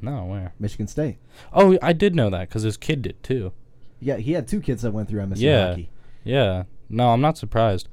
no, 0.00 0.24
where? 0.24 0.52
Michigan 0.58 0.86
State. 0.88 1.18
Oh, 1.52 1.78
I 1.80 1.92
did 1.92 2.14
know 2.14 2.28
that 2.30 2.48
because 2.48 2.62
his 2.62 2.76
kid 2.76 3.02
did 3.02 3.22
too. 3.22 3.52
Yeah, 4.00 4.16
he 4.16 4.32
had 4.32 4.48
two 4.48 4.60
kids 4.60 4.82
that 4.82 4.90
went 4.92 5.08
through 5.08 5.20
MSU 5.22 5.40
Yeah, 5.40 5.68
hockey. 5.68 5.90
yeah. 6.24 6.64
No, 6.88 7.10
I'm 7.10 7.20
not 7.20 7.38
surprised. 7.38 7.88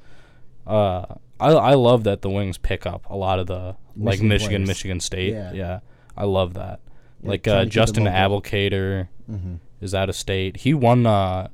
Uh, 0.66 1.06
I 1.40 1.52
I 1.52 1.74
love 1.76 2.04
that 2.04 2.22
the 2.22 2.30
Wings 2.30 2.58
pick 2.58 2.86
up 2.86 3.06
a 3.10 3.16
lot 3.16 3.40
of 3.40 3.48
the 3.48 3.76
like 3.96 4.22
Michigan 4.22 4.28
Michigan, 4.30 4.50
players. 4.64 4.68
Michigan 4.68 5.00
State. 5.00 5.34
Yeah. 5.34 5.52
Yeah, 5.54 5.80
I 6.18 6.26
love 6.26 6.54
that. 6.56 6.80
Yeah, 7.22 7.30
like 7.30 7.48
uh, 7.48 7.54
to 7.56 7.60
keep 7.62 7.68
it 7.68 7.72
Justin. 7.72 8.04
Abdelkader 8.06 9.08
Mm-hmm. 9.30 9.56
is 9.82 9.94
out 9.94 10.10
of 10.10 10.16
state. 10.16 10.58
He 10.58 10.74
won 10.74 11.06
uh 11.06 11.50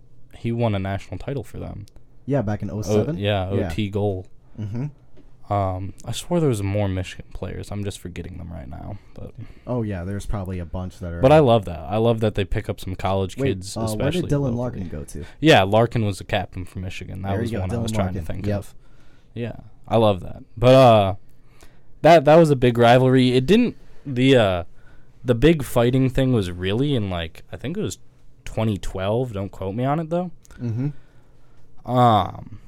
he 0.45 0.51
won 0.51 0.75
a 0.75 0.79
national 0.79 1.17
title 1.17 1.43
for 1.43 1.57
them. 1.59 1.85
Yeah, 2.25 2.41
back 2.41 2.61
in 2.61 2.69
O- 2.71 2.81
07. 2.81 3.17
yeah, 3.17 3.49
OT 3.49 3.89
goal. 3.89 4.25
Mm-hmm. 4.59 4.85
Um, 5.53 5.93
I 6.03 6.11
swore 6.11 6.39
there 6.39 6.49
was 6.49 6.63
more 6.63 6.87
Michigan 6.87 7.25
players. 7.33 7.69
I'm 7.71 7.83
just 7.83 7.99
forgetting 7.99 8.37
them 8.39 8.51
right 8.51 8.67
now, 8.67 8.97
but. 9.13 9.31
Oh 9.67 9.83
yeah, 9.83 10.03
there's 10.03 10.25
probably 10.25 10.57
a 10.59 10.65
bunch 10.65 10.97
that 10.99 11.13
are. 11.13 11.21
But 11.21 11.31
I 11.31 11.37
love 11.39 11.65
that. 11.65 11.81
I 11.81 11.97
love 11.97 12.19
that 12.21 12.33
they 12.33 12.45
pick 12.45 12.67
up 12.67 12.79
some 12.79 12.95
college 12.95 13.37
Wait, 13.37 13.49
kids. 13.57 13.77
uh, 13.77 13.81
especially 13.81 14.21
where 14.21 14.29
did 14.29 14.35
Dylan. 14.35 14.55
Larkin 14.55 14.87
go 14.89 15.03
to? 15.03 15.23
Yeah, 15.39 15.61
Larkin 15.63 16.03
was 16.05 16.17
the 16.17 16.23
captain 16.23 16.65
for 16.65 16.79
Michigan. 16.79 17.21
That 17.21 17.31
There 17.33 17.41
was 17.41 17.51
one 17.51 17.71
I 17.71 17.77
was 17.77 17.91
trying 17.91 18.15
to 18.15 18.21
think 18.21 18.47
Yep. 18.47 18.57
of. 18.57 18.75
Yeah, 19.35 19.57
I 19.87 19.97
love 19.97 20.21
that. 20.21 20.43
But 20.57 20.73
uh, 20.75 21.15
that 22.01 22.25
that 22.25 22.35
was 22.37 22.49
a 22.49 22.55
big 22.55 22.77
rivalry. 22.79 23.33
It 23.35 23.45
didn't 23.45 23.75
the 24.03 24.35
uh, 24.37 24.63
the 25.23 25.35
big 25.35 25.63
fighting 25.63 26.09
thing 26.09 26.33
was 26.33 26.49
really 26.49 26.95
in 26.95 27.09
like 27.11 27.43
I 27.51 27.57
think 27.57 27.77
it 27.77 27.81
was 27.81 27.99
2012. 28.55 29.33
Don't 29.33 29.49
quote 29.51 29.75
me 29.75 29.83
on 29.83 29.99
it 29.99 30.09
though. 30.09 30.31
Mm-hmm. 30.61 31.91
Um, 31.91 32.59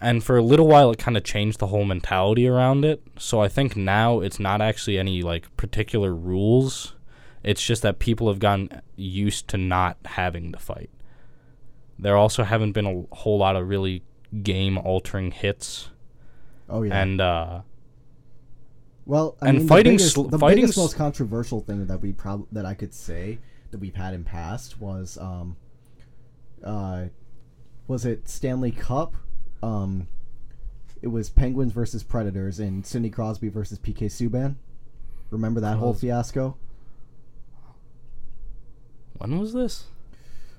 and 0.00 0.22
for 0.22 0.36
a 0.36 0.42
little 0.42 0.68
while, 0.68 0.90
it 0.92 0.98
kind 0.98 1.16
of 1.16 1.24
changed 1.24 1.58
the 1.58 1.66
whole 1.66 1.84
mentality 1.84 2.46
around 2.46 2.84
it. 2.84 3.02
So 3.18 3.40
I 3.40 3.48
think 3.48 3.76
now 3.76 4.20
it's 4.20 4.38
not 4.38 4.60
actually 4.60 4.98
any 4.98 5.22
like 5.22 5.54
particular 5.56 6.14
rules. 6.14 6.94
It's 7.42 7.62
just 7.62 7.82
that 7.82 7.98
people 7.98 8.28
have 8.28 8.38
gotten 8.38 8.80
used 8.96 9.48
to 9.48 9.56
not 9.58 9.96
having 10.04 10.52
to 10.52 10.58
fight. 10.58 10.90
There 11.98 12.16
also 12.16 12.44
haven't 12.44 12.72
been 12.72 12.86
a 12.86 13.14
whole 13.16 13.38
lot 13.38 13.56
of 13.56 13.68
really 13.68 14.02
game 14.42 14.76
altering 14.78 15.30
hits, 15.32 15.88
Oh 16.68 16.82
yeah. 16.82 17.00
and 17.00 17.20
uh, 17.20 17.60
well, 19.06 19.36
I 19.40 19.48
and 19.48 19.58
mean, 19.58 19.68
fighting 19.68 19.92
the 19.92 19.98
biggest, 19.98 20.14
sl- 20.14 20.22
the 20.24 20.38
fighting 20.38 20.62
biggest, 20.64 20.78
most 20.78 20.96
controversial 20.96 21.60
thing 21.60 21.86
that 21.86 22.00
we 22.02 22.12
prob- 22.12 22.48
that 22.52 22.66
I 22.66 22.74
could 22.74 22.92
say 22.92 23.38
that 23.70 23.78
we've 23.78 23.94
had 23.94 24.14
in 24.14 24.24
past 24.24 24.80
was 24.80 25.18
um, 25.18 25.56
uh, 26.64 27.04
was 27.86 28.04
it 28.04 28.28
Stanley 28.28 28.72
Cup? 28.72 29.14
Um, 29.62 30.08
it 31.02 31.08
was 31.08 31.28
Penguins 31.28 31.72
versus 31.72 32.02
Predators 32.02 32.58
and 32.58 32.84
Sidney 32.86 33.10
Crosby 33.10 33.48
versus 33.48 33.78
PK 33.78 34.04
Subban. 34.06 34.56
Remember 35.30 35.60
that 35.60 35.76
whole 35.76 35.94
fiasco? 35.94 36.56
when 39.18 39.38
was 39.38 39.52
this? 39.52 39.84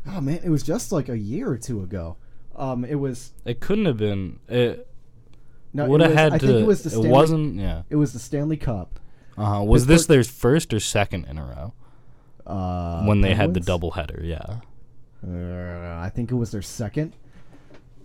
Oh 0.07 0.21
man, 0.21 0.39
it 0.43 0.49
was 0.49 0.63
just 0.63 0.91
like 0.91 1.09
a 1.09 1.17
year 1.17 1.49
or 1.49 1.57
two 1.57 1.81
ago. 1.83 2.17
Um, 2.55 2.83
it 2.85 2.95
was 2.95 3.31
It 3.45 3.59
couldn't 3.59 3.85
have 3.85 3.97
been. 3.97 4.39
It 4.47 4.87
no, 5.73 5.85
it 5.85 5.89
would 5.89 6.01
have 6.01 6.13
had 6.13 6.33
I 6.33 6.37
to. 6.39 6.47
think 6.47 6.59
it 6.61 6.65
was 6.65 6.81
the 6.83 6.89
it 6.89 6.91
Stanley, 6.93 7.09
wasn't. 7.09 7.59
Yeah. 7.59 7.83
It 7.89 7.97
was 7.97 8.13
the 8.13 8.19
Stanley 8.19 8.57
Cup. 8.57 8.99
Uh 9.37 9.57
huh. 9.57 9.63
Was 9.63 9.85
this 9.85 10.05
their 10.05 10.23
first 10.23 10.73
or 10.73 10.79
second 10.79 11.25
in 11.25 11.37
a 11.37 11.43
row 11.43 11.73
Uh, 12.47 13.03
when 13.03 13.21
they 13.21 13.33
had 13.33 13.49
the 13.49 13.60
Penguins? 13.60 13.65
double 13.65 13.91
header? 13.91 14.21
Yeah. 14.23 14.60
Uh, 15.27 15.99
I 15.99 16.10
think 16.13 16.31
it 16.31 16.36
was 16.36 16.51
their 16.51 16.62
second. 16.62 17.13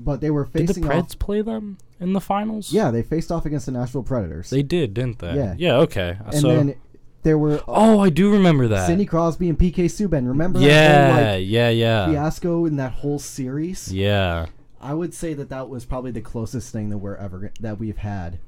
But 0.00 0.20
they 0.20 0.31
were 0.31 0.46
facing. 0.46 0.66
Did 0.66 0.76
the 0.76 0.81
Preds 0.81 1.12
off. 1.12 1.18
play 1.18 1.42
them 1.42 1.78
in 2.00 2.12
the 2.12 2.20
finals? 2.20 2.72
Yeah, 2.72 2.90
they 2.90 3.02
faced 3.02 3.31
off 3.31 3.46
against 3.46 3.66
the 3.66 3.72
Nashville 3.72 4.02
Predators. 4.02 4.50
They 4.50 4.62
did, 4.62 4.94
didn't 4.94 5.20
they? 5.20 5.35
Yeah. 5.35 5.55
Yeah. 5.57 5.76
Okay. 5.76 6.18
and 6.26 6.35
so. 6.40 6.48
then 6.48 6.74
there 7.22 7.38
were 7.38 7.61
oh, 7.68 8.00
I 8.00 8.11
do 8.11 8.33
remember 8.33 8.68
that. 8.68 8.87
Sidney 8.87 9.07
Crosby 9.07 9.48
and 9.48 9.59
PK 9.59 9.85
Subban. 9.85 10.26
Remember 10.26 10.59
that 10.59 10.66
yeah. 10.66 11.12
whole, 11.12 11.24
like, 11.24 11.46
yeah. 11.46 11.68
Yeah. 11.68 12.07
fiasco 12.07 12.66
in 12.66 12.76
that 12.76 12.92
whole 12.92 13.18
series? 13.18 13.92
Yeah. 13.92 14.46
I 14.81 14.94
would 14.94 15.14
say 15.14 15.33
that 15.35 15.48
that 15.50 15.68
was 15.68 15.85
probably 15.85 16.11
the 16.11 16.20
closest 16.20 16.72
thing 16.72 16.90
that 16.90 16.98
we're 16.98 17.14
ever 17.16 17.52
that 17.61 17.78
we've 17.78 17.98
had 17.98 18.40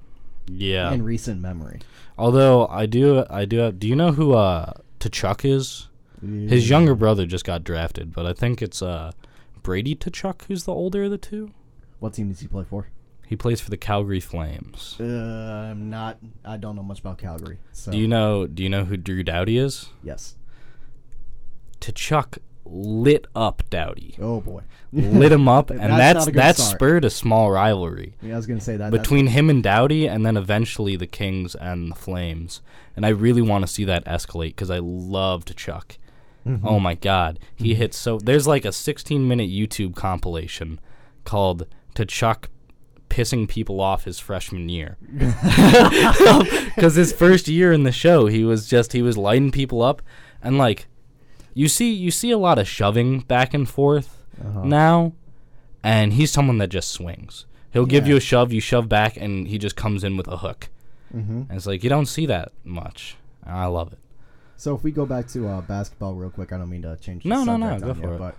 Yeah. 0.48 0.90
in 0.92 1.04
recent 1.04 1.40
memory. 1.40 1.80
Although 2.18 2.66
I 2.66 2.86
do, 2.86 3.24
I 3.30 3.44
do. 3.44 3.58
Have, 3.58 3.78
do 3.78 3.86
you 3.86 3.94
know 3.94 4.12
who 4.12 4.32
uh 4.32 4.72
Tkachuk 5.08 5.44
is? 5.44 5.88
His 6.22 6.70
younger 6.70 6.94
brother 6.94 7.26
just 7.26 7.44
got 7.44 7.64
drafted, 7.64 8.12
but 8.12 8.24
I 8.24 8.32
think 8.32 8.62
it's 8.62 8.80
uh 8.80 9.12
Brady 9.62 9.94
Tkachuk 9.94 10.42
who's 10.46 10.64
the 10.64 10.72
older 10.72 11.04
of 11.04 11.10
the 11.10 11.18
two. 11.18 11.50
What 11.98 12.14
team 12.14 12.28
does 12.28 12.40
he 12.40 12.48
play 12.48 12.64
for? 12.64 12.88
He 13.26 13.36
plays 13.36 13.60
for 13.60 13.70
the 13.70 13.76
Calgary 13.76 14.20
Flames. 14.20 14.96
Uh, 15.00 15.04
I'm 15.04 15.88
not. 15.88 16.18
I 16.44 16.56
don't 16.58 16.76
know 16.76 16.82
much 16.82 17.00
about 17.00 17.18
Calgary. 17.18 17.58
So 17.72 17.92
Do 17.92 17.98
you 17.98 18.06
know? 18.06 18.46
Do 18.46 18.62
you 18.62 18.68
know 18.68 18.84
who 18.84 18.96
Drew 18.96 19.22
Doughty 19.22 19.56
is? 19.58 19.88
Yes. 20.02 20.36
Tkachuk 21.80 22.38
lit 22.64 23.26
up 23.34 23.62
Doughty. 23.70 24.16
Oh 24.20 24.40
boy. 24.40 24.62
lit 24.92 25.32
him 25.32 25.48
up, 25.48 25.70
and 25.70 25.80
That's 25.80 25.96
that's 25.96 26.14
not 26.14 26.28
a 26.28 26.32
good 26.32 26.40
that 26.40 26.56
spurred 26.56 27.04
a 27.04 27.10
small 27.10 27.50
rivalry. 27.50 28.14
Yeah, 28.22 28.34
I 28.34 28.36
was 28.36 28.46
gonna 28.46 28.60
say 28.60 28.76
that. 28.76 28.90
between 28.90 29.28
him 29.28 29.50
and 29.50 29.62
Doughty, 29.62 30.06
and 30.06 30.24
then 30.24 30.36
eventually 30.36 30.96
the 30.96 31.06
Kings 31.06 31.54
and 31.54 31.90
the 31.90 31.96
Flames. 31.96 32.60
And 32.96 33.04
I 33.04 33.08
really 33.10 33.42
want 33.42 33.66
to 33.66 33.72
see 33.72 33.84
that 33.84 34.04
escalate 34.04 34.50
because 34.50 34.70
I 34.70 34.78
loved 34.78 35.56
Chuck. 35.56 35.98
Mm-hmm. 36.46 36.66
Oh 36.66 36.78
my 36.78 36.94
God, 36.94 37.38
he 37.56 37.74
hits 37.74 37.96
so. 37.96 38.18
There's 38.18 38.46
like 38.46 38.64
a 38.64 38.72
16 38.72 39.26
minute 39.26 39.48
YouTube 39.48 39.94
compilation 39.96 40.78
called 41.24 41.66
"Tkachuk 41.94 42.46
Pissing 43.08 43.48
People 43.48 43.80
Off 43.80 44.04
His 44.04 44.18
Freshman 44.18 44.68
Year," 44.68 44.98
because 46.74 46.94
his 46.96 47.12
first 47.12 47.48
year 47.48 47.72
in 47.72 47.84
the 47.84 47.92
show, 47.92 48.26
he 48.26 48.44
was 48.44 48.68
just 48.68 48.92
he 48.92 49.02
was 49.02 49.16
lighting 49.16 49.52
people 49.52 49.80
up, 49.82 50.02
and 50.42 50.58
like 50.58 50.86
you 51.54 51.68
see 51.68 51.92
you 51.92 52.10
see 52.10 52.30
a 52.30 52.38
lot 52.38 52.58
of 52.58 52.66
shoving 52.68 53.20
back 53.20 53.54
and 53.54 53.68
forth 53.68 54.24
Uh-huh. 54.44 54.64
now, 54.64 55.12
and 55.82 56.12
he's 56.14 56.30
someone 56.32 56.58
that 56.58 56.68
just 56.68 56.90
swings. 56.90 57.46
He'll 57.72 57.86
give 57.86 58.04
Yeah. 58.06 58.10
you 58.12 58.16
a 58.18 58.20
shove, 58.20 58.52
you 58.52 58.60
shove 58.60 58.88
back, 58.88 59.16
and 59.16 59.48
he 59.48 59.58
just 59.58 59.76
comes 59.76 60.04
in 60.04 60.16
with 60.16 60.28
a 60.28 60.38
hook. 60.38 60.68
Mm-hmm. 61.14 61.42
And 61.48 61.52
it's 61.52 61.66
like 61.66 61.82
you 61.84 61.90
don't 61.90 62.06
see 62.06 62.26
that 62.26 62.52
much. 62.64 63.16
I 63.46 63.66
love 63.66 63.92
it. 63.92 63.98
So 64.56 64.74
if 64.74 64.82
we 64.84 64.90
go 64.92 65.04
back 65.06 65.26
to 65.28 65.46
uh, 65.48 65.60
basketball 65.60 66.14
real 66.14 66.30
quick, 66.30 66.52
I 66.52 66.58
don't 66.58 66.70
mean 66.70 66.82
to 66.82 66.96
change. 66.96 67.22
The 67.24 67.28
No, 67.28 67.44
no, 67.44 67.56
no, 67.56 67.78
subject 67.78 68.00
go 68.02 68.08
for 68.08 68.14
it. 68.14 68.18
But 68.18 68.36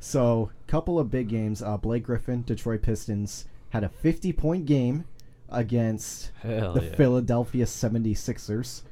so 0.00 0.50
couple 0.66 0.98
of 0.98 1.10
big 1.10 1.28
games. 1.28 1.62
Uh, 1.62 1.76
Blake 1.76 2.04
Griffin, 2.04 2.42
Detroit 2.42 2.82
Pistons, 2.82 3.46
had 3.70 3.84
a 3.84 3.88
50 3.88 4.32
point 4.32 4.64
game 4.66 5.04
against 5.50 6.30
Hell 6.42 6.72
the 6.74 6.84
yeah. 6.84 6.94
Philadelphia 6.94 7.64
76ers. 7.64 8.82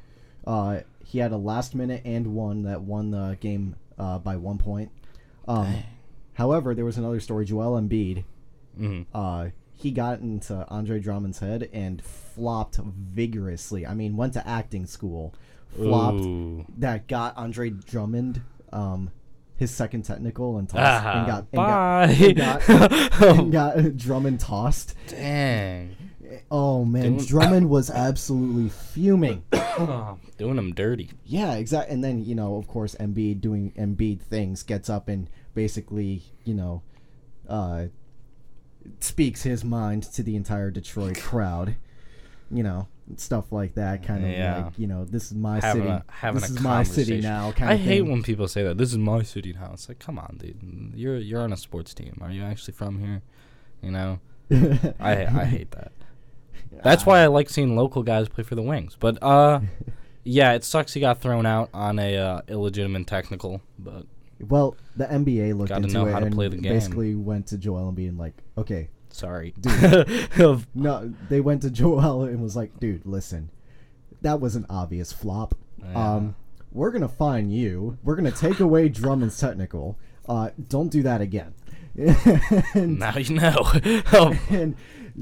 Uh, 0.46 0.80
he 1.08 1.18
had 1.20 1.30
a 1.32 1.36
last 1.36 1.74
minute 1.74 2.02
and 2.04 2.34
one 2.34 2.62
that 2.64 2.82
won 2.82 3.10
the 3.12 3.38
game 3.40 3.76
uh, 3.98 4.18
by 4.18 4.36
one 4.36 4.58
point. 4.58 4.90
Um, 5.46 5.76
however, 6.34 6.74
there 6.74 6.84
was 6.84 6.98
another 6.98 7.20
story. 7.20 7.44
Joel 7.44 7.80
Embiid, 7.80 8.24
Mhm. 8.78 9.06
uh, 9.14 9.50
he 9.72 9.90
got 9.92 10.20
into 10.20 10.66
Andre 10.68 10.98
Drummond's 10.98 11.38
head 11.38 11.68
and 11.72 12.02
flopped 12.02 12.76
vigorously. 12.78 13.86
I 13.86 13.94
mean, 13.94 14.16
went 14.16 14.32
to 14.34 14.46
acting 14.46 14.86
school, 14.86 15.32
flopped. 15.74 16.20
Ooh. 16.24 16.64
That 16.78 17.06
got 17.06 17.36
Andre 17.36 17.70
Drummond 17.70 18.40
um, 18.72 19.10
his 19.56 19.70
second 19.70 20.02
technical 20.02 20.58
and 20.58 20.68
tossed 20.68 21.04
Ah, 21.06 21.18
and 21.18 21.26
got 21.26 21.38
and 21.38 21.52
bye. 21.52 22.32
got, 22.36 22.68
and 22.68 22.80
got, 22.80 23.22
and 23.38 23.52
got 23.52 23.96
Drummond 23.96 24.40
tossed. 24.40 24.94
Dang. 25.08 25.96
Oh 26.50 26.84
man, 26.84 27.02
Doing- 27.16 27.24
Drummond 27.26 27.68
was 27.70 27.90
absolutely 27.90 28.68
fuming. 28.68 29.42
Doing 30.38 30.58
him 30.58 30.72
dirty. 30.74 31.10
Yeah, 31.24 31.54
exactly. 31.54 31.92
And 31.94 32.04
then 32.04 32.24
you 32.24 32.34
know, 32.34 32.56
of 32.56 32.66
course, 32.68 32.94
Embiid 33.00 33.40
doing 33.40 33.72
Embiid 33.76 34.20
things 34.20 34.62
gets 34.62 34.88
up 34.88 35.08
and 35.08 35.28
basically, 35.54 36.22
you 36.44 36.54
know, 36.54 36.82
uh, 37.48 37.86
speaks 39.00 39.42
his 39.42 39.64
mind 39.64 40.04
to 40.04 40.22
the 40.22 40.36
entire 40.36 40.70
Detroit 40.70 41.18
crowd. 41.18 41.76
You 42.48 42.62
know, 42.62 42.86
stuff 43.16 43.50
like 43.50 43.74
that. 43.74 44.04
Kind 44.04 44.24
of 44.24 44.30
Yeah. 44.30 44.64
like, 44.66 44.78
you 44.78 44.86
know, 44.86 45.04
this 45.04 45.24
is 45.26 45.34
my 45.34 45.58
Having 45.60 45.82
city. 45.82 45.88
a 45.94 46.04
having 46.08 46.40
this 46.42 46.50
a 46.50 46.54
is 46.54 46.60
my 46.60 46.82
city 46.84 46.96
conversation. 47.20 47.20
now. 47.22 47.52
Kind 47.52 47.70
I 47.70 47.74
of 47.74 47.80
hate 47.80 48.00
thing. 48.02 48.10
when 48.10 48.22
people 48.22 48.46
say 48.46 48.62
that. 48.62 48.78
This 48.78 48.92
is 48.92 48.98
my 48.98 49.22
city 49.24 49.52
now. 49.52 49.70
It's 49.72 49.88
like, 49.88 49.98
come 49.98 50.16
on, 50.18 50.36
dude. 50.38 50.92
You're 50.94 51.16
you're 51.18 51.40
on 51.40 51.52
a 51.52 51.56
sports 51.56 51.92
team. 51.92 52.16
Are 52.20 52.30
you 52.30 52.44
actually 52.44 52.74
from 52.74 53.00
here? 53.00 53.22
You 53.82 53.90
know. 53.90 54.20
I 55.00 55.26
I 55.26 55.44
hate 55.44 55.72
that. 55.72 55.90
That's 56.82 57.06
why 57.06 57.20
I 57.20 57.26
like 57.26 57.48
seeing 57.48 57.76
local 57.76 58.02
guys 58.02 58.28
play 58.28 58.44
for 58.44 58.54
the 58.54 58.62
Wings. 58.62 58.96
But 58.98 59.22
uh, 59.22 59.60
yeah, 60.24 60.52
it 60.52 60.64
sucks 60.64 60.92
he 60.92 61.00
got 61.00 61.20
thrown 61.20 61.46
out 61.46 61.70
on 61.72 61.98
a 61.98 62.16
uh, 62.16 62.40
illegitimate 62.48 63.06
technical. 63.06 63.60
But 63.78 64.06
Well, 64.40 64.76
the 64.96 65.06
NBA 65.06 65.56
looked 65.56 65.70
into 65.70 66.06
it 66.06 66.14
and 66.14 66.34
play 66.34 66.48
the 66.48 66.56
game. 66.56 66.72
basically 66.72 67.14
went 67.14 67.46
to 67.48 67.58
Joel 67.58 67.92
Embiid 67.92 68.08
and 68.08 68.18
like, 68.18 68.34
okay, 68.58 68.88
sorry, 69.10 69.54
Dude. 69.60 70.28
no, 70.74 71.14
they 71.28 71.40
went 71.40 71.62
to 71.62 71.70
Joel 71.70 72.24
and 72.24 72.42
was 72.42 72.56
like, 72.56 72.78
dude, 72.78 73.06
listen, 73.06 73.50
that 74.22 74.40
was 74.40 74.56
an 74.56 74.66
obvious 74.68 75.12
flop. 75.12 75.54
Um, 75.94 76.34
we're 76.72 76.90
gonna 76.90 77.08
fine 77.08 77.50
you. 77.50 77.96
We're 78.02 78.16
gonna 78.16 78.32
take 78.32 78.60
away 78.60 78.88
Drummond's 78.88 79.38
technical. 79.38 79.98
Uh, 80.28 80.50
don't 80.68 80.88
do 80.88 81.02
that 81.04 81.20
again. 81.20 81.54
and, 82.74 82.98
now 82.98 83.16
you 83.16 83.36
know. 83.36 83.70
Oh, 84.12 84.38
and 84.50 84.74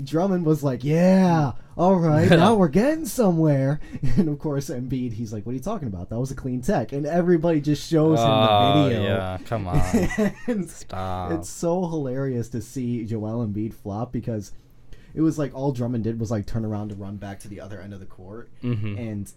Drummond 0.03 0.45
was 0.45 0.63
like, 0.65 0.83
"Yeah, 0.83 1.53
all 1.77 1.97
right, 1.97 2.29
now 2.31 2.55
we're 2.55 2.69
getting 2.69 3.07
somewhere." 3.07 3.81
And 4.17 4.29
of 4.29 4.39
course, 4.39 4.69
Embiid, 4.71 5.13
he's 5.13 5.33
like, 5.33 5.45
"What 5.47 5.53
are 5.53 5.55
you 5.57 5.61
talking 5.61 5.89
about? 5.89 6.11
That 6.11 6.19
was 6.19 6.31
a 6.31 6.35
clean 6.35 6.63
tech." 6.63 6.93
And 6.93 7.07
everybody 7.07 7.61
just 7.61 7.89
shows 7.89 8.19
him 8.19 8.27
the 8.27 8.49
oh, 8.51 8.85
video. 8.89 9.03
yeah, 9.03 9.39
come 9.45 9.67
on. 9.69 10.67
Stop. 10.69 11.33
it's 11.33 11.49
so 11.51 11.87
hilarious 11.87 12.49
to 12.51 12.61
see 12.61 13.05
Joel 13.05 13.47
Embiid 13.47 13.73
flop 13.75 14.13
because 14.13 14.53
it 15.15 15.21
was 15.21 15.39
like 15.39 15.55
all 15.55 15.71
Drummond 15.73 16.05
did 16.05 16.19
was 16.19 16.31
like 16.31 16.47
turn 16.47 16.65
around 16.65 16.89
to 16.91 16.95
run 16.97 17.17
back 17.17 17.41
to 17.41 17.49
the 17.49 17.61
other 17.61 17.81
end 17.81 17.93
of 17.95 18.01
the 18.01 18.07
court, 18.07 18.51
Mhm. 18.63 18.99
and 18.99 19.33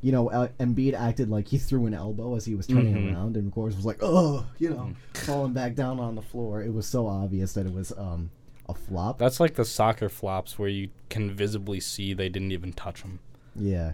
you 0.00 0.10
know 0.10 0.30
uh, 0.30 0.48
Embiid 0.58 0.94
acted 0.94 1.28
like 1.30 1.46
he 1.48 1.58
threw 1.58 1.86
an 1.86 1.94
elbow 1.94 2.34
as 2.34 2.44
he 2.44 2.54
was 2.56 2.66
turning 2.66 2.94
Mhm. 2.94 3.12
around, 3.14 3.36
and 3.36 3.46
of 3.46 3.54
course 3.54 3.76
was 3.76 3.84
like, 3.86 3.98
oh, 4.02 4.44
you 4.58 4.70
know, 4.70 4.76
Mm-hmm. 4.90 5.26
falling 5.26 5.52
back 5.52 5.74
down 5.76 6.00
on 6.00 6.16
the 6.16 6.22
floor. 6.22 6.60
It 6.62 6.72
was 6.74 6.86
so 6.86 7.06
obvious 7.06 7.52
that 7.54 7.66
it 7.66 7.72
was 7.72 7.92
um 7.96 8.30
a 8.72 8.78
flop. 8.78 9.18
That's 9.18 9.40
like 9.40 9.54
the 9.54 9.64
soccer 9.64 10.08
flops 10.08 10.58
where 10.58 10.68
you 10.68 10.90
can 11.10 11.30
visibly 11.30 11.80
see 11.80 12.12
they 12.14 12.28
didn't 12.28 12.52
even 12.52 12.72
touch 12.72 13.02
them. 13.02 13.20
yeah, 13.54 13.92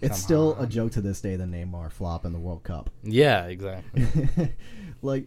it's 0.00 0.20
still 0.20 0.56
a 0.60 0.66
joke 0.66 0.92
to 0.92 1.00
this 1.00 1.20
day 1.20 1.36
the 1.36 1.44
Neymar 1.44 1.90
flop 1.90 2.24
in 2.26 2.32
the 2.32 2.38
World 2.38 2.62
Cup. 2.64 2.90
Yeah, 3.02 3.46
exactly. 3.46 4.06
like 5.02 5.26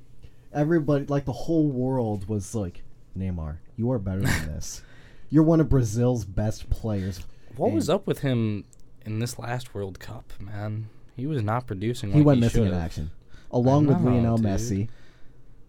everybody 0.53 1.05
like 1.05 1.25
the 1.25 1.31
whole 1.33 1.67
world 1.67 2.27
was 2.29 2.53
like 2.55 2.83
Neymar, 3.17 3.57
you 3.77 3.91
are 3.91 3.99
better 3.99 4.21
than 4.21 4.45
this. 4.53 4.83
You're 5.29 5.43
one 5.43 5.59
of 5.59 5.69
Brazil's 5.69 6.25
best 6.25 6.69
players. 6.69 7.21
What 7.55 7.71
was 7.71 7.89
up 7.89 8.07
with 8.07 8.19
him 8.19 8.63
in 9.05 9.19
this 9.19 9.37
last 9.37 9.73
World 9.75 9.99
Cup, 9.99 10.33
man? 10.39 10.89
He 11.15 11.27
was 11.27 11.43
not 11.43 11.67
producing. 11.67 12.11
He 12.11 12.17
like 12.19 12.25
went 12.25 12.37
he 12.37 12.41
missing 12.45 12.63
in 12.63 12.69
should've. 12.69 12.81
action, 12.81 13.11
along 13.51 13.87
with 13.87 13.99
Lionel 14.01 14.37
dude. 14.37 14.45
Messi. 14.45 14.89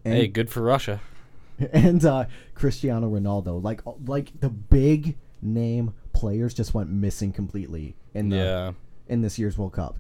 And, 0.05 0.15
Hey, 0.15 0.29
good 0.29 0.49
for 0.51 0.63
Russia. 0.63 1.01
and 1.73 2.05
uh, 2.05 2.27
Cristiano 2.55 3.09
Ronaldo. 3.11 3.63
Like 3.63 3.81
like 4.07 4.39
the 4.41 4.49
big 4.51 5.17
name 5.43 5.95
players 6.13 6.53
just 6.55 6.75
went 6.75 6.91
missing 6.91 7.33
completely 7.33 7.97
in 8.15 8.29
the 8.29 8.37
Yeah, 8.37 8.73
in 9.09 9.23
this 9.23 9.39
year's 9.39 9.57
World 9.59 9.73
Cup. 9.75 9.97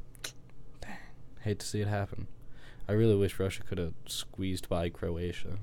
Dang. 0.80 0.96
hate 1.40 1.58
to 1.61 1.66
see 1.66 1.80
it 1.80 1.88
happen. 1.88 2.26
I 2.88 2.92
really 2.92 3.14
wish 3.16 3.38
Russia 3.38 3.62
could 3.62 3.78
have 3.78 3.94
squeezed 4.06 4.68
by 4.68 4.88
Croatia. 4.88 5.58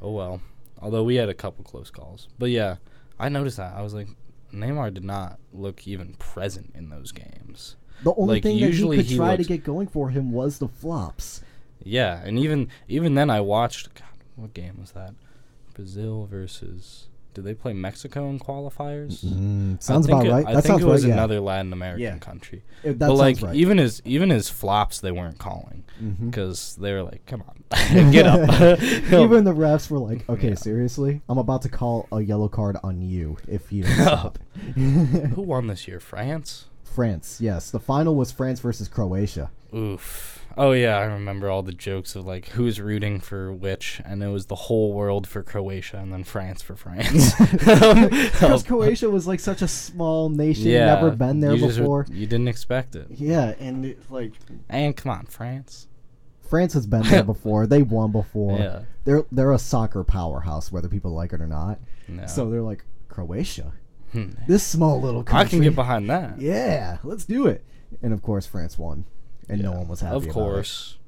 Oh 0.00 0.10
well. 0.12 0.40
Although 0.80 1.04
we 1.04 1.16
had 1.16 1.28
a 1.28 1.34
couple 1.34 1.64
close 1.64 1.90
calls, 1.90 2.28
but 2.38 2.50
yeah, 2.50 2.76
I 3.18 3.28
noticed 3.28 3.56
that. 3.58 3.74
I 3.74 3.82
was 3.82 3.94
like, 3.94 4.08
Neymar 4.52 4.92
did 4.92 5.04
not 5.04 5.38
look 5.52 5.86
even 5.86 6.14
present 6.14 6.72
in 6.74 6.90
those 6.90 7.12
games. 7.12 7.76
The 8.02 8.12
only 8.14 8.34
Like, 8.36 8.42
thing 8.42 8.60
that 8.60 8.72
he 8.74 8.82
could 8.82 9.06
he 9.06 9.16
try 9.16 9.36
to 9.36 9.44
get 9.44 9.64
going 9.64 9.86
for 9.86 10.10
him 10.10 10.32
was 10.32 10.58
the 10.58 10.68
flops. 10.68 11.42
Yeah, 11.84 12.20
and 12.24 12.38
even 12.38 12.68
even 12.88 13.14
then, 13.14 13.30
I 13.30 13.40
watched. 13.40 13.94
God, 13.94 14.08
what 14.36 14.54
game 14.54 14.76
was 14.80 14.92
that? 14.92 15.14
Brazil 15.74 16.26
versus. 16.30 17.08
Did 17.34 17.42
they 17.42 17.54
play 17.54 17.72
Mexico 17.72 18.30
in 18.30 18.38
qualifiers? 18.38 19.24
Mm, 19.24 19.82
sounds 19.82 20.06
about 20.06 20.24
it- 20.24 20.30
right. 20.30 20.46
I 20.46 20.54
that 20.54 20.62
think 20.62 20.80
it 20.80 20.84
was 20.84 21.02
right. 21.02 21.08
Yeah. 21.08 21.14
another 21.14 21.40
Latin 21.40 21.72
American 21.72 22.00
Yeah. 22.00 22.18
country. 22.18 22.62
It- 22.84 23.00
that 23.00 23.08
but 23.08 23.14
like 23.16 23.42
right. 23.42 23.56
even 23.56 23.78
his 23.78 24.00
even 24.04 24.30
his 24.30 24.48
flops, 24.48 25.00
they 25.00 25.10
weren't 25.10 25.38
calling 25.38 25.82
because 26.24 26.76
they 26.76 26.92
were 26.92 27.02
like, 27.02 27.26
"Come 27.26 27.42
on, 27.42 28.10
get 28.12 28.24
up." 28.26 28.48
Even 28.80 29.42
the 29.42 29.52
refs 29.66 29.90
were 29.90 29.98
like, 29.98 30.28
"Okay, 30.28 30.50
Yeah. 30.50 30.54
seriously, 30.54 31.22
I'm 31.28 31.38
about 31.38 31.62
to 31.62 31.68
call 31.68 32.06
a 32.12 32.20
yellow 32.20 32.48
card 32.48 32.76
on 32.84 33.02
you 33.02 33.36
if 33.48 33.72
you 33.72 33.82
don't 33.82 33.92
stop." 33.94 34.38
Who 34.76 35.42
won 35.42 35.66
this 35.66 35.88
year? 35.88 35.98
France. 35.98 36.66
France, 36.84 37.40
yes. 37.40 37.72
The 37.72 37.80
final 37.80 38.14
was 38.14 38.30
France 38.30 38.60
versus 38.60 38.86
Croatia. 38.86 39.50
Oof. 39.74 40.33
Oh 40.56 40.70
yeah, 40.72 40.96
I 40.98 41.04
remember 41.04 41.50
all 41.50 41.62
the 41.62 41.72
jokes 41.72 42.14
of 42.14 42.24
like 42.26 42.48
who's 42.50 42.80
rooting 42.80 43.18
for 43.20 43.52
which, 43.52 44.00
and 44.04 44.22
it 44.22 44.28
was 44.28 44.46
the 44.46 44.54
whole 44.54 44.92
world 44.92 45.26
for 45.26 45.42
Croatia 45.42 45.98
and 45.98 46.12
then 46.12 46.22
France 46.24 46.62
for 46.62 46.76
France. 46.76 47.32
Because 48.34 48.62
Croatia 48.62 49.10
was 49.10 49.26
like 49.26 49.40
such 49.40 49.62
a 49.62 49.68
small 49.68 50.28
nation, 50.28 50.70
never 50.70 51.10
been 51.10 51.40
there 51.40 51.54
you 51.54 51.66
just- 51.66 51.78
before. 51.78 52.06
you 52.10 52.26
didn't 52.26 52.48
expect 52.48 52.94
it. 52.96 53.06
Yeah, 53.10 53.54
and 53.58 53.84
it, 53.84 54.10
like 54.10 54.32
And 54.68 54.96
come 54.96 55.10
on, 55.12 55.26
France. 55.26 55.88
France 56.40 56.74
has 56.74 56.86
been 56.86 57.02
there 57.02 57.24
before. 57.34 57.66
They 57.66 57.82
won 57.82 58.12
before. 58.12 58.58
Yeah. 58.58 58.82
They're 59.04 59.24
they're 59.32 59.52
a 59.52 59.58
soccer 59.58 60.04
powerhouse, 60.04 60.70
whether 60.70 60.88
people 60.88 61.12
like 61.12 61.32
it 61.32 61.40
or 61.40 61.46
not. 61.48 61.78
No. 62.06 62.26
So 62.26 62.48
they're 62.50 62.62
like 62.62 62.84
Croatia, 63.08 63.72
Hmm. 64.12 64.30
this 64.46 64.62
small 64.62 65.00
little 65.00 65.24
country. 65.24 65.46
I 65.46 65.50
can 65.50 65.60
get 65.62 65.74
behind 65.74 66.08
that. 66.10 66.40
Yeah, 66.40 66.98
let's 67.02 67.24
do 67.24 67.46
it. 67.48 67.64
And 68.02 68.12
of 68.12 68.22
course, 68.22 68.46
France 68.46 68.78
won, 68.78 69.04
and 69.48 69.62
no 69.62 69.72
one 69.72 69.88
was 69.88 70.00
happy. 70.00 70.16
Of 70.16 70.28
course. 70.28 70.98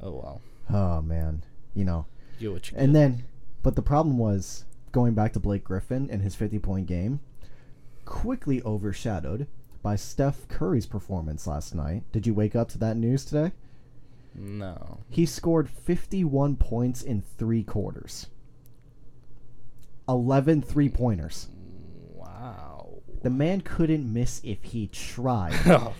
Oh 0.00 0.12
wow. 0.12 0.40
Oh 0.70 1.02
man, 1.02 1.44
you 1.74 1.84
know. 1.84 2.06
Get 2.40 2.52
what 2.52 2.70
you 2.70 2.76
And 2.76 2.92
get. 2.92 2.98
then, 2.98 3.24
but 3.62 3.76
the 3.76 3.82
problem 3.82 4.18
was 4.18 4.64
going 4.92 5.14
back 5.14 5.32
to 5.34 5.40
Blake 5.40 5.64
Griffin 5.64 6.08
and 6.10 6.22
his 6.22 6.34
50 6.34 6.58
point 6.58 6.86
game, 6.86 7.20
quickly 8.04 8.62
overshadowed 8.62 9.46
by 9.82 9.96
Steph 9.96 10.48
Curry's 10.48 10.86
performance 10.86 11.46
last 11.46 11.74
night. 11.74 12.02
Did 12.12 12.26
you 12.26 12.34
wake 12.34 12.56
up 12.56 12.68
to 12.70 12.78
that 12.78 12.96
news 12.96 13.24
today? 13.24 13.52
No. 14.34 14.98
He 15.10 15.26
scored 15.26 15.68
51 15.68 16.56
points 16.56 17.02
in 17.02 17.22
three 17.22 17.62
quarters. 17.62 18.26
11 20.08 20.62
three 20.62 20.88
pointers. 20.88 21.48
Wow. 22.14 23.02
The 23.22 23.30
man 23.30 23.60
couldn't 23.60 24.12
miss 24.12 24.40
if 24.44 24.62
he 24.64 24.88
tried. 24.88 25.54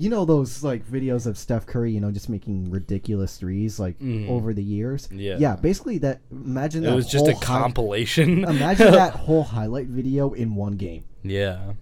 you 0.00 0.08
know 0.10 0.24
those 0.24 0.64
like 0.64 0.84
videos 0.90 1.26
of 1.26 1.36
Steph 1.38 1.66
Curry, 1.66 1.92
you 1.92 2.00
know, 2.00 2.10
just 2.10 2.28
making 2.28 2.70
ridiculous 2.70 3.36
threes 3.36 3.78
like 3.78 3.98
Mhm. 4.00 4.28
over 4.28 4.54
the 4.54 4.62
years. 4.62 5.08
Yeah. 5.12 5.36
Yeah, 5.38 5.56
basically 5.56 5.98
that. 5.98 6.20
Imagine 6.30 6.84
it 6.84 6.86
that 6.88 6.96
was 6.96 7.06
just 7.06 7.28
a 7.28 7.34
hi- 7.34 7.40
compilation. 7.40 8.44
imagine 8.56 8.92
that 8.92 9.14
whole 9.26 9.44
highlight 9.44 9.86
video 9.88 10.32
in 10.32 10.54
one 10.54 10.72
game. 10.76 11.04
Yeah. 11.22 11.74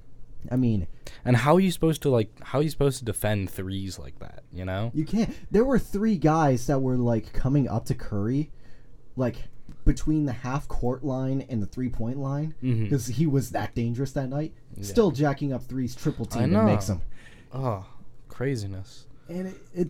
I 0.50 0.56
mean, 0.56 0.86
And 1.24 1.36
how 1.36 1.54
are 1.56 1.60
you 1.60 1.70
supposed 1.70 2.02
to 2.02 2.10
like? 2.10 2.30
How 2.42 2.58
are 2.58 2.62
you 2.62 2.70
supposed 2.70 2.98
to 3.00 3.04
defend 3.04 3.50
threes 3.50 3.98
like 3.98 4.18
that? 4.20 4.42
You 4.52 4.64
know? 4.64 4.90
you 4.94 5.04
can't. 5.04 5.30
There 5.50 5.64
were 5.64 5.78
three 5.78 6.16
guys 6.16 6.66
that 6.66 6.80
were 6.80 6.96
like 6.96 7.32
coming 7.32 7.68
up 7.68 7.84
to 7.86 7.94
Curry, 7.94 8.50
like 9.16 9.36
between 9.84 10.26
the 10.26 10.32
half 10.32 10.66
court 10.68 11.04
line 11.04 11.44
and 11.48 11.62
the 11.62 11.66
three 11.66 11.88
point 11.88 12.18
line, 12.18 12.54
because 12.62 13.06
he 13.08 13.26
was 13.26 13.50
that 13.50 13.74
dangerous 13.74 14.12
that 14.12 14.28
night. 14.28 14.52
Still 14.80 15.10
jacking 15.10 15.52
up 15.52 15.62
threes, 15.64 15.94
triple 15.94 16.24
team, 16.26 16.54
and 16.54 16.66
makes 16.66 16.86
them. 16.86 17.00
Oh, 17.52 17.84
craziness. 18.38 19.04
And 19.28 19.48
it, 19.48 19.54
it 19.74 19.88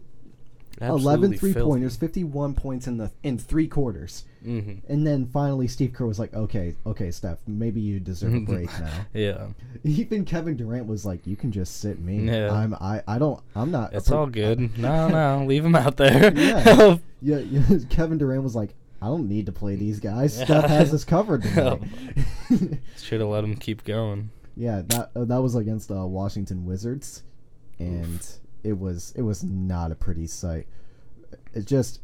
Absolutely 0.81 1.05
11 1.27 1.39
three 1.39 1.53
filthy. 1.53 1.69
pointers, 1.71 1.97
51 1.97 2.55
points 2.55 2.87
in 2.87 2.97
the 2.99 3.11
in 3.23 3.37
three 3.37 3.67
quarters. 3.69 4.25
Mhm. 4.47 4.81
And 4.89 5.05
then 5.07 5.27
finally 5.27 5.67
Steve 5.69 5.93
Kerr 5.93 6.07
was 6.07 6.19
like, 6.21 6.33
"Okay, 6.33 6.77
okay, 6.87 7.11
Steph, 7.11 7.39
maybe 7.49 7.81
you 7.81 7.99
deserve 8.01 8.33
a 8.35 8.41
break 8.41 8.71
now." 8.81 9.07
Yeah. 9.13 9.49
Even 9.85 10.25
Kevin 10.25 10.57
Durant 10.57 10.87
was 10.87 11.05
like, 11.05 11.27
"You 11.27 11.35
can 11.37 11.51
just 11.53 11.81
sit 11.81 11.99
me. 12.01 12.21
Yeah. 12.25 12.53
I'm 12.53 12.75
I 12.75 13.03
I 13.09 13.19
don't 13.19 13.41
I'm 13.57 13.71
not 13.73 13.93
It's 13.93 14.09
per- 14.09 14.17
all 14.17 14.27
good. 14.29 14.79
No, 14.79 15.09
no, 15.09 15.45
leave 15.47 15.65
him 15.65 15.75
out 15.75 15.97
there. 15.97 16.33
Yeah. 16.37 16.97
yeah, 17.21 17.39
yeah, 17.39 17.79
Kevin 17.91 18.17
Durant 18.19 18.45
was 18.45 18.55
like, 18.55 18.75
I 19.03 19.07
don't 19.07 19.29
need 19.29 19.47
to 19.47 19.53
play 19.53 19.75
these 19.75 19.99
guys. 19.99 20.35
Steph 20.35 20.67
has 20.67 20.95
us 20.95 21.05
covered. 21.05 21.43
Should 21.45 23.21
have 23.21 23.29
let 23.29 23.43
him 23.45 23.57
keep 23.57 23.83
going. 23.85 24.31
yeah, 24.57 24.83
that 24.87 25.11
uh, 25.17 25.25
that 25.25 25.43
was 25.43 25.55
against 25.57 25.91
uh, 25.91 26.07
Washington 26.07 26.65
Wizards, 26.65 27.23
and 27.79 28.27
it 28.65 28.79
was 28.79 29.13
it 29.17 29.23
was 29.23 29.43
not 29.45 29.91
a 29.93 29.95
pretty 29.95 30.27
sight. 30.27 30.67
It 31.55 31.67
just 31.67 32.01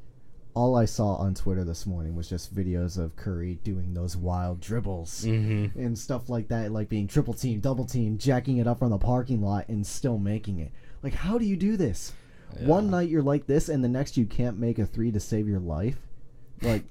all 0.54 0.76
I 0.76 0.84
saw 0.84 1.16
on 1.16 1.34
Twitter 1.34 1.64
this 1.64 1.84
morning 1.84 2.14
was 2.14 2.28
just 2.28 2.54
videos 2.54 2.96
of 2.96 3.16
Curry 3.16 3.58
doing 3.64 3.92
those 3.94 4.16
wild 4.16 4.60
dribbles 4.60 5.24
Mm-hmm. 5.24 5.76
and 5.78 5.98
stuff 5.98 6.28
like 6.28 6.46
that, 6.48 6.70
like 6.70 6.88
being 6.88 7.08
triple 7.08 7.34
team, 7.34 7.58
double 7.58 7.84
team, 7.84 8.18
jacking 8.18 8.58
it 8.58 8.66
up 8.68 8.78
from 8.78 8.90
the 8.90 8.98
parking 8.98 9.42
lot, 9.42 9.68
and 9.68 9.84
still 9.84 10.16
making 10.18 10.60
it. 10.60 10.70
Like, 11.02 11.14
how 11.14 11.38
do 11.38 11.44
you 11.44 11.56
do 11.56 11.76
this? 11.76 12.12
One 12.60 12.88
night 12.88 13.08
you're 13.08 13.20
like 13.22 13.48
this, 13.48 13.68
and 13.68 13.82
the 13.82 13.88
next 13.88 14.16
you 14.16 14.26
can't 14.26 14.56
make 14.56 14.78
a 14.78 14.86
three 14.86 15.10
to 15.10 15.18
save 15.18 15.48
your 15.48 15.58
life. 15.58 15.98
Like, 16.62 16.84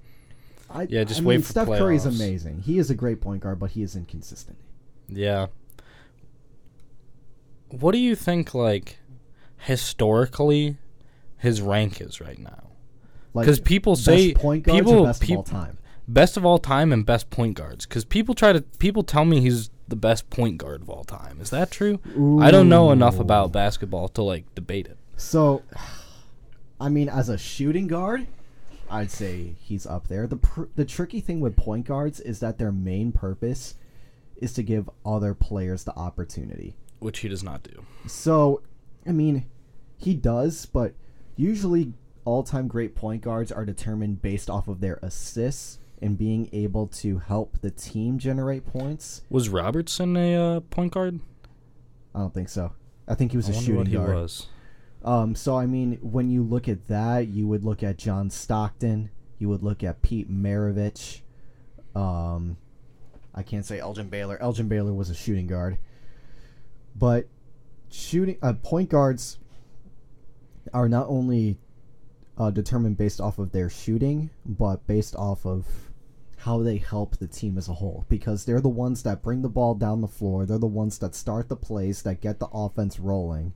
I 0.69 0.87
Yeah, 0.89 1.05
just 1.05 1.21
I 1.21 1.23
wait 1.23 1.35
mean, 1.35 1.41
for 1.43 1.49
Steph 1.51 1.67
Curry's 1.69 2.03
playoffs. 2.05 2.15
amazing. 2.17 2.61
He 2.63 2.77
is 2.79 2.89
a 2.89 2.95
great 2.95 3.21
point 3.21 3.43
guard, 3.43 3.59
but 3.59 3.71
he 3.71 3.81
is 3.81 3.95
inconsistent. 3.95 4.57
Yeah. 5.07 5.47
What 7.79 7.91
do 7.93 7.97
you 7.97 8.15
think, 8.15 8.53
like, 8.53 8.97
historically, 9.57 10.77
his 11.37 11.61
rank 11.61 11.99
is 12.01 12.21
right 12.21 12.37
now? 12.39 12.69
Like, 13.33 13.45
Because 13.45 13.59
people 13.59 13.93
best 13.93 14.05
say 14.05 14.33
point 14.33 14.63
guards 14.63 14.79
people 14.79 15.03
best 15.05 15.21
peop- 15.21 15.31
of 15.31 15.37
all 15.37 15.43
time. 15.43 15.77
best 16.07 16.37
of 16.37 16.45
all 16.45 16.59
time 16.59 16.93
and 16.93 17.05
best 17.05 17.29
point 17.29 17.55
guards. 17.55 17.85
Because 17.85 18.05
people 18.05 18.35
try 18.35 18.53
to 18.53 18.61
people 18.79 19.03
tell 19.03 19.25
me 19.25 19.41
he's 19.41 19.69
the 19.87 19.95
best 19.95 20.29
point 20.29 20.57
guard 20.57 20.81
of 20.81 20.89
all 20.89 21.03
time. 21.03 21.39
Is 21.41 21.49
that 21.49 21.71
true? 21.71 21.99
I 22.41 22.51
don't 22.51 22.69
know 22.69 22.91
enough 22.91 23.19
about 23.19 23.51
basketball 23.51 24.07
to 24.09 24.21
like 24.23 24.53
debate 24.55 24.87
it. 24.87 24.97
So, 25.17 25.63
I 26.79 26.89
mean, 26.89 27.09
as 27.09 27.27
a 27.29 27.37
shooting 27.37 27.87
guard, 27.87 28.27
I'd 28.89 29.09
say 29.11 29.55
he's 29.59 29.87
up 29.87 30.07
there. 30.09 30.27
the 30.27 30.37
pr- 30.37 30.65
The 30.75 30.85
tricky 30.85 31.21
thing 31.21 31.39
with 31.39 31.55
point 31.55 31.85
guards 31.87 32.19
is 32.19 32.39
that 32.39 32.59
their 32.59 32.71
main 32.71 33.11
purpose 33.11 33.75
is 34.37 34.53
to 34.53 34.63
give 34.63 34.89
other 35.05 35.33
players 35.33 35.83
the 35.85 35.95
opportunity. 35.97 36.75
Which 37.03 37.19
he 37.19 37.27
does 37.27 37.43
not 37.43 37.63
do. 37.63 37.85
So, 38.07 38.61
I 39.05 39.11
mean, 39.11 39.45
he 39.97 40.13
does, 40.13 40.65
but 40.65 40.93
usually 41.35 41.93
all-time 42.25 42.67
great 42.67 42.95
point 42.95 43.21
guards 43.21 43.51
are 43.51 43.65
determined 43.65 44.21
based 44.21 44.49
off 44.49 44.67
of 44.67 44.79
their 44.79 44.99
assists 45.01 45.79
and 46.01 46.17
being 46.17 46.49
able 46.51 46.87
to 46.87 47.19
help 47.19 47.59
the 47.61 47.71
team 47.71 48.17
generate 48.19 48.65
points. 48.65 49.21
Was 49.29 49.49
Robertson 49.49 50.15
a 50.17 50.35
uh, 50.35 50.59
point 50.61 50.93
guard? 50.93 51.19
I 52.13 52.19
don't 52.19 52.33
think 52.33 52.49
so. 52.49 52.73
I 53.07 53.15
think 53.15 53.31
he 53.31 53.37
was 53.37 53.49
I 53.49 53.53
a 53.53 53.55
shooting 53.55 53.75
what 53.77 53.87
he 53.87 53.95
guard. 53.95 54.15
was. 54.15 54.47
Um, 55.03 55.35
so 55.35 55.57
I 55.57 55.65
mean, 55.65 55.97
when 56.01 56.29
you 56.29 56.43
look 56.43 56.67
at 56.67 56.87
that, 56.87 57.27
you 57.27 57.47
would 57.47 57.63
look 57.63 57.83
at 57.83 57.97
John 57.97 58.29
Stockton. 58.29 59.09
You 59.39 59.49
would 59.49 59.63
look 59.63 59.83
at 59.83 60.01
Pete 60.01 60.31
Maravich. 60.31 61.21
Um, 61.95 62.57
I 63.35 63.43
can't 63.43 63.65
say 63.65 63.79
Elgin 63.79 64.09
Baylor. 64.09 64.37
Elgin 64.41 64.67
Baylor 64.67 64.93
was 64.93 65.09
a 65.09 65.15
shooting 65.15 65.47
guard, 65.47 65.77
but 66.95 67.27
shooting 67.89 68.37
uh, 68.41 68.53
point 68.53 68.89
guards 68.89 69.39
are 70.73 70.89
not 70.89 71.07
only 71.07 71.57
uh, 72.37 72.49
determined 72.49 72.97
based 72.97 73.21
off 73.21 73.37
of 73.39 73.51
their 73.51 73.69
shooting, 73.69 74.29
but 74.45 74.85
based 74.87 75.15
off 75.15 75.45
of 75.45 75.65
how 76.37 76.61
they 76.61 76.77
help 76.77 77.17
the 77.17 77.27
team 77.27 77.57
as 77.57 77.69
a 77.69 77.73
whole. 77.73 78.05
Because 78.09 78.45
they're 78.45 78.61
the 78.61 78.69
ones 78.69 79.03
that 79.03 79.21
bring 79.21 79.41
the 79.41 79.49
ball 79.49 79.75
down 79.75 80.01
the 80.01 80.07
floor. 80.07 80.45
They're 80.45 80.57
the 80.57 80.67
ones 80.67 80.97
that 80.99 81.15
start 81.15 81.49
the 81.49 81.55
plays 81.55 82.01
that 82.03 82.21
get 82.21 82.39
the 82.39 82.49
offense 82.53 82.99
rolling 82.99 83.53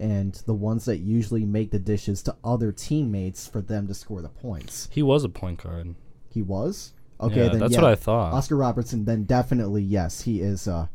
and 0.00 0.34
the 0.46 0.54
ones 0.54 0.84
that 0.86 0.98
usually 0.98 1.44
make 1.44 1.70
the 1.70 1.78
dishes 1.78 2.22
to 2.22 2.36
other 2.44 2.72
teammates 2.72 3.46
for 3.46 3.60
them 3.60 3.86
to 3.86 3.94
score 3.94 4.22
the 4.22 4.28
points. 4.28 4.88
He 4.92 5.02
was 5.02 5.24
a 5.24 5.28
point 5.28 5.62
guard. 5.62 5.94
He 6.30 6.42
was 6.42 6.92
okay. 7.20 7.44
Yeah, 7.44 7.48
then 7.48 7.60
that's 7.60 7.74
yeah, 7.74 7.82
what 7.82 7.90
I 7.90 7.94
thought. 7.94 8.32
Oscar 8.32 8.56
Robertson. 8.56 9.04
Then 9.04 9.24
definitely 9.24 9.82
yes, 9.82 10.22
he 10.22 10.40
is 10.40 10.66
uh, 10.66 10.88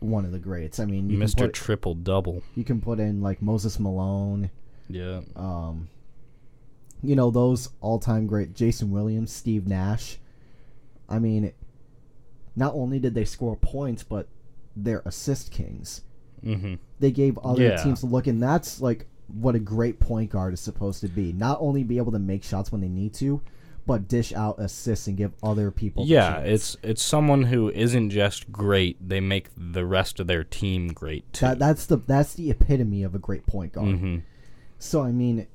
one 0.00 0.24
of 0.24 0.32
the 0.32 0.38
greats. 0.38 0.78
I 0.80 0.84
mean, 0.84 1.08
you 1.10 1.18
can 1.18 1.26
Mr. 1.26 1.38
put 1.38 1.52
Triple 1.54 1.94
Double. 1.94 2.42
you 2.54 2.64
can 2.64 2.80
put 2.80 2.98
in 3.00 3.20
like 3.22 3.40
Moses 3.42 3.78
Malone. 3.80 4.50
Yeah. 4.88 5.20
Um, 5.34 5.88
you 7.02 7.14
know 7.16 7.30
those 7.30 7.68
all-time 7.80 8.26
great 8.26 8.54
Jason 8.54 8.90
Williams, 8.90 9.32
Steve 9.32 9.66
Nash. 9.66 10.18
I 11.08 11.18
mean, 11.18 11.52
not 12.56 12.74
only 12.74 12.98
did 12.98 13.14
they 13.14 13.24
score 13.24 13.56
points, 13.56 14.02
but 14.02 14.28
they're 14.74 15.02
assist 15.04 15.50
kings. 15.50 16.02
Mm-hmm. 16.44 16.74
they 17.00 17.10
gave 17.10 17.38
other 17.38 17.62
Yeah. 17.62 17.82
teams 17.82 18.02
a 18.02 18.06
look, 18.06 18.26
and 18.26 18.40
that's 18.42 18.80
like 18.80 19.06
what 19.26 19.54
a 19.56 19.58
great 19.58 19.98
point 19.98 20.30
guard 20.30 20.52
is 20.54 20.60
supposed 20.60 21.00
to 21.00 21.08
be. 21.08 21.32
Not 21.32 21.58
only 21.60 21.82
be 21.82 21.96
able 21.96 22.12
to 22.12 22.18
make 22.18 22.44
shots 22.44 22.70
when 22.70 22.80
they 22.80 22.88
need 22.88 23.12
to, 23.14 23.40
but 23.86 24.08
dish 24.08 24.32
out 24.32 24.58
assists 24.58 25.06
and 25.06 25.16
give 25.16 25.32
other 25.42 25.70
people. 25.70 26.04
Yeah, 26.06 26.38
it's 26.40 26.76
it's 26.82 27.02
someone 27.02 27.44
who 27.44 27.70
isn't 27.70 28.10
just 28.10 28.50
great; 28.52 28.96
they 29.06 29.20
make 29.20 29.48
the 29.56 29.86
rest 29.86 30.18
of 30.20 30.26
their 30.26 30.42
team 30.44 30.88
great 30.88 31.32
too. 31.32 31.46
that. 31.46 31.58
That's 31.58 31.86
the 31.86 31.96
that's 31.98 32.34
the 32.34 32.50
epitome 32.50 33.02
of 33.04 33.14
a 33.14 33.18
great 33.18 33.46
point 33.46 33.72
guard. 33.72 33.86
mm-hmm. 33.88 34.16
So 34.78 35.02
I 35.02 35.12
mean, 35.12 35.46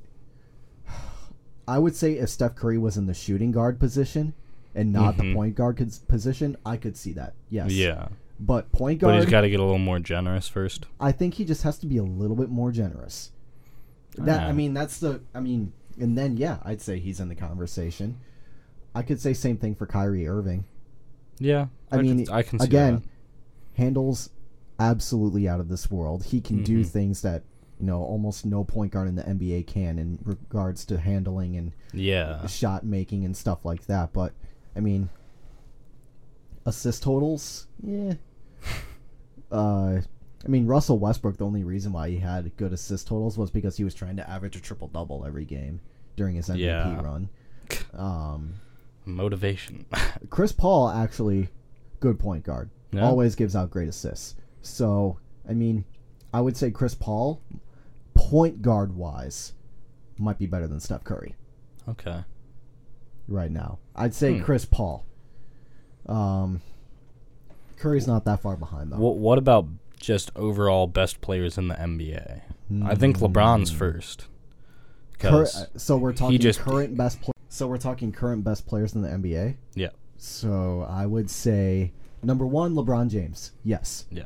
I 1.67 1.77
would 1.79 1.95
say 1.95 2.13
if 2.13 2.29
Steph 2.29 2.55
Curry 2.55 2.77
was 2.77 2.97
in 2.97 3.05
the 3.05 3.13
shooting 3.13 3.51
guard 3.51 3.79
position 3.79 4.33
and 4.73 4.91
not 4.93 5.17
the 5.17 5.23
Mhm. 5.23 5.35
point 5.35 5.55
guard 5.55 5.77
position, 6.07 6.55
I 6.65 6.77
could 6.77 6.95
see 6.97 7.11
that. 7.13 7.33
Yes. 7.49 7.71
Yeah, 7.71 8.07
But 8.39 8.71
point 8.71 8.99
guard. 8.99 9.13
but 9.15 9.21
he's 9.21 9.29
got 9.29 9.41
to 9.41 9.49
get 9.49 9.59
a 9.59 9.63
little 9.63 9.77
more 9.77 9.99
generous 9.99 10.47
first. 10.47 10.85
I 10.99 11.11
think 11.11 11.33
he 11.35 11.45
just 11.45 11.63
has 11.63 11.77
to 11.79 11.85
be 11.85 11.97
a 11.97 12.03
little 12.03 12.35
bit 12.35 12.49
more 12.49 12.71
generous. 12.71 13.31
That 14.17 14.41
I 14.41 14.49
Ah. 14.49 14.53
mean, 14.53 14.73
that's 14.73 14.99
the 14.99 15.21
I 15.35 15.39
mean, 15.41 15.73
and 16.01 16.17
then 16.17 16.35
yeah, 16.37 16.57
I'd 16.63 16.81
say 16.81 16.99
he's 16.99 17.19
in 17.19 17.29
the 17.29 17.35
conversation. 17.35 18.17
I 18.93 19.03
could 19.03 19.21
say 19.21 19.33
same 19.33 19.57
thing 19.57 19.75
for 19.75 19.85
Kyrie 19.85 20.27
Irving. 20.27 20.65
Yeah, 21.39 21.67
I, 21.91 21.97
can- 21.97 22.17
mean, 22.17 22.29
I 22.29 22.43
can 22.43 22.61
again, 22.61 22.95
that. 22.95 23.03
handles 23.81 24.29
absolutely 24.79 25.47
out 25.47 25.59
of 25.59 25.69
this 25.69 25.89
world. 25.89 26.23
He 26.25 26.41
can 26.41 26.63
do 26.63 26.81
Mhm. 26.81 26.87
things 26.87 27.21
that 27.21 27.43
you 27.79 27.85
know 27.85 28.01
almost 28.03 28.45
no 28.45 28.63
point 28.63 28.91
guard 28.91 29.07
in 29.07 29.15
the 29.15 29.23
NBA 29.27 29.63
can 29.65 29.97
in 29.97 30.19
regards 30.23 30.85
to 30.85 30.97
handling 30.99 31.55
and 31.55 31.71
Yeah, 31.93 32.45
shot 32.47 32.85
making 32.85 33.23
and 33.25 33.35
stuff 33.37 33.63
like 33.65 33.85
that. 33.87 34.11
But 34.13 34.33
I 34.75 34.79
mean, 34.81 35.09
assist 36.65 37.03
totals, 37.03 37.67
yeah. 37.81 38.13
uh, 39.51 40.01
I 40.43 40.47
mean, 40.47 40.65
Russell 40.67 40.97
Westbrook. 40.99 41.37
The 41.37 41.45
only 41.45 41.63
reason 41.63 41.91
why 41.91 42.09
he 42.09 42.17
had 42.17 42.55
good 42.57 42.73
assist 42.73 43.07
totals 43.07 43.37
was 43.37 43.51
because 43.51 43.77
he 43.77 43.83
was 43.83 43.93
trying 43.93 44.15
to 44.17 44.29
average 44.29 44.55
a 44.55 44.59
triple 44.61 44.87
double 44.87 45.25
every 45.25 45.45
game 45.45 45.79
during 46.15 46.35
his 46.35 46.49
MVP 46.49 46.59
Yeah. 46.59 47.01
run. 47.01 47.29
Um, 47.93 48.53
motivation. 49.05 49.85
Chris 50.29 50.51
Paul 50.51 50.89
actually 50.89 51.49
good 51.99 52.19
point 52.19 52.43
guard. 52.43 52.69
Yeah. 52.91 53.03
Always 53.05 53.35
gives 53.35 53.55
out 53.55 53.71
great 53.71 53.87
assists. 53.89 54.35
So 54.61 55.17
I 55.49 55.53
mean, 55.53 55.85
I 56.33 56.41
would 56.41 56.55
say 56.57 56.71
Chris 56.71 56.93
Paul, 56.95 57.41
point 58.13 58.61
guard 58.61 58.95
wise, 58.95 59.53
might 60.17 60.37
be 60.37 60.45
better 60.45 60.67
than 60.67 60.79
Steph 60.79 61.03
Curry 61.03 61.35
okay. 61.89 62.23
right 63.27 63.51
now. 63.51 63.79
I'd 63.95 64.13
say 64.13 64.37
Hmm. 64.37 64.43
Chris 64.43 64.65
Paul. 64.65 65.05
Um, 66.07 66.61
Curry's 67.77 68.07
not 68.07 68.25
that 68.25 68.41
far 68.41 68.55
behind 68.57 68.91
though. 68.91 68.97
What 68.97 69.17
what 69.17 69.37
about 69.37 69.67
just 69.99 70.31
overall 70.35 70.87
best 70.87 71.21
players 71.21 71.57
in 71.57 71.67
the 71.69 71.75
NBA? 71.75 72.41
I 72.85 72.95
think 72.95 73.17
LeBron's 73.19 73.71
first. 73.71 74.27
Cur- 75.21 75.29
'Cause- 75.45 75.67
so 75.77 75.97
we're 75.97 76.13
talking 76.13 76.39
just- 76.39 76.59
current 76.59 76.97
best. 76.97 77.21
Pl- 77.21 77.33
so 77.49 77.67
we're 77.67 77.77
talking 77.77 78.11
current 78.11 78.43
best 78.43 78.65
players 78.67 78.95
in 78.95 79.01
the 79.01 79.09
NBA. 79.09 79.55
yeah, 79.75 79.89
So 80.17 80.85
I 80.89 81.05
would 81.05 81.29
say 81.29 81.91
number 82.23 82.45
one, 82.45 82.73
LeBron 82.75 83.09
James. 83.09 83.51
Yes. 83.63 84.05
yeah. 84.11 84.23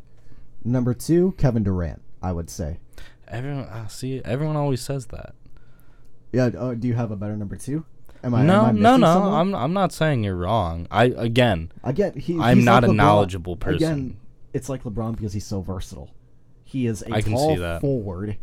Number 0.63 0.93
two, 0.93 1.33
Kevin 1.37 1.63
Durant. 1.63 2.01
I 2.21 2.31
would 2.31 2.49
say. 2.49 2.79
Everyone, 3.27 3.65
uh, 3.65 3.87
see, 3.87 4.21
everyone 4.23 4.55
always 4.55 4.81
says 4.81 5.07
that. 5.07 5.35
Yeah. 6.31 6.45
Uh, 6.45 6.73
do 6.73 6.87
you 6.87 6.93
have 6.95 7.11
a 7.11 7.15
better 7.15 7.35
number 7.37 7.55
two? 7.55 7.85
Am 8.23 8.33
I? 8.33 8.43
no, 8.43 8.61
am 8.61 8.65
I 8.65 8.71
no, 8.71 8.73
missing 8.91 9.01
no. 9.01 9.13
someone? 9.13 9.33
I'm 9.33 9.55
I'm 9.55 9.73
not 9.73 9.91
saying 9.93 10.23
you're 10.23 10.35
wrong. 10.35 10.87
I 10.89 11.05
again, 11.05 11.71
Again, 11.83 12.13
he, 12.17 12.39
I'm 12.39 12.57
he's 12.57 12.65
not 12.65 12.81
like 12.83 12.89
a 12.91 12.93
LeBron. 12.93 12.97
knowledgeable 12.97 13.55
person. 13.57 13.75
Again, 13.75 14.17
it's 14.53 14.67
like 14.69 14.83
LeBron 14.83 15.15
because 15.15 15.33
he's 15.33 15.45
so 15.45 15.61
versatile. 15.61 16.09
He 16.63 16.87
is 16.87 17.03
a 17.03 17.13
I 17.13 17.21
can 17.21 17.33
tall 17.33 17.49
see 17.55 17.61
that. 17.61 17.81
forward 17.81 18.37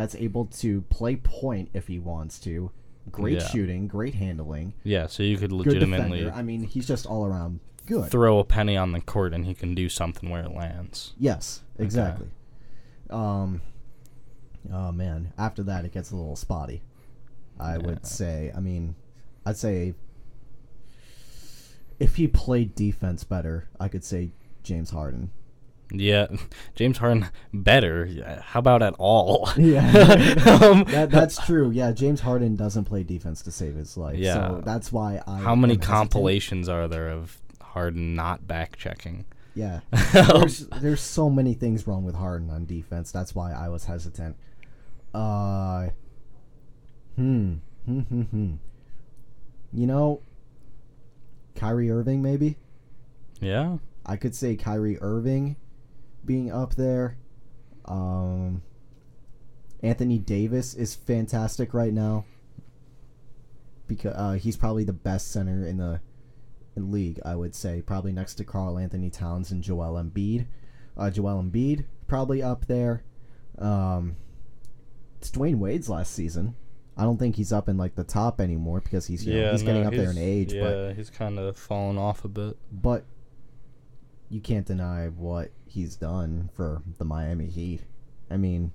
that's 0.00 0.14
able 0.14 0.46
to 0.46 0.80
play 0.82 1.16
point 1.16 1.68
if 1.74 1.86
he 1.88 1.98
wants 1.98 2.38
to. 2.40 2.70
Great 3.10 3.40
Yeah. 3.40 3.48
shooting, 3.48 3.86
great 3.88 4.14
handling, 4.14 4.74
yeah. 4.84 5.06
So 5.06 5.22
you 5.22 5.36
could 5.36 5.50
good 5.50 5.66
legitimately 5.66 6.18
defender. 6.20 6.38
I 6.38 6.42
mean, 6.42 6.62
he's 6.64 6.86
just 6.86 7.06
all 7.06 7.26
around 7.26 7.60
good. 7.86 8.10
throw 8.10 8.38
a 8.38 8.44
penny 8.44 8.76
on 8.76 8.92
the 8.92 9.00
court 9.00 9.32
and 9.34 9.44
he 9.46 9.54
can 9.54 9.74
do 9.74 9.88
something 9.88 10.30
where 10.30 10.42
it 10.44 10.54
lands. 10.54 11.12
yes, 11.18 11.62
exactly. 11.78 12.28
Um, 13.10 13.62
oh 14.72 14.92
man, 14.92 15.32
after 15.36 15.62
that 15.64 15.84
it 15.84 15.92
gets 15.92 16.10
a 16.12 16.16
little 16.16 16.36
spotty. 16.36 16.82
I 17.58 17.76
would 17.78 18.06
say. 18.06 18.52
I 18.56 18.60
mean, 18.60 18.94
I'd 19.44 19.56
say 19.56 19.94
if 21.98 22.16
he 22.16 22.26
played 22.28 22.74
defense 22.74 23.24
better, 23.24 23.68
I 23.78 23.88
could 23.88 24.04
say 24.04 24.30
James 24.62 24.90
Harden. 24.90 25.30
Yeah, 25.92 26.26
James 26.74 26.98
Harden 26.98 27.28
better. 27.52 28.42
How 28.44 28.60
about 28.60 28.82
at 28.82 28.94
all? 28.98 29.48
Yeah, 29.56 29.80
Um, 30.46 30.84
that, 30.84 31.08
that's 31.10 31.44
true. 31.44 31.70
Yeah, 31.70 31.92
James 31.92 32.20
Harden 32.20 32.56
doesn't 32.56 32.84
play 32.84 33.02
defense 33.02 33.42
to 33.42 33.50
save 33.50 33.74
his 33.74 33.96
life. 33.96 34.18
Yeah. 34.18 34.34
so 34.34 34.62
that's 34.64 34.92
why 34.92 35.20
I. 35.26 35.38
How 35.38 35.54
many 35.54 35.74
hesitant. 35.74 35.92
compilations 35.92 36.68
are 36.68 36.88
there 36.88 37.08
of 37.08 37.38
Harden 37.60 38.14
not 38.14 38.46
back 38.46 38.76
checking? 38.76 39.24
Yeah, 39.54 39.80
there's 40.12 40.66
there's 40.80 41.00
so 41.00 41.28
many 41.28 41.54
things 41.54 41.86
wrong 41.86 42.04
with 42.04 42.14
Harden 42.14 42.50
on 42.50 42.66
defense. 42.66 43.10
That's 43.10 43.34
why 43.34 43.52
I 43.52 43.68
was 43.68 43.84
hesitant. 43.84 44.36
Uh, 45.12 45.88
hmm, 47.16 47.54
hmm, 47.84 48.00
hmm, 48.00 48.22
hmm. 48.22 48.52
You 49.72 49.86
know, 49.86 50.22
Kyrie 51.56 51.90
Irving 51.90 52.22
maybe. 52.22 52.56
Yeah, 53.40 53.78
I 54.06 54.16
could 54.16 54.34
say 54.34 54.54
Kyrie 54.56 54.98
Irving 55.00 55.56
being 56.24 56.50
up 56.52 56.74
there. 56.74 57.16
Um, 57.86 58.62
Anthony 59.82 60.18
Davis 60.18 60.74
is 60.74 60.94
fantastic 60.94 61.72
right 61.74 61.92
now 61.92 62.24
because 63.86 64.14
uh, 64.14 64.32
he's 64.32 64.56
probably 64.56 64.84
the 64.84 64.92
best 64.92 65.32
center 65.32 65.66
in 65.66 65.78
the 65.78 66.00
in 66.76 66.92
league. 66.92 67.18
I 67.24 67.34
would 67.34 67.54
say 67.54 67.82
probably 67.82 68.12
next 68.12 68.34
to 68.34 68.44
Karl-Anthony 68.44 69.10
Towns 69.10 69.50
and 69.50 69.62
Joel 69.62 69.94
Embiid. 70.02 70.46
Uh, 70.96 71.10
Joel 71.10 71.42
Embiid 71.42 71.84
probably 72.06 72.42
up 72.42 72.66
there. 72.66 73.02
Um, 73.58 74.16
it's 75.18 75.30
Dwyane 75.30 75.58
Wade's 75.58 75.88
last 75.88 76.12
season. 76.14 76.54
I 76.96 77.04
don't 77.04 77.16
think 77.18 77.36
he's 77.36 77.52
up 77.52 77.68
in 77.68 77.76
like 77.78 77.94
the 77.94 78.04
top 78.04 78.40
anymore 78.40 78.80
because 78.80 79.06
he's 79.06 79.24
you 79.24 79.40
know, 79.40 79.52
he's 79.52 79.62
getting 79.62 79.86
up 79.86 79.92
there 79.92 80.10
in 80.10 80.18
age. 80.18 80.52
Yeah, 80.52 80.62
But 80.64 80.92
he's 80.94 81.08
kind 81.08 81.38
of 81.38 81.56
fallen 81.56 81.96
off 81.96 82.24
a 82.24 82.28
bit. 82.28 82.56
but 82.70 83.04
you 84.30 84.40
can't 84.40 84.66
deny 84.66 85.08
what 85.08 85.50
he's 85.66 85.96
done 85.96 86.48
for 86.54 86.82
the 86.98 87.04
Miami 87.04 87.46
Heat. 87.46 87.82
I 88.30 88.36
mean, 88.36 88.70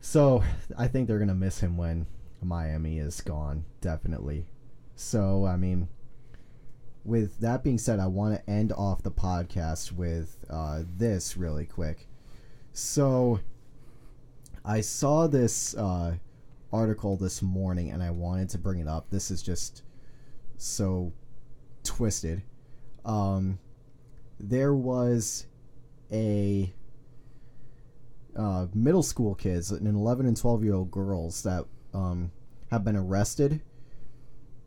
so 0.00 0.44
I 0.76 0.86
think 0.86 1.08
they're 1.08 1.18
gonna 1.18 1.34
miss 1.34 1.60
him 1.60 1.76
when 1.76 2.06
Miami 2.42 2.98
is 2.98 3.20
gone, 3.22 3.64
definitely. 3.80 4.46
So 4.94 5.46
I 5.46 5.56
mean, 5.56 5.88
with 7.04 7.40
that 7.40 7.64
being 7.64 7.78
said, 7.78 7.98
I 7.98 8.06
want 8.06 8.34
to 8.34 8.50
end 8.50 8.72
off 8.72 9.02
the 9.02 9.10
podcast 9.10 9.92
with 9.92 10.36
uh, 10.50 10.82
this 10.98 11.36
really 11.38 11.64
quick. 11.64 12.06
So 12.74 13.40
I 14.62 14.82
saw 14.82 15.26
this 15.26 15.74
uh, 15.74 16.16
article 16.70 17.16
this 17.16 17.40
morning, 17.40 17.90
and 17.90 18.02
I 18.02 18.10
wanted 18.10 18.50
to 18.50 18.58
bring 18.58 18.78
it 18.78 18.88
up. 18.88 19.08
This 19.08 19.30
is 19.30 19.42
just 19.42 19.82
so 20.58 21.12
twisted. 21.82 22.42
Um, 23.06 23.58
there 24.40 24.74
was 24.74 25.46
a 26.10 26.72
uh, 28.36 28.66
middle 28.74 29.02
school 29.02 29.34
kids, 29.34 29.70
an 29.70 29.86
11 29.86 30.26
and 30.26 30.36
12 30.36 30.64
year 30.64 30.74
old 30.74 30.90
girls 30.90 31.42
that 31.42 31.64
um, 31.92 32.32
have 32.70 32.84
been 32.84 32.96
arrested 32.96 33.60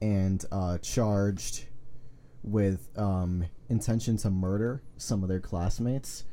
and 0.01 0.45
uh, 0.51 0.77
charged 0.79 1.65
with 2.43 2.89
um, 2.97 3.45
intention 3.69 4.17
to 4.17 4.29
murder 4.29 4.83
some 4.97 5.23
of 5.23 5.29
their 5.29 5.39
classmates 5.39 6.25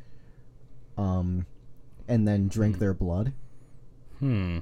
um, 0.98 1.46
and 2.08 2.26
then 2.26 2.48
drink 2.48 2.78
their 2.78 2.94
blood. 2.94 3.32
Hmm. 4.18 4.58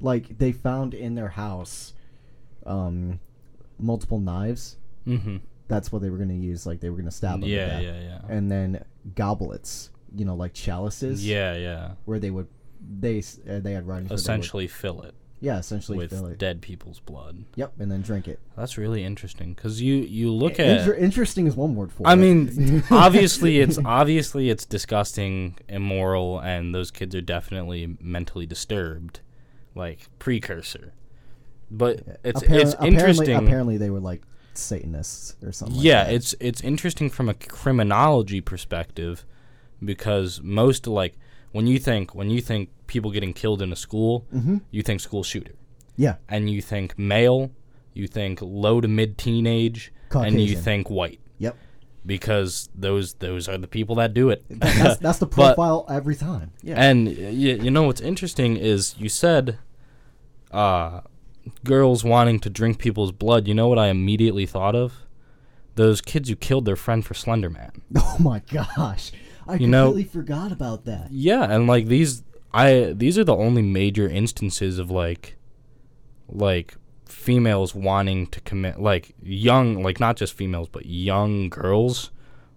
Like, 0.00 0.38
they 0.38 0.52
found 0.52 0.94
in 0.94 1.14
their 1.14 1.28
house 1.28 1.94
um, 2.64 3.18
multiple 3.78 4.20
knives. 4.20 4.76
Mm-hmm. 5.06 5.38
That's 5.68 5.90
what 5.90 6.02
they 6.02 6.10
were 6.10 6.16
going 6.18 6.28
to 6.28 6.34
use. 6.34 6.66
Like, 6.66 6.80
they 6.80 6.90
were 6.90 6.96
going 6.96 7.06
to 7.06 7.14
stab 7.14 7.40
them 7.40 7.48
Yeah, 7.48 7.80
yeah, 7.80 8.00
yeah. 8.00 8.20
And 8.28 8.50
then 8.50 8.84
goblets, 9.14 9.90
you 10.14 10.24
know, 10.24 10.34
like 10.34 10.54
chalices. 10.54 11.26
Yeah, 11.26 11.56
yeah. 11.56 11.92
Where 12.04 12.18
they 12.18 12.30
would, 12.30 12.48
they 13.00 13.18
uh, 13.48 13.60
they 13.60 13.72
had 13.72 13.86
writing. 13.86 14.10
Essentially, 14.10 14.68
fill 14.68 15.02
it 15.02 15.14
yeah, 15.40 15.58
essentially 15.58 15.98
with 15.98 16.10
fill 16.10 16.26
it. 16.26 16.38
dead 16.38 16.62
people's 16.62 17.00
blood. 17.00 17.44
Yep, 17.56 17.74
and 17.78 17.90
then 17.90 18.00
drink 18.00 18.26
it. 18.26 18.40
That's 18.56 18.78
really 18.78 19.04
interesting 19.04 19.52
because 19.52 19.82
you 19.82 19.96
you 19.96 20.32
look 20.32 20.58
at. 20.58 20.80
Inter- 20.80 20.94
interesting 20.94 21.46
is 21.46 21.54
one 21.54 21.74
word 21.74 21.92
for 21.92 22.04
it. 22.04 22.06
I 22.06 22.14
it. 22.14 22.16
mean, 22.16 22.82
obviously 22.90 23.60
it's 23.60 23.78
obviously 23.84 24.48
it's 24.48 24.64
disgusting, 24.64 25.58
immoral, 25.68 26.40
and 26.40 26.74
those 26.74 26.90
kids 26.90 27.14
are 27.14 27.20
definitely 27.20 27.96
mentally 28.00 28.46
disturbed, 28.46 29.20
like 29.74 30.08
precursor. 30.18 30.94
But 31.70 32.20
it's 32.24 32.42
Appar- 32.42 32.60
it's 32.60 32.72
apparently, 32.74 32.88
interesting. 32.88 33.36
Apparently, 33.36 33.76
they 33.76 33.90
were 33.90 34.00
like 34.00 34.22
Satanists 34.56 35.36
or 35.42 35.52
something. 35.52 35.78
yeah, 35.80 35.98
like 35.98 36.06
that. 36.08 36.14
it's 36.14 36.34
it's 36.40 36.60
interesting 36.60 37.10
from 37.10 37.28
a 37.28 37.34
criminology 37.34 38.40
perspective 38.40 39.24
because 39.84 40.40
most 40.42 40.86
like 40.86 41.14
when 41.52 41.66
you 41.66 41.78
think 41.78 42.14
when 42.14 42.30
you 42.30 42.40
think 42.40 42.70
people 42.86 43.10
getting 43.10 43.32
killed 43.32 43.62
in 43.62 43.72
a 43.72 43.76
school, 43.76 44.26
Mm-hmm. 44.34 44.58
you 44.70 44.82
think 44.82 45.00
school 45.00 45.22
shooter, 45.22 45.54
yeah, 45.96 46.16
and 46.28 46.48
you 46.50 46.60
think 46.62 46.98
male, 46.98 47.50
you 47.94 48.06
think 48.06 48.40
low 48.42 48.80
to 48.80 48.88
mid 48.88 49.16
teenage, 49.18 49.92
and 50.12 50.40
you 50.40 50.56
think 50.56 50.88
white 50.90 51.20
yep. 51.38 51.56
because 52.04 52.68
those 52.74 53.14
those 53.14 53.48
are 53.48 53.58
the 53.58 53.66
people 53.68 53.94
that 53.96 54.14
do 54.14 54.30
it. 54.30 54.44
That's, 54.50 54.98
that's 55.00 55.18
the 55.18 55.26
But- 55.36 55.54
profile 55.56 55.86
every 55.88 56.16
time. 56.16 56.52
Yeah, 56.62 56.74
And 56.82 57.06
y- 57.08 57.12
you 57.64 57.70
know 57.70 57.84
what's 57.84 58.00
interesting 58.00 58.56
is 58.56 58.94
you 58.98 59.08
said 59.08 59.58
uh, 60.52 61.00
girls 61.64 62.04
wanting 62.04 62.40
to 62.40 62.50
drink 62.50 62.78
people's 62.78 63.12
blood. 63.12 63.46
You 63.48 63.54
know 63.54 63.68
what 63.68 63.78
I 63.78 63.88
immediately 63.88 64.46
thought 64.46 64.74
of? 64.74 64.92
Those 65.74 66.00
kids 66.00 66.28
who 66.28 66.36
killed 66.36 66.64
their 66.64 66.76
friend 66.76 67.04
for 67.04 67.14
Slender 67.14 67.50
Man. 67.50 67.70
oh 67.96 68.16
my 68.18 68.40
gosh, 68.50 69.12
I 69.46 69.56
You 69.56 69.66
know- 69.68 69.86
completely 69.88 70.10
forgot 70.10 70.52
about 70.52 70.84
that. 70.86 71.08
Yeah, 71.12 71.44
and 71.44 71.66
like 71.66 71.86
these 71.86 72.22
I 72.54 72.92
these 72.96 73.18
are 73.18 73.24
the 73.24 73.36
only 73.36 73.62
major 73.62 74.08
instances 74.08 74.78
of 74.78 74.90
like 74.90 75.36
like 76.28 76.74
females 77.04 77.74
wanting 77.74 78.26
to 78.28 78.40
commit 78.40 78.80
like 78.80 79.14
young 79.22 79.82
like 79.82 80.00
not 80.00 80.16
just 80.16 80.32
females 80.32 80.68
but 80.68 80.86
young 80.86 81.48
girls 81.48 82.10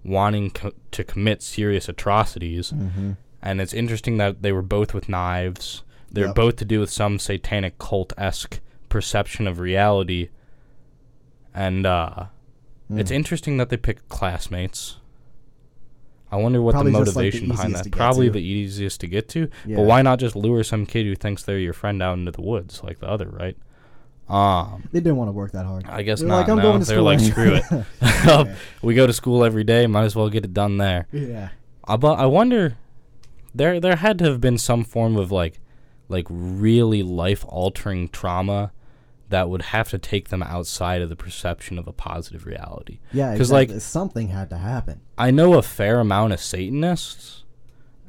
wanting 0.04 0.50
co- 0.50 0.72
to 0.92 1.04
commit 1.04 1.42
serious 1.44 1.90
atrocities. 1.90 2.72
Mm-hmm. 2.72 3.12
And 3.42 3.62
it's 3.62 3.74
interesting 3.74 4.18
that 4.18 4.42
they 4.42 4.52
were 4.52 4.62
both 4.62 4.94
with 4.94 5.10
knives. 5.10 5.84
They're 6.12 6.28
Yep. 6.28 6.36
both 6.36 6.56
to 6.58 6.66
do 6.66 6.80
with 6.80 6.90
some 6.90 7.20
satanic 7.20 7.78
cult 7.78 8.14
esque 8.18 8.60
perception 8.90 9.48
of 9.48 9.60
reality. 9.60 10.30
And 11.54 11.86
uh 11.86 12.26
Hmm. 12.90 12.98
it's 13.00 13.12
interesting 13.12 13.58
that 13.58 13.70
they 13.70 13.78
picked 13.78 14.10
classmates. 14.10 14.98
I 16.32 16.38
wonder 16.38 16.60
what 16.60 16.74
Probably 16.74 16.92
the 16.92 17.06
just, 17.06 17.16
like, 17.16 17.34
the 17.34 17.42
motivation 17.42 17.48
behind 17.50 17.76
that. 17.76 17.92
Probably 17.92 18.28
to. 18.28 18.32
the 18.34 18.42
easiest 18.42 19.00
to 19.02 19.08
get 19.08 19.30
to. 19.30 19.48
Yeah. 19.66 19.76
But 19.78 19.84
why 19.84 20.02
not 20.02 20.18
just 20.20 20.36
lure 20.36 20.64
some 20.64 20.86
kid 20.88 21.06
who 21.06 21.14
thinks 21.16 21.44
they're 21.44 21.60
your 21.60 21.74
friend 21.74 22.02
out 22.02 22.18
into 22.18 22.32
the 22.32 22.42
woods 22.42 22.84
like 22.84 23.00
the 23.00 23.08
other, 23.08 23.28
right? 23.30 23.56
Um, 24.28 24.84
They 24.92 25.00
didn't 25.00 25.18
want 25.18 25.28
to 25.30 25.34
work 25.34 25.52
that 25.54 25.66
hard. 25.68 25.86
I 25.88 26.02
guess 26.04 26.20
They're 26.20 26.30
not. 26.30 26.38
Like, 26.42 26.50
I'm 26.50 26.58
no. 26.58 26.64
going 26.64 26.80
to 26.82 26.86
They're 26.88 27.02
like, 27.02 27.20
screw 27.20 27.60
it. 27.62 28.58
we 28.82 28.94
go 28.96 29.06
to 29.08 29.14
school 29.14 29.44
every 29.44 29.64
day. 29.64 29.86
Might 29.88 30.04
as 30.06 30.16
well 30.16 30.30
get 30.30 30.46
it 30.46 30.54
done 30.54 30.78
there. 30.78 31.08
yeah. 31.12 31.50
Uh, 31.88 31.98
but 31.98 32.20
I 32.20 32.26
wonder, 32.28 32.78
there 33.56 33.80
there 33.80 33.96
had 33.98 34.18
to 34.20 34.26
have 34.26 34.40
been 34.42 34.58
some 34.60 34.84
form 34.84 35.16
of 35.16 35.32
like, 35.32 35.60
like 36.08 36.26
really 36.30 37.02
life 37.04 37.44
altering 37.48 38.08
trauma 38.10 38.72
that 39.30 39.50
would 39.50 39.62
have 39.62 39.90
to 39.90 39.98
take 39.98 40.30
them 40.30 40.44
outside 40.44 41.02
of 41.02 41.10
the 41.10 41.16
perception 41.16 41.78
of 41.78 41.88
a 41.88 41.94
positive 41.94 42.46
reality. 42.46 43.00
Yeah, 43.14 43.32
because 43.32 43.50
exactly. 43.50 43.76
like 43.76 43.82
something 43.82 44.28
had 44.30 44.50
to 44.50 44.58
happen. 44.58 45.02
I 45.18 45.32
know 45.32 45.54
a 45.54 45.62
fair 45.62 46.00
amount 46.00 46.34
of 46.34 46.40
Satanists, 46.40 47.44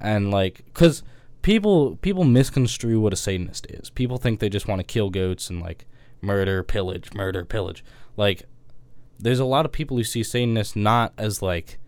and 0.00 0.30
like, 0.30 0.64
cause 0.74 1.02
people 1.42 1.96
people 1.96 2.24
misconstrue 2.24 3.00
what 3.00 3.12
a 3.12 3.16
Satanist 3.16 3.66
is. 3.70 3.90
People 3.90 4.18
think 4.18 4.40
they 4.40 4.48
just 4.48 4.68
want 4.68 4.80
to 4.80 4.84
kill 4.84 5.10
goats 5.10 5.50
and 5.50 5.60
like 5.60 5.86
murder, 6.20 6.62
pillage, 6.62 7.12
murder, 7.14 7.44
pillage. 7.44 7.84
Like, 8.16 8.44
there's 9.18 9.38
a 9.38 9.44
lot 9.44 9.64
of 9.64 9.72
people 9.72 9.96
who 9.96 10.04
see 10.04 10.22
Satanists 10.22 10.76
not 10.76 11.12
as 11.18 11.42
like 11.42 11.78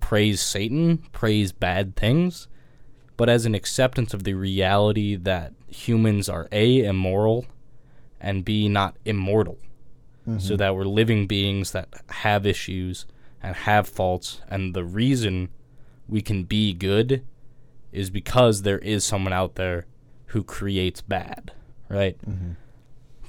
praise 0.00 0.40
Satan, 0.40 0.98
praise 1.12 1.52
bad 1.52 1.94
things, 1.94 2.48
but 3.16 3.28
as 3.28 3.44
an 3.44 3.54
acceptance 3.54 4.14
of 4.14 4.24
the 4.24 4.34
reality 4.34 5.16
that 5.16 5.52
humans 5.66 6.28
are 6.28 6.48
a 6.50 6.84
immoral 6.84 7.46
and 8.20 8.44
b 8.44 8.68
not 8.68 8.96
immortal. 9.04 9.58
So 10.38 10.56
that 10.58 10.76
we're 10.76 10.84
living 10.84 11.26
beings 11.26 11.70
that 11.72 11.88
have 12.10 12.44
issues 12.44 13.06
and 13.42 13.56
have 13.56 13.88
faults 13.88 14.42
and 14.50 14.74
the 14.74 14.84
reason 14.84 15.48
we 16.06 16.20
can 16.20 16.44
be 16.44 16.74
good 16.74 17.24
is 17.92 18.10
because 18.10 18.60
there 18.60 18.78
is 18.80 19.06
someone 19.06 19.32
out 19.32 19.54
there 19.54 19.86
who 20.26 20.42
creates 20.44 21.00
bad 21.00 21.52
right? 21.88 22.18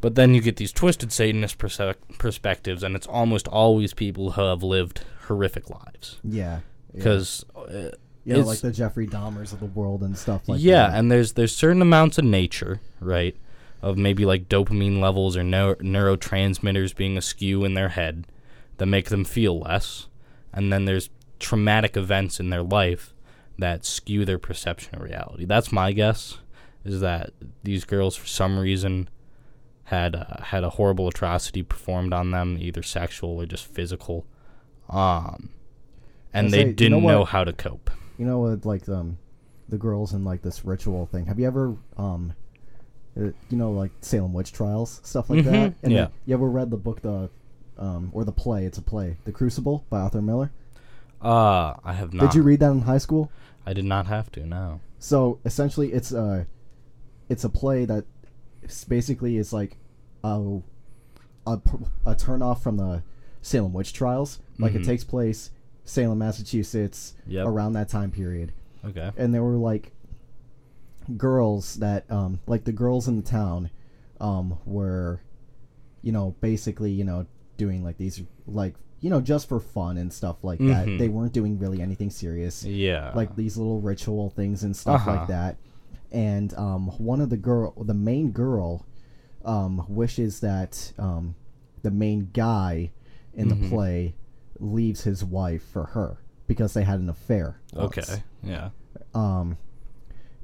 But 0.01 0.15
then 0.15 0.33
you 0.33 0.41
get 0.41 0.57
these 0.57 0.73
twisted 0.73 1.13
satanist 1.13 1.57
perspectives 1.57 2.83
and 2.83 2.95
it's 2.97 3.07
almost 3.07 3.47
always 3.47 3.93
people 3.93 4.31
who 4.31 4.41
have 4.41 4.61
lived 4.63 5.05
horrific 5.27 5.69
lives. 5.69 6.19
Yeah. 6.23 6.59
because 6.93 7.45
uh, 7.55 7.91
Yeah, 8.25 8.33
it's- 8.39 8.45
like 8.45 8.59
the 8.59 8.71
Jeffrey 8.71 9.07
Dahmers 9.07 9.53
of 9.53 9.59
the 9.61 9.65
world 9.67 10.03
and 10.03 10.17
stuff 10.17 10.49
like 10.49 10.59
yeah, 10.61 10.89
that. 10.89 10.97
and 10.99 11.09
there's 11.09 11.33
there's 11.33 11.55
certain 11.55 11.81
amounts 11.81 12.17
of 12.17 12.25
nature, 12.25 12.81
right, 12.99 13.37
of 13.81 13.97
maybe 13.97 14.25
like 14.25 14.49
dopamine 14.49 14.99
levels 14.99 15.37
or 15.37 15.43
neu- 15.43 15.75
neurotransmitters 15.75 16.95
being 16.95 17.17
askew 17.17 17.63
in 17.63 17.73
their 17.73 17.89
head 17.89 18.27
that 18.77 18.85
make 18.85 19.09
them 19.09 19.23
feel 19.23 19.59
less, 19.59 20.07
and 20.53 20.71
then 20.71 20.85
there's 20.85 21.09
traumatic 21.39 21.95
events 21.95 22.39
in 22.39 22.49
their 22.49 22.63
life 22.63 23.13
that 23.57 23.85
skew 23.85 24.25
their 24.25 24.39
perception 24.39 24.95
of 24.95 25.01
reality. 25.01 25.45
That's 25.45 25.71
my 25.71 25.91
guess. 25.91 26.37
Is 26.85 27.01
that 27.01 27.31
these 27.63 27.83
girls, 27.83 28.15
for 28.15 28.27
some 28.27 28.57
reason, 28.57 29.09
had 29.83 30.15
uh, 30.15 30.43
had 30.43 30.63
a 30.63 30.71
horrible 30.71 31.07
atrocity 31.07 31.61
performed 31.61 32.13
on 32.13 32.31
them, 32.31 32.57
either 32.59 32.81
sexual 32.81 33.41
or 33.41 33.45
just 33.45 33.65
physical, 33.65 34.25
um, 34.89 35.49
and 36.33 36.47
I 36.47 36.51
they 36.51 36.63
say, 36.63 36.73
didn't 36.73 37.03
know 37.03 37.07
know 37.07 37.25
how 37.25 37.43
to 37.43 37.51
cope. 37.51 37.91
You 38.17 38.25
know, 38.25 38.39
with 38.39 38.65
like 38.65 38.87
um, 38.87 39.17
the 39.67 39.77
girls 39.77 40.13
in 40.13 40.23
like 40.23 40.41
this 40.41 40.63
ritual 40.63 41.05
thing. 41.05 41.25
Have 41.25 41.39
you 41.39 41.47
ever 41.47 41.75
um, 41.97 42.33
you 43.15 43.33
know, 43.51 43.71
like 43.71 43.91
Salem 44.01 44.33
witch 44.33 44.51
trials, 44.53 45.01
stuff 45.03 45.29
like 45.29 45.39
Mhm, 45.41 45.51
that? 45.51 45.73
And 45.83 45.91
yeah. 45.91 45.97
then- 46.05 46.09
you 46.25 46.33
ever 46.33 46.49
read 46.49 46.69
the 46.69 46.77
book 46.77 47.01
the 47.01 47.29
um 47.77 48.09
or 48.13 48.23
the 48.23 48.31
play? 48.31 48.65
It's 48.65 48.77
a 48.77 48.81
play, 48.81 49.17
The 49.25 49.31
Crucible 49.31 49.83
by 49.89 49.99
Arthur 50.01 50.21
Miller. 50.21 50.51
Uh, 51.21 51.73
I 51.83 51.93
have 51.93 52.13
not. 52.13 52.21
Did 52.31 52.35
you 52.35 52.43
read 52.43 52.59
that 52.61 52.71
in 52.71 52.81
high 52.81 52.97
school? 52.97 53.29
I 53.65 53.73
did 53.73 53.85
not 53.85 54.07
have 54.07 54.31
to. 54.33 54.45
No. 54.45 54.79
So 54.99 55.39
essentially, 55.45 55.91
it's 55.93 56.11
a 56.11 56.45
it's 57.27 57.43
a 57.43 57.49
play 57.49 57.85
that 57.85 58.05
basically 58.87 59.37
is 59.37 59.51
like 59.53 59.77
a 60.23 60.59
a, 61.47 61.59
a 62.05 62.15
turn 62.15 62.41
off 62.41 62.61
from 62.63 62.77
the 62.77 63.03
Salem 63.41 63.73
witch 63.73 63.93
trials. 63.93 64.39
Like 64.57 64.75
it 64.75 64.81
Mhm. 64.81 64.85
takes 64.85 65.03
place 65.03 65.51
Salem, 65.85 66.19
Massachusetts, 66.19 67.13
Yep. 67.27 67.47
around 67.47 67.73
that 67.73 67.89
time 67.89 68.11
period. 68.11 68.51
Okay. 68.85 69.11
And 69.17 69.33
there 69.33 69.43
were 69.43 69.55
like 69.57 69.91
girls 71.17 71.75
that 71.75 72.09
um 72.11 72.39
like 72.47 72.63
the 72.63 72.71
girls 72.71 73.07
in 73.07 73.15
the 73.17 73.21
town 73.23 73.69
um 74.19 74.57
were 74.65 75.21
you 76.01 76.11
know 76.11 76.35
basically 76.41 76.91
you 76.91 77.03
know 77.03 77.25
doing 77.57 77.83
like 77.83 77.97
these 77.97 78.21
like 78.47 78.75
you 79.01 79.09
know 79.09 79.19
just 79.21 79.47
for 79.49 79.59
fun 79.59 79.97
and 79.97 80.11
stuff 80.13 80.43
like 80.43 80.59
that 80.59 80.87
Mhm. 80.87 80.97
they 80.97 81.07
weren't 81.09 81.33
doing 81.33 81.57
really 81.59 81.81
anything 81.81 82.09
serious 82.09 82.63
Yeah. 82.65 83.11
like 83.15 83.35
these 83.35 83.57
little 83.57 83.81
ritual 83.81 84.29
things 84.29 84.63
and 84.63 84.75
stuff 84.75 85.01
Uh-huh. 85.01 85.11
like 85.11 85.27
that. 85.27 85.57
And 86.11 86.53
um, 86.55 86.87
one 86.97 87.21
of 87.21 87.29
the 87.29 87.37
girl, 87.37 87.71
the 87.77 87.93
main 87.93 88.31
girl, 88.31 88.83
um, 89.45 89.85
wishes 89.87 90.39
that 90.39 90.91
um, 90.97 91.35
the 91.83 91.91
main 91.91 92.29
guy 92.33 92.91
in 93.35 93.47
Mhm. 93.47 93.61
the 93.61 93.69
play 93.69 94.15
leaves 94.59 95.03
his 95.03 95.23
wife 95.23 95.61
for 95.63 95.85
her 95.85 96.17
because 96.47 96.73
they 96.73 96.83
had 96.83 96.99
an 96.99 97.09
affair. 97.09 97.59
once. 97.75 97.97
Okay. 97.99 98.23
Yeah. 98.43 98.69
Um, 99.13 99.57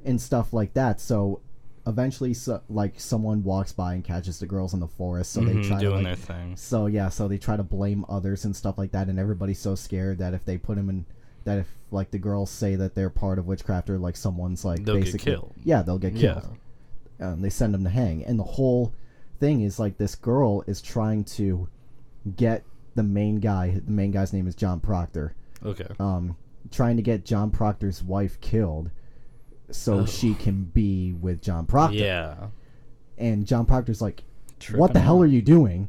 and 0.06 0.20
stuff 0.20 0.52
like 0.52 0.72
that. 0.74 1.00
So 1.00 1.40
eventually, 1.86 2.34
so, 2.34 2.60
like 2.68 2.98
someone 2.98 3.42
walks 3.44 3.72
by 3.72 3.94
and 3.94 4.02
catches 4.04 4.38
the 4.40 4.46
girls 4.46 4.74
in 4.74 4.80
the 4.80 4.86
forest. 4.88 5.32
So 5.32 5.40
Mhm, 5.42 5.46
they 5.62 5.68
try 5.68 5.78
doing 5.80 6.04
to, 6.04 6.10
like, 6.10 6.18
their 6.26 6.36
thing. 6.36 6.56
So 6.56 6.86
yeah, 6.86 7.08
so 7.10 7.28
they 7.28 7.38
try 7.38 7.56
to 7.56 7.62
blame 7.62 8.04
others 8.08 8.44
and 8.44 8.54
stuff 8.56 8.78
like 8.78 8.92
that, 8.92 9.08
and 9.08 9.18
everybody's 9.18 9.58
so 9.58 9.74
scared 9.74 10.18
that 10.18 10.34
if 10.34 10.44
they 10.44 10.58
put 10.58 10.78
him 10.78 10.88
in, 10.88 11.04
that 11.44 11.58
if 11.58 11.68
like 11.92 12.10
the 12.10 12.18
girls 12.18 12.50
say 12.50 12.74
that 12.76 12.94
they're 12.96 13.10
part 13.10 13.38
of 13.38 13.46
witchcraft 13.46 13.88
or 13.88 13.98
like 13.98 14.16
someone's 14.16 14.64
like 14.64 14.84
They'll 14.84 15.00
get 15.00 15.18
killed. 15.20 15.52
yeah 15.64 15.82
they'll 15.82 15.98
get 15.98 16.14
Yeah. 16.14 16.40
killed. 16.40 16.56
Um, 17.20 17.40
they 17.40 17.50
send 17.50 17.72
them 17.72 17.84
to 17.84 17.90
hang, 17.90 18.24
and 18.24 18.38
the 18.38 18.44
whole 18.44 18.92
thing 19.38 19.60
is 19.60 19.78
like 19.78 19.96
this 19.96 20.14
girl 20.16 20.62
is 20.66 20.82
trying 20.82 21.24
to 21.24 21.68
get 22.36 22.64
the 22.96 23.02
main 23.04 23.36
guy. 23.40 23.80
The 23.84 23.90
main 23.92 24.10
guy's 24.10 24.32
name 24.32 24.46
is 24.48 24.54
John 24.56 24.80
Proctor. 24.80 25.34
Okay. 25.64 25.86
Um, 26.00 26.36
trying 26.72 26.96
to 26.96 27.02
get 27.02 27.24
John 27.24 27.50
Proctor's 27.50 28.02
wife 28.02 28.40
killed, 28.40 28.90
so 29.70 30.00
Oh. 30.00 30.06
she 30.06 30.34
can 30.34 30.64
be 30.64 31.12
with 31.12 31.42
John 31.42 31.66
Proctor 31.66 31.96
Yeah. 31.96 32.34
and 33.18 33.46
John 33.46 33.66
Proctor's 33.66 34.00
like, 34.02 34.22
Tripping 34.58 34.80
"What 34.80 34.92
the 34.94 35.00
hell 35.00 35.18
out. 35.18 35.22
are 35.22 35.26
you 35.26 35.42
doing? 35.42 35.88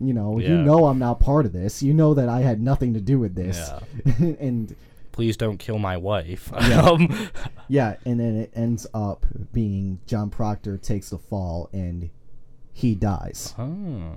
You 0.00 0.12
know, 0.14 0.38
you 0.38 0.56
know 0.58 0.86
I'm 0.86 0.98
not 0.98 1.18
part 1.20 1.44
of 1.46 1.52
this. 1.52 1.82
You 1.82 1.92
know 1.94 2.14
that 2.14 2.28
I 2.28 2.40
had 2.40 2.60
nothing 2.60 2.94
to 2.94 3.00
do 3.00 3.18
with 3.18 3.34
this." 3.34 3.70
and 4.18 4.74
Please 5.12 5.36
don't 5.36 5.58
kill 5.58 5.78
my 5.78 5.96
wife. 5.96 6.52
Yeah. 6.68 6.82
um, 6.82 7.28
yeah, 7.68 7.96
and 8.04 8.20
then 8.20 8.36
it 8.36 8.52
ends 8.54 8.86
up 8.94 9.26
being 9.52 9.98
John 10.06 10.30
Proctor 10.30 10.78
takes 10.78 11.10
the 11.10 11.18
fall 11.18 11.68
and 11.72 12.10
he 12.72 12.94
dies. 12.94 13.54
oh. 13.58 14.12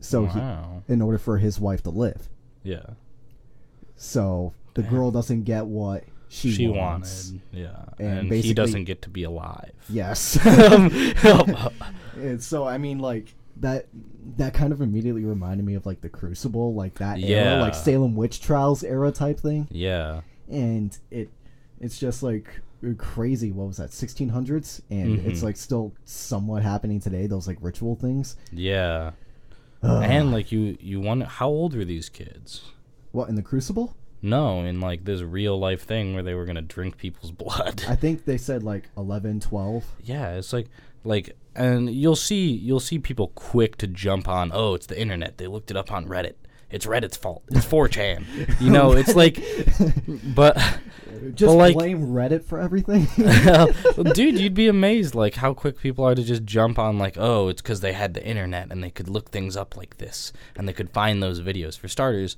So 0.00 0.22
Wow. 0.24 0.82
he, 0.86 0.92
in 0.94 1.02
order 1.02 1.18
for 1.18 1.36
his 1.38 1.60
wife 1.60 1.82
to 1.82 1.90
live, 1.90 2.28
Yeah. 2.62 2.86
so 3.96 4.54
the 4.74 4.82
girl 4.82 5.10
doesn't 5.10 5.42
get 5.44 5.66
what 5.66 6.04
she, 6.32 6.50
She 6.52 6.66
wants. 6.68 7.32
wanted. 7.32 7.42
Yeah. 7.52 7.84
And 7.98 8.18
And, 8.20 8.32
he 8.32 8.54
doesn't 8.54 8.84
get 8.84 9.02
to 9.02 9.10
be 9.10 9.24
alive. 9.24 9.72
Yes. 9.90 10.38
and 10.46 12.42
so 12.42 12.66
I 12.66 12.78
mean, 12.78 12.98
like 12.98 13.34
that. 13.58 13.86
That 14.36 14.54
kind 14.54 14.72
of 14.72 14.80
immediately 14.80 15.24
reminded 15.24 15.66
me 15.66 15.74
of 15.74 15.86
like 15.86 16.02
the 16.02 16.08
Crucible, 16.08 16.74
like 16.74 16.94
that 16.96 17.18
era, 17.18 17.58
like 17.60 17.74
Salem 17.74 18.14
witch 18.14 18.40
trials 18.40 18.84
era 18.84 19.10
type 19.10 19.40
thing. 19.40 19.66
Yeah. 19.70 20.20
And 20.48 20.96
it, 21.10 21.30
it's 21.80 21.98
just 21.98 22.22
like 22.22 22.60
crazy. 22.98 23.50
What 23.50 23.66
was 23.66 23.78
that? 23.78 23.90
1600s, 23.90 24.82
and 24.90 25.18
it's 25.26 25.40
Mhm. 25.40 25.42
like 25.42 25.56
still 25.56 25.92
somewhat 26.04 26.62
happening 26.62 27.00
today. 27.00 27.26
Those 27.26 27.48
like 27.48 27.56
ritual 27.60 27.96
things. 27.96 28.36
Yeah. 28.52 29.12
Ugh. 29.82 30.04
and 30.04 30.30
like 30.30 30.52
you, 30.52 30.76
you 30.78 31.00
wonder 31.00 31.24
how 31.24 31.48
old 31.48 31.74
were 31.74 31.86
these 31.86 32.08
kids? 32.10 32.60
What 33.12 33.30
in 33.30 33.34
the 33.34 33.42
Crucible? 33.42 33.96
No, 34.22 34.60
in 34.62 34.80
like 34.80 35.04
this 35.04 35.22
real 35.22 35.58
life 35.58 35.82
thing 35.82 36.14
where 36.14 36.22
they 36.22 36.34
were 36.34 36.44
gonna 36.44 36.62
drink 36.62 36.96
people's 36.98 37.30
blood. 37.42 37.84
I 37.88 37.96
think 37.96 38.24
they 38.24 38.36
said 38.38 38.62
like 38.62 38.88
11, 38.96 39.40
12. 39.40 39.84
yeah, 40.04 40.32
it's 40.34 40.52
like 40.52 40.66
like 41.04 41.36
and 41.56 41.92
you'll 41.92 42.16
see 42.16 42.48
you'll 42.50 42.80
see 42.80 42.98
people 42.98 43.28
quick 43.34 43.76
to 43.78 43.86
jump 43.86 44.28
on, 44.28 44.50
oh, 44.54 44.74
it's 44.74 44.86
the 44.86 45.00
internet. 45.00 45.38
They 45.38 45.46
looked 45.46 45.70
it 45.70 45.76
up 45.76 45.90
on 45.90 46.06
Reddit. 46.06 46.34
It's 46.70 46.86
Reddit's 46.86 47.16
fault. 47.16 47.42
It's 47.50 47.66
4chan. 47.72 48.60
you 48.60 48.70
know, 48.70 48.92
it's 48.92 49.14
like 49.16 49.36
but 50.34 50.54
Just 51.34 51.50
but 51.50 51.56
like 51.56 51.74
blame 51.74 52.08
Reddit 52.08 52.44
for 52.44 52.60
everything. 52.60 53.06
dude, 54.12 54.38
you'd 54.38 54.54
be 54.54 54.68
amazed 54.68 55.14
like 55.14 55.34
how 55.34 55.52
quick 55.54 55.78
people 55.78 56.04
are 56.06 56.14
to 56.14 56.22
just 56.22 56.44
jump 56.44 56.78
on 56.78 56.98
like, 56.98 57.16
oh, 57.18 57.48
it's 57.48 57.60
because 57.62 57.80
they 57.80 57.92
had 57.94 58.14
the 58.14 58.24
internet 58.24 58.70
and 58.70 58.84
they 58.84 58.90
could 58.90 59.08
look 59.08 59.30
things 59.30 59.56
up 59.56 59.76
like 59.76 59.98
this 59.98 60.32
and 60.56 60.68
they 60.68 60.72
could 60.72 60.90
find 60.90 61.22
those 61.22 61.40
videos. 61.40 61.76
For 61.78 61.88
starters, 61.88 62.36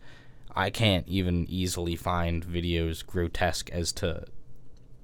I 0.54 0.70
can't 0.70 1.06
even 1.08 1.46
easily 1.48 1.96
find 1.96 2.44
videos 2.46 3.04
grotesque 3.06 3.70
as 3.70 3.92
to 3.94 4.24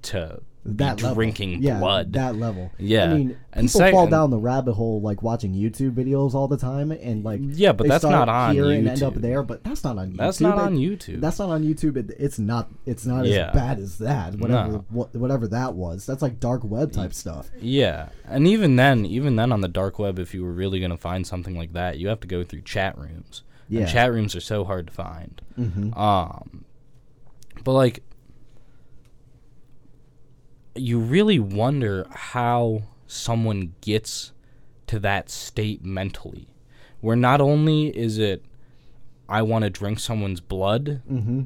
to 0.03 0.41
that 0.65 1.01
level. 1.01 1.15
drinking 1.15 1.63
yeah, 1.63 1.79
blood. 1.79 2.13
That 2.13 2.37
level. 2.37 2.71
Yeah. 2.79 3.05
I 3.05 3.15
mean, 3.15 3.37
And 3.53 3.69
people 3.69 3.91
fall 3.91 4.07
down 4.07 4.31
the 4.31 4.39
rabbit 4.39 4.75
hole 4.75 5.01
like 5.01 5.23
watching 5.23 5.55
YouTube 5.55 5.93
videos 5.93 6.35
all 6.35 6.47
the 6.47 6.59
time, 6.59 6.91
and 6.93 7.25
like 7.25 7.41
Yeah, 7.43 7.73
but 7.73 7.89
that's 7.89 8.05
not 8.05 8.29
on 8.29 8.55
here 8.55 8.71
and 8.71 8.87
end 8.87 9.03
up 9.03 9.15
YouTube. 9.15 9.21
there. 9.23 9.43
But 9.43 9.65
that's 9.65 9.83
not 9.83 9.97
on 9.99 10.13
YouTube. 10.13 10.17
That's 10.19 10.41
not 10.41 10.59
on 10.59 10.77
YouTube. 10.77 11.21
That's 11.21 11.39
not 11.39 11.49
on 11.51 11.65
YouTube. 11.65 11.97
It, 11.97 12.11
it's 12.19 12.39
not. 12.39 12.69
It's 12.85 13.07
not 13.07 13.25
Yeah. 13.25 13.49
as 13.49 13.55
bad 13.55 13.79
as 13.79 13.99
that. 13.99 14.35
Whatever. 14.37 14.73
No. 14.73 14.85
What, 14.91 15.15
whatever 15.17 15.49
that 15.49 15.75
was. 15.75 16.05
That's 16.05 16.23
like 16.23 16.39
dark 16.39 16.63
web 16.65 16.93
type 16.93 17.15
stuff. 17.15 17.51
Yeah, 17.59 18.11
and 18.27 18.47
even 18.47 18.77
then, 18.77 19.07
even 19.07 19.37
then 19.37 19.53
on 19.53 19.63
the 19.63 19.69
dark 19.69 19.99
web, 19.99 20.19
if 20.19 20.35
you 20.35 20.45
were 20.45 20.53
really 20.53 20.81
gonna 20.81 20.99
find 20.99 21.27
something 21.27 21.57
like 21.57 21.73
that, 21.73 21.99
you 21.99 22.09
have 22.09 22.21
to 22.21 22.29
go 22.29 22.45
through 22.45 22.63
chat 22.63 22.99
rooms. 22.99 23.43
Yeah. 23.69 23.81
And 23.83 23.91
chat 23.91 24.13
rooms 24.13 24.35
are 24.35 24.41
so 24.41 24.65
hard 24.65 24.87
to 24.89 24.93
find. 24.93 25.41
Mhm. 25.59 25.97
Um, 25.97 26.65
but 27.65 27.73
like, 27.73 28.03
you 30.75 30.99
really 30.99 31.39
wonder 31.39 32.07
how 32.11 32.83
someone 33.07 33.75
gets 33.81 34.33
to 34.87 34.99
that 35.01 35.29
state 35.29 35.85
mentally, 35.85 36.49
where 37.01 37.17
not 37.17 37.41
only 37.41 37.89
is 37.97 38.19
it, 38.19 38.45
I 39.29 39.43
want 39.43 39.65
to 39.65 39.71
drink 39.71 39.99
someone's 39.99 40.41
blood. 40.41 41.03
Mm-hmm. 41.11 41.43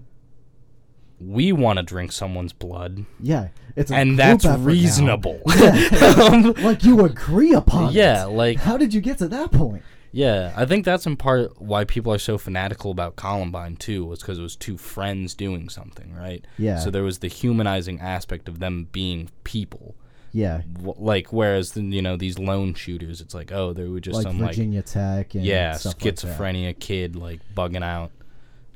We 1.20 1.52
want 1.52 1.78
to 1.78 1.82
drink 1.84 2.12
someone's 2.12 2.52
blood. 2.52 3.04
Yeah, 3.20 3.48
it's 3.76 3.90
and 3.90 4.18
that's 4.18 4.44
reasonable. 4.44 5.40
Yeah. 5.56 6.52
like 6.62 6.84
you 6.84 7.04
agree 7.04 7.54
upon. 7.54 7.92
Yeah, 7.92 8.26
it. 8.26 8.30
like- 8.30 8.58
how 8.58 8.76
did 8.76 8.92
you 8.92 9.00
get 9.00 9.18
to 9.18 9.28
that 9.28 9.50
point? 9.52 9.82
Yeah, 10.12 10.52
I 10.54 10.66
think 10.66 10.84
that's 10.84 11.06
in 11.06 11.16
part 11.16 11.60
why 11.60 11.84
people 11.84 12.12
are 12.12 12.18
so 12.18 12.36
fanatical 12.38 12.90
about 12.90 13.16
Columbine 13.16 13.76
too, 13.76 14.04
was 14.04 14.20
because 14.20 14.38
it 14.38 14.42
was 14.42 14.56
two 14.56 14.76
friends 14.76 15.34
doing 15.34 15.68
something, 15.70 16.14
right? 16.14 16.44
Yeah. 16.58 16.78
So 16.78 16.90
there 16.90 17.02
was 17.02 17.20
the 17.20 17.28
humanizing 17.28 17.98
aspect 18.00 18.46
of 18.48 18.58
them 18.58 18.88
being 18.92 19.30
people. 19.44 19.94
Yeah, 20.34 20.62
W- 20.74 20.94
like 20.98 21.32
whereas 21.32 21.72
the, 21.72 21.82
you 21.82 22.00
know 22.02 22.16
these 22.16 22.38
lone 22.38 22.72
shooters, 22.74 23.20
it's 23.20 23.34
like 23.34 23.52
oh 23.52 23.72
they 23.74 23.86
were 23.86 24.00
just 24.00 24.16
like 24.16 24.22
some 24.24 24.38
Virginia 24.38 24.80
Tech 24.82 25.34
and 25.34 25.44
yeah 25.44 25.72
stuff 25.76 25.94
like 26.02 26.14
schizophrenia 26.14 26.78
kid 26.78 27.16
like 27.16 27.40
bugging 27.54 27.82
out, 27.84 28.10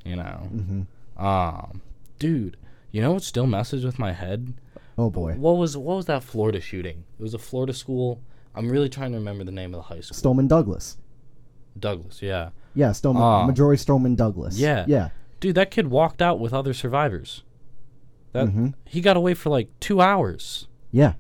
you 0.04 0.16
know. 0.16 0.48
Mhm. 0.54 0.86
Um, 1.22 1.80
dude, 2.18 2.56
you 2.92 3.00
know 3.00 3.12
what 3.12 3.22
still 3.22 3.46
messes 3.46 3.84
with 3.84 3.98
my 3.98 4.12
head? 4.12 4.52
Oh 4.98 5.08
boy, 5.10 5.32
What 5.34 5.56
was 5.56 5.76
what 5.76 5.96
was 5.96 6.06
that 6.06 6.22
Florida 6.22 6.60
shooting? 6.60 7.04
It 7.18 7.22
was 7.22 7.32
a 7.34 7.38
Florida 7.38 7.72
school. 7.72 8.20
I'm 8.54 8.68
really 8.70 8.88
trying 8.90 9.12
to 9.12 9.18
remember 9.18 9.44
the 9.44 9.52
name 9.52 9.74
of 9.74 9.78
the 9.78 9.94
high 9.94 10.00
school. 10.00 10.16
Stoneman 10.16 10.48
Douglas. 10.48 10.96
Douglas, 11.80 12.20
yeah. 12.22 12.50
Yeah, 12.74 12.92
Stoneman, 12.92 13.22
Ah. 13.22 13.44
Marjory 13.46 13.78
Stoneman 13.78 14.14
Douglas. 14.16 14.58
Yeah. 14.58 14.84
yeah. 14.88 15.08
Dude, 15.40 15.54
that 15.54 15.70
kid 15.70 15.88
walked 15.88 16.20
out 16.22 16.38
with 16.40 16.52
other 16.52 16.72
survivors. 16.74 17.42
That 18.32 18.48
Mhm. 18.48 18.74
he 18.84 19.00
got 19.00 19.16
away 19.16 19.34
for 19.34 19.50
like 19.50 19.68
two 19.80 20.00
hours. 20.00 20.68
Yeah. 20.92 21.14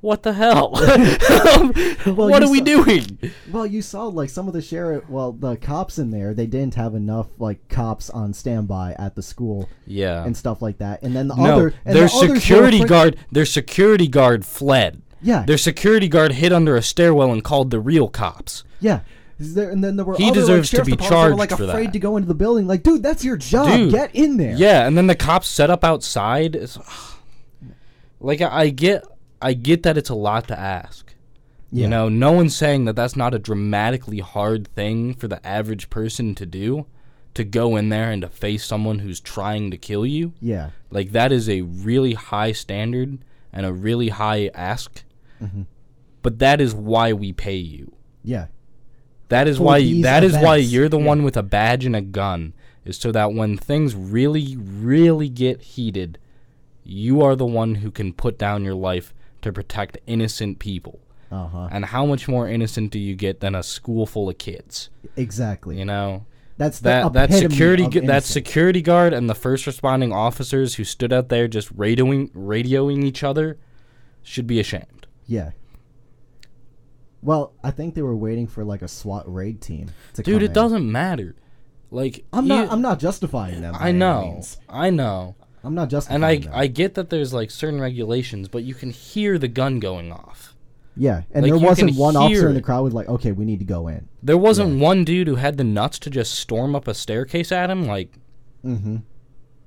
what 0.00 0.24
the 0.24 0.32
hell? 0.32 0.72
Well, 2.06 2.28
what 2.28 2.42
are 2.42 2.50
we 2.50 2.60
doing? 2.60 3.18
Well, 3.52 3.64
you 3.64 3.80
saw 3.82 4.06
like 4.06 4.30
some 4.30 4.48
of 4.48 4.52
the 4.54 4.60
sheriff, 4.60 5.08
well, 5.08 5.30
the 5.30 5.56
cops 5.56 5.96
in 5.98 6.10
there, 6.10 6.34
they 6.34 6.46
didn't 6.46 6.74
have 6.74 6.96
enough 6.96 7.28
like 7.38 7.68
cops 7.68 8.10
on 8.10 8.32
standby 8.34 8.96
at 8.98 9.14
the 9.14 9.22
school 9.22 9.68
Yeah. 9.86 10.24
and 10.24 10.36
stuff 10.36 10.60
like 10.60 10.78
that. 10.78 11.02
And 11.04 11.14
then 11.14 11.28
the 11.28 11.36
no, 11.36 11.44
other, 11.54 11.74
and 11.84 11.94
their 11.94 12.08
the 12.08 12.08
security 12.08 12.82
guard, 12.84 13.16
their 13.30 13.44
security 13.46 14.08
guard 14.08 14.44
fled. 14.44 15.02
Yeah. 15.22 15.44
Their 15.44 15.58
security 15.58 16.08
guard 16.08 16.32
hid 16.32 16.52
under 16.52 16.76
a 16.76 16.82
stairwell 16.82 17.32
and 17.32 17.42
called 17.42 17.70
the 17.70 17.80
real 17.80 18.08
cops. 18.08 18.64
Yeah. 18.80 19.00
There, 19.38 19.70
and 19.70 19.82
then 19.82 19.96
there 19.96 20.04
were 20.04 20.16
He 20.16 20.30
other, 20.30 20.40
deserves 20.40 20.72
like, 20.72 20.84
to 20.84 20.90
be 20.90 20.96
that 20.96 21.10
were, 21.10 21.34
like 21.34 21.50
for 21.50 21.64
afraid 21.64 21.88
that. 21.88 21.92
to 21.94 21.98
go 21.98 22.16
into 22.16 22.28
the 22.28 22.34
building. 22.34 22.66
Like, 22.66 22.82
dude, 22.82 23.02
that's 23.02 23.24
your 23.24 23.36
job. 23.36 23.76
Dude. 23.76 23.90
Get 23.92 24.14
in 24.14 24.36
there. 24.36 24.54
Yeah, 24.54 24.86
and 24.86 24.96
then 24.96 25.06
the 25.08 25.14
cops 25.16 25.48
set 25.48 25.70
up 25.70 25.82
outside. 25.82 26.54
It's, 26.54 26.78
like 28.20 28.40
I, 28.40 28.48
I 28.62 28.68
get, 28.70 29.04
I 29.40 29.54
get 29.54 29.82
that 29.82 29.96
it's 29.96 30.10
a 30.10 30.14
lot 30.14 30.48
to 30.48 30.58
ask. 30.58 31.14
Yeah. 31.70 31.84
You 31.84 31.88
know, 31.88 32.08
no 32.08 32.32
one's 32.32 32.54
saying 32.54 32.84
that 32.84 32.96
that's 32.96 33.16
not 33.16 33.34
a 33.34 33.38
dramatically 33.38 34.18
hard 34.18 34.68
thing 34.68 35.14
for 35.14 35.26
the 35.26 35.44
average 35.46 35.88
person 35.90 36.34
to 36.36 36.46
do, 36.46 36.86
to 37.34 37.44
go 37.44 37.76
in 37.76 37.88
there 37.88 38.10
and 38.10 38.22
to 38.22 38.28
face 38.28 38.64
someone 38.64 38.98
who's 38.98 39.20
trying 39.20 39.70
to 39.70 39.78
kill 39.78 40.04
you. 40.04 40.34
Yeah. 40.40 40.70
Like 40.90 41.12
that 41.12 41.32
is 41.32 41.48
a 41.48 41.62
really 41.62 42.12
high 42.12 42.52
standard 42.52 43.18
and 43.52 43.66
a 43.66 43.72
really 43.72 44.10
high 44.10 44.50
ask. 44.54 45.02
Mm-hmm. 45.42 45.62
But 46.22 46.38
that 46.38 46.60
is 46.60 46.74
why 46.74 47.12
we 47.12 47.32
pay 47.32 47.56
you. 47.56 47.92
Yeah. 48.22 48.46
That 49.28 49.48
is 49.48 49.56
For 49.56 49.64
why 49.64 50.02
that 50.02 50.24
is 50.24 50.36
why 50.36 50.56
you're 50.56 50.88
the 50.88 50.98
yeah. 50.98 51.06
one 51.06 51.22
with 51.22 51.36
a 51.36 51.42
badge 51.42 51.84
and 51.84 51.96
a 51.96 52.00
gun 52.02 52.52
is 52.84 52.98
so 52.98 53.10
that 53.12 53.32
when 53.32 53.56
things 53.56 53.94
really 53.94 54.56
really 54.56 55.28
get 55.28 55.62
heated, 55.62 56.18
you 56.84 57.22
are 57.22 57.34
the 57.34 57.46
one 57.46 57.76
who 57.76 57.90
can 57.90 58.12
put 58.12 58.38
down 58.38 58.62
your 58.64 58.74
life 58.74 59.14
to 59.40 59.52
protect 59.52 59.98
innocent 60.06 60.58
people. 60.58 61.00
Uh 61.30 61.48
huh. 61.48 61.68
And 61.72 61.86
how 61.86 62.04
much 62.04 62.28
more 62.28 62.46
innocent 62.46 62.92
do 62.92 62.98
you 62.98 63.14
get 63.14 63.40
than 63.40 63.54
a 63.54 63.62
school 63.62 64.06
full 64.06 64.28
of 64.28 64.36
kids? 64.38 64.90
Exactly. 65.16 65.78
You 65.78 65.86
know? 65.86 66.26
That's 66.58 66.80
the 66.80 66.90
That 66.90 67.12
that 67.14 67.32
security 67.32 67.88
gu- 67.88 68.02
that 68.02 68.24
security 68.24 68.82
guard 68.82 69.14
and 69.14 69.28
the 69.30 69.34
first 69.34 69.66
responding 69.66 70.12
officers 70.12 70.74
who 70.74 70.84
stood 70.84 71.12
out 71.12 71.30
there 71.30 71.48
just 71.48 71.74
radioing 71.74 72.30
radioing 72.32 73.02
each 73.02 73.24
other 73.24 73.58
should 74.22 74.46
be 74.46 74.60
ashamed. 74.60 75.01
Yeah. 75.32 75.50
Well, 77.22 77.52
I 77.62 77.70
think 77.70 77.94
they 77.94 78.02
were 78.02 78.16
waiting 78.16 78.46
for 78.46 78.64
like 78.64 78.82
a 78.82 78.88
SWAT 78.88 79.32
raid 79.32 79.60
team 79.60 79.86
to 80.14 80.22
come. 80.22 80.24
Dude, 80.24 80.34
come 80.40 80.42
it 80.42 80.46
in. 80.46 80.52
doesn't 80.52 80.90
matter. 80.92 81.36
Like 81.90 82.24
I'm 82.32 82.48
not. 82.48 82.70
I'm 82.72 82.82
not 82.82 82.98
justifying 82.98 83.60
them. 83.60 83.72
by 83.74 83.78
I 83.78 83.88
any 83.90 83.98
know. 83.98 84.22
means. 84.22 84.58
I 84.68 84.90
know. 84.90 85.36
I'm 85.62 85.74
not 85.74 85.88
justifying. 85.88 86.20
Them. 86.20 86.30
And 86.30 86.40
I 86.44 86.44
them. 86.44 86.52
I 86.60 86.66
get 86.66 86.94
that 86.94 87.10
there's 87.10 87.32
like 87.32 87.50
certain 87.50 87.80
regulations, 87.80 88.48
but 88.48 88.64
you 88.64 88.74
can 88.74 88.90
hear 88.90 89.38
the 89.38 89.48
gun 89.48 89.78
going 89.78 90.10
off. 90.10 90.56
yeah, 90.96 91.22
and 91.32 91.44
like, 91.44 91.52
there 91.52 91.60
you 91.60 91.66
wasn't 91.66 91.90
can 91.90 91.98
one 91.98 92.16
officer 92.16 92.40
hear 92.40 92.48
in 92.48 92.54
the 92.54 92.60
it. 92.60 92.64
crowd 92.64 92.82
was 92.82 92.92
like, 92.94 93.08
"Okay, 93.08 93.30
we 93.32 93.44
need 93.44 93.60
to 93.60 93.64
go 93.64 93.86
in." 93.88 94.08
There 94.22 94.36
wasn't 94.38 94.80
one 94.80 95.04
dude 95.04 95.28
who 95.28 95.36
had 95.36 95.56
the 95.58 95.64
nuts 95.64 95.98
to 96.00 96.10
just 96.10 96.34
storm 96.34 96.74
up 96.74 96.88
a 96.88 96.94
staircase 96.94 97.52
at 97.52 97.70
him 97.70 97.86
like 97.86 98.12
Mm-hmm. 98.64 98.98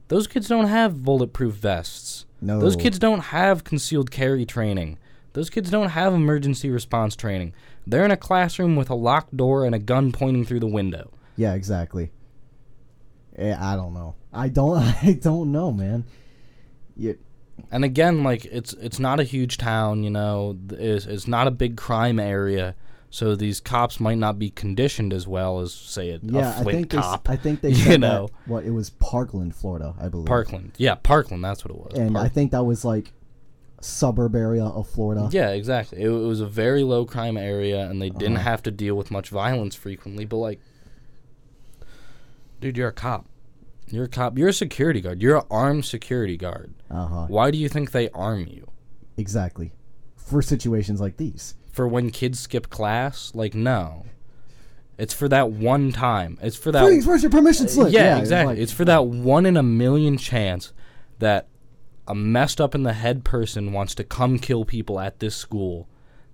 those 0.08 0.26
kids 0.28 0.48
don't 0.48 0.68
have 0.68 1.04
bulletproof 1.04 1.54
vests. 1.56 2.26
No. 2.42 2.60
Those 2.60 2.76
kids 2.78 2.98
don't 3.00 3.20
have 3.26 3.64
concealed 3.66 4.10
carry 4.12 4.46
training. 4.46 4.98
Those 5.36 5.50
kids 5.50 5.70
don't 5.70 5.90
have 5.90 6.14
emergency 6.14 6.70
response 6.70 7.14
training. 7.14 7.54
They're 7.86 8.06
in 8.06 8.12
a 8.12 8.16
classroom 8.18 8.78
with 8.78 8.90
a 8.90 8.96
locked 8.96 9.36
door 9.36 9.66
and 9.66 9.76
a 9.76 9.80
gun 9.80 10.14
pointing 10.14 10.46
through 10.46 10.62
the 10.62 10.68
window. 10.68 11.12
Yeah, 11.36 11.54
exactly. 11.56 12.12
Eh, 13.38 13.54
I 13.60 13.76
don't 13.76 13.94
know. 13.94 14.16
I 14.32 14.48
don't. 14.48 14.78
I 15.04 15.20
don't 15.22 15.52
know, 15.52 15.74
man. 15.74 16.06
You, 16.96 17.18
And 17.70 17.84
again, 17.84 18.24
like 18.24 18.46
it's 18.46 18.72
it's 18.76 18.98
not 18.98 19.20
a 19.20 19.24
huge 19.24 19.58
town, 19.58 20.04
you 20.04 20.10
know. 20.10 20.58
It's, 20.72 21.06
it's 21.06 21.28
not 21.28 21.48
a 21.48 21.52
big 21.52 21.76
crime 21.76 22.18
area, 22.18 22.74
so 23.10 23.36
these 23.36 23.60
cops 23.60 24.00
might 24.00 24.18
not 24.18 24.40
be 24.40 24.50
conditioned 24.50 25.12
as 25.12 25.28
well 25.28 25.60
as 25.60 25.74
say 25.74 26.12
a, 26.12 26.20
yeah, 26.22 26.58
a 26.58 26.62
I 26.62 26.64
think 26.64 26.92
they. 26.92 26.98
cop. 26.98 27.30
I 27.30 27.36
think 27.36 27.60
they. 27.60 27.70
you 27.72 27.98
know, 27.98 28.28
that, 28.28 28.50
what 28.50 28.64
it 28.64 28.72
was 28.72 28.90
Parkland, 28.92 29.54
Florida, 29.54 29.96
I 30.00 30.08
believe. 30.08 30.28
Parkland. 30.28 30.72
Yeah, 30.78 30.96
Parkland. 30.96 31.44
That's 31.44 31.66
what 31.66 31.72
it 31.72 31.78
was. 31.78 32.00
and 32.00 32.18
I 32.18 32.30
think 32.30 32.52
that 32.52 32.64
was 32.64 32.86
like 32.86 33.12
suburb 33.86 34.36
area 34.36 34.64
of 34.66 34.88
Florida. 34.90 35.30
Yeah, 35.32 35.50
exactly. 35.52 36.02
It, 36.02 36.08
it 36.08 36.10
was 36.10 36.42
a 36.42 36.46
very 36.48 36.84
low 36.84 37.06
crime 37.06 37.38
area, 37.38 37.90
and 37.90 38.02
they 38.02 38.10
didn't 38.10 38.38
Uh-huh. 38.38 38.44
have 38.50 38.64
to 38.64 38.72
deal 38.72 38.96
with 38.96 39.12
much 39.12 39.30
violence 39.30 39.76
frequently. 39.76 40.26
But 40.26 40.38
like, 40.38 40.60
dude, 42.62 42.78
you're 42.78 42.90
a 42.90 42.94
cop. 42.94 43.26
You're 43.90 44.06
a 44.06 44.10
cop. 44.10 44.38
You're 44.38 44.50
a 44.50 44.54
security 44.54 45.02
guard. 45.02 45.22
You're 45.22 45.38
an 45.38 45.44
armed 45.52 45.86
security 45.86 46.38
guard. 46.38 46.74
Uh 46.90 47.06
huh. 47.08 47.26
Why 47.28 47.52
do 47.52 47.58
you 47.58 47.70
think 47.70 47.92
they 47.92 48.10
arm 48.10 48.48
you? 48.48 48.68
Exactly. 49.18 49.72
For 50.16 50.42
situations 50.42 51.00
like 51.00 51.18
these. 51.18 51.56
For 51.72 51.88
when 51.88 52.10
kids 52.10 52.40
skip 52.40 52.70
class? 52.70 53.32
Like, 53.36 53.54
no. 53.54 54.06
It's 54.98 55.14
for 55.14 55.28
that 55.28 55.52
one 55.52 55.92
time. 55.92 56.40
It's 56.42 56.56
for 56.56 56.72
that. 56.72 56.84
Freeze! 56.84 57.06
Where's 57.06 57.22
your 57.22 57.30
permission 57.32 57.68
slip? 57.68 57.92
Yeah, 57.92 58.14
it's 58.16 58.22
exactly. 58.22 58.56
like- 58.56 58.64
it's 58.64 58.72
for 58.72 58.86
that 58.86 59.06
one 59.08 59.46
in 59.46 59.58
a 59.58 59.64
million 59.64 60.18
chance 60.18 60.72
that 61.20 61.48
a 62.08 62.16
messed 62.16 62.62
up 62.62 62.76
in 62.76 62.84
the 62.84 62.94
head 62.94 63.24
person 63.24 63.74
wants 63.74 63.96
to 63.96 64.04
come 64.04 64.38
kill 64.40 64.66
people 64.66 65.00
at 65.00 65.20
this 65.20 65.36
school. 65.36 65.88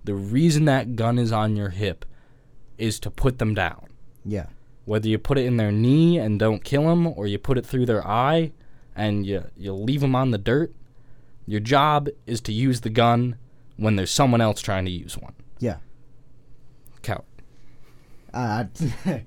The 0.04 0.14
reason 0.14 0.64
that 0.66 0.96
gun 0.96 1.18
is 1.18 1.32
on 1.32 1.56
your 1.56 1.70
hip 1.70 2.04
is 2.78 2.98
to 3.00 3.10
put 3.10 3.38
them 3.38 3.54
down. 3.54 3.86
yeah. 4.24 4.46
Whether 4.84 5.08
you 5.08 5.16
put 5.18 5.38
it 5.38 5.46
in 5.46 5.58
their 5.58 5.70
knee 5.70 6.18
and 6.18 6.40
don't 6.40 6.64
kill 6.64 6.88
them, 6.88 7.06
or 7.06 7.28
you 7.28 7.38
put 7.38 7.56
it 7.56 7.64
through 7.64 7.86
their 7.86 8.04
eye 8.04 8.50
and 8.96 9.24
you 9.24 9.44
you 9.56 9.72
leave 9.72 10.00
them 10.00 10.16
on 10.16 10.32
the 10.32 10.38
dirt, 10.38 10.74
your 11.46 11.60
job 11.60 12.08
is 12.26 12.40
to 12.40 12.52
use 12.52 12.80
the 12.80 12.90
gun 12.90 13.36
when 13.76 13.94
there's 13.94 14.10
someone 14.10 14.40
else 14.40 14.60
trying 14.60 14.84
to 14.86 14.90
use 14.90 15.16
one. 15.16 15.34
Yeah. 15.60 15.76
Coward. 17.02 17.22
Uh, 18.34 18.64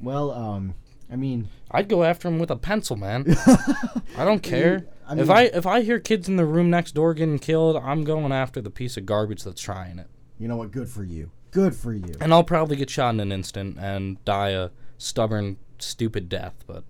well, 0.00 0.30
um, 0.30 0.74
I 1.10 1.16
mean, 1.16 1.48
I'd 1.70 1.88
go 1.88 2.04
after 2.04 2.28
him 2.28 2.38
with 2.38 2.50
a 2.52 2.56
pencil, 2.56 2.94
man. 2.96 3.24
I 4.16 4.24
don't 4.24 4.42
care. 4.42 4.86
I 5.18 5.22
if 5.22 5.30
I 5.30 5.42
if 5.44 5.66
I 5.66 5.80
hear 5.82 5.98
kids 5.98 6.28
in 6.28 6.36
the 6.36 6.44
room 6.44 6.70
next 6.70 6.92
door 6.92 7.14
getting 7.14 7.38
killed, 7.38 7.76
I'm 7.76 8.04
going 8.04 8.32
after 8.32 8.60
the 8.60 8.70
piece 8.70 8.96
of 8.96 9.06
garbage 9.06 9.44
that's 9.44 9.60
trying 9.60 9.98
it. 9.98 10.08
you 10.38 10.48
know 10.48 10.56
what? 10.56 10.70
Good 10.70 10.88
for 10.88 11.04
you. 11.04 11.30
Good 11.50 11.74
for 11.74 11.92
you. 11.92 12.14
And 12.20 12.32
I'll 12.32 12.44
probably 12.44 12.76
get 12.76 12.88
shot 12.90 13.10
in 13.14 13.20
an 13.20 13.30
instant 13.30 13.78
and 13.78 14.22
die 14.24 14.50
a 14.50 14.70
stubborn, 14.98 15.58
stupid 15.78 16.28
death. 16.28 16.54
But 16.66 16.84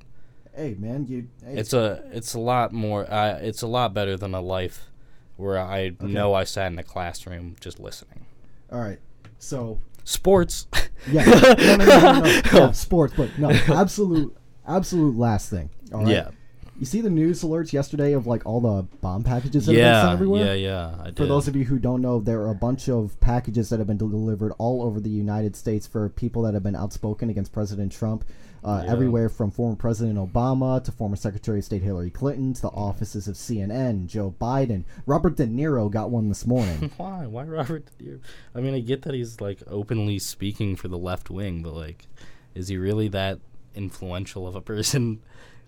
Hey, 0.55 0.77
man, 0.79 1.07
you. 1.07 1.29
Hey, 1.45 1.55
it's 1.57 1.73
a 1.73 2.05
it's 2.13 2.35
a 2.35 2.41
lot 2.41 2.73
more. 2.73 3.11
Uh, 3.11 3.39
it's 3.41 3.63
a 3.63 3.67
lot 3.67 3.95
better 3.95 4.17
than 4.17 4.35
a 4.35 4.41
life 4.41 4.91
where 5.37 5.59
I 5.59 5.93
know 6.01 6.35
I 6.35 6.45
sat 6.45 6.71
in 6.71 6.79
a 6.79 6.83
classroom 6.85 7.57
just 7.61 7.81
listening. 7.81 8.27
all 8.71 8.81
right. 8.81 8.99
So 9.39 9.81
Sports. 10.05 10.67
yeah, 11.11 11.25
no, 11.25 11.55
no, 11.55 11.77
no, 11.77 12.01
no, 12.01 12.21
no. 12.21 12.43
yeah, 12.53 12.73
sports, 12.73 13.15
but 13.17 13.37
no, 13.39 13.51
absolute, 13.51 14.37
absolute 14.67 15.17
last 15.17 15.49
thing. 15.51 15.71
All 15.93 16.01
right. 16.01 16.09
Yeah. 16.09 16.31
You 16.79 16.87
see 16.87 17.01
the 17.01 17.11
news 17.11 17.43
alerts 17.43 17.73
yesterday 17.73 18.13
of 18.13 18.27
like 18.27 18.45
all 18.47 18.61
the 18.61 18.83
bomb 19.01 19.23
packages 19.23 19.67
that 19.67 19.75
have 19.75 19.83
been 19.95 20.03
sent 20.03 20.13
everywhere. 20.15 20.57
yeah, 20.57 20.95
yeah. 21.05 21.11
For 21.15 21.27
those 21.27 21.47
of 21.47 21.55
you 21.55 21.65
who 21.65 21.79
don't 21.79 22.01
know, 22.03 22.19
there 22.21 22.41
are 22.41 22.51
a 22.51 22.55
bunch 22.55 22.89
of 22.89 23.19
packages 23.21 23.69
that 23.71 23.79
have 23.79 23.87
been 23.87 23.99
delivered 23.99 24.53
all 24.59 24.83
over 24.83 24.99
the 24.99 25.11
United 25.11 25.55
States 25.55 25.87
for 25.87 26.09
people 26.09 26.43
that 26.43 26.55
have 26.55 26.63
been 26.63 26.75
outspoken 26.75 27.29
against 27.31 27.53
President 27.53 27.93
Trump. 27.93 28.25
Uh, 28.65 28.85
Everywhere 28.87 29.29
from 29.29 29.51
former 29.51 29.75
President 29.75 30.17
Obama 30.19 30.83
to 30.85 30.93
former 30.93 31.17
Secretary 31.17 31.59
of 31.59 31.65
State 31.65 31.83
Hillary 31.83 32.11
Clinton 32.11 32.53
to 32.55 32.63
the 32.63 32.69
offices 32.69 33.27
of 33.27 33.35
CNN, 33.35 34.07
Joe 34.07 34.35
Biden. 34.41 34.85
Robert 35.05 35.37
De 35.37 35.47
Niro 35.49 35.91
got 35.91 36.11
one 36.11 36.29
this 36.29 36.47
morning. 36.47 36.93
Why? 36.97 37.27
Why 37.27 37.43
Robert 37.43 37.87
De 37.99 38.05
Niro? 38.05 38.21
I 38.55 38.61
mean, 38.61 38.73
I 38.75 38.79
get 38.81 39.03
that 39.03 39.15
he's 39.15 39.41
like 39.41 39.59
openly 39.67 40.21
speaking 40.21 40.77
for 40.77 40.87
the 40.87 40.97
left 40.99 41.29
wing, 41.29 41.63
but 41.65 41.75
like, 41.75 42.07
is 42.55 42.69
he 42.69 42.77
really 42.77 43.09
that 43.09 43.41
influential 43.75 44.47
of 44.47 44.55
a 44.55 44.61
person? 44.61 45.21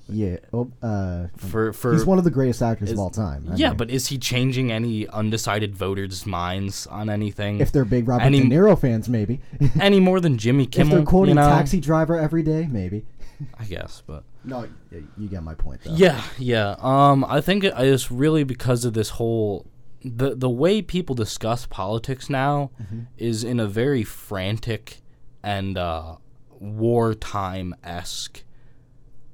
Yeah. 0.09 0.37
Oh, 0.53 0.71
uh, 0.83 1.29
For 1.37 1.73
for 1.73 1.93
he's 1.93 2.05
one 2.05 2.19
of 2.19 2.25
the 2.25 2.31
greatest 2.31 2.61
actors 2.63 2.89
is- 2.89 2.93
of 2.93 2.99
all 2.99 3.11
time. 3.11 3.47
I 3.51 3.57
yeah, 3.57 3.69
mean, 3.71 3.77
but 3.79 3.91
is 3.91 4.09
he 4.09 4.19
changing 4.19 4.71
any 4.73 5.09
undecided 5.09 5.75
voters' 5.75 6.27
minds 6.27 6.87
on 6.87 7.09
anything? 7.11 7.61
if 7.61 7.73
they're 7.73 7.85
big 7.85 8.07
Robert 8.09 8.25
any, 8.25 8.41
De 8.41 8.47
Niro 8.47 8.79
fans, 8.79 9.09
maybe. 9.09 9.41
any 9.81 10.01
more 10.01 10.21
than 10.21 10.37
Jimmy 10.39 10.67
Kimmel? 10.67 10.93
if 10.93 10.99
they're 10.99 11.07
quoting 11.07 11.31
you 11.37 11.41
know? 11.43 11.49
Taxi 11.49 11.81
Driver 11.81 12.19
every 12.19 12.43
day, 12.43 12.69
maybe. 12.71 13.05
I 13.59 13.65
guess, 13.65 14.03
but 14.07 14.23
No, 14.45 14.69
you 15.19 15.29
get 15.29 15.43
my 15.43 15.55
point, 15.55 15.81
though. 15.85 15.95
Yeah, 15.95 16.23
yeah. 16.39 16.77
Um, 16.79 17.25
I 17.29 17.41
think 17.41 17.65
it 17.65 17.75
is 17.79 18.11
really 18.11 18.45
because 18.45 18.85
of 18.85 18.93
this 18.95 19.11
whole 19.11 19.67
the 20.05 20.35
the 20.35 20.51
way 20.51 20.83
people 20.83 21.15
discuss 21.15 21.65
politics 21.67 22.29
now 22.31 22.71
Mm-hmm. 22.81 23.01
is 23.17 23.43
in 23.43 23.59
a 23.59 23.67
very 23.67 24.05
frantic 24.05 25.01
and 25.43 25.77
uh, 25.79 26.17
wartime 26.61 27.75
esque 27.83 28.44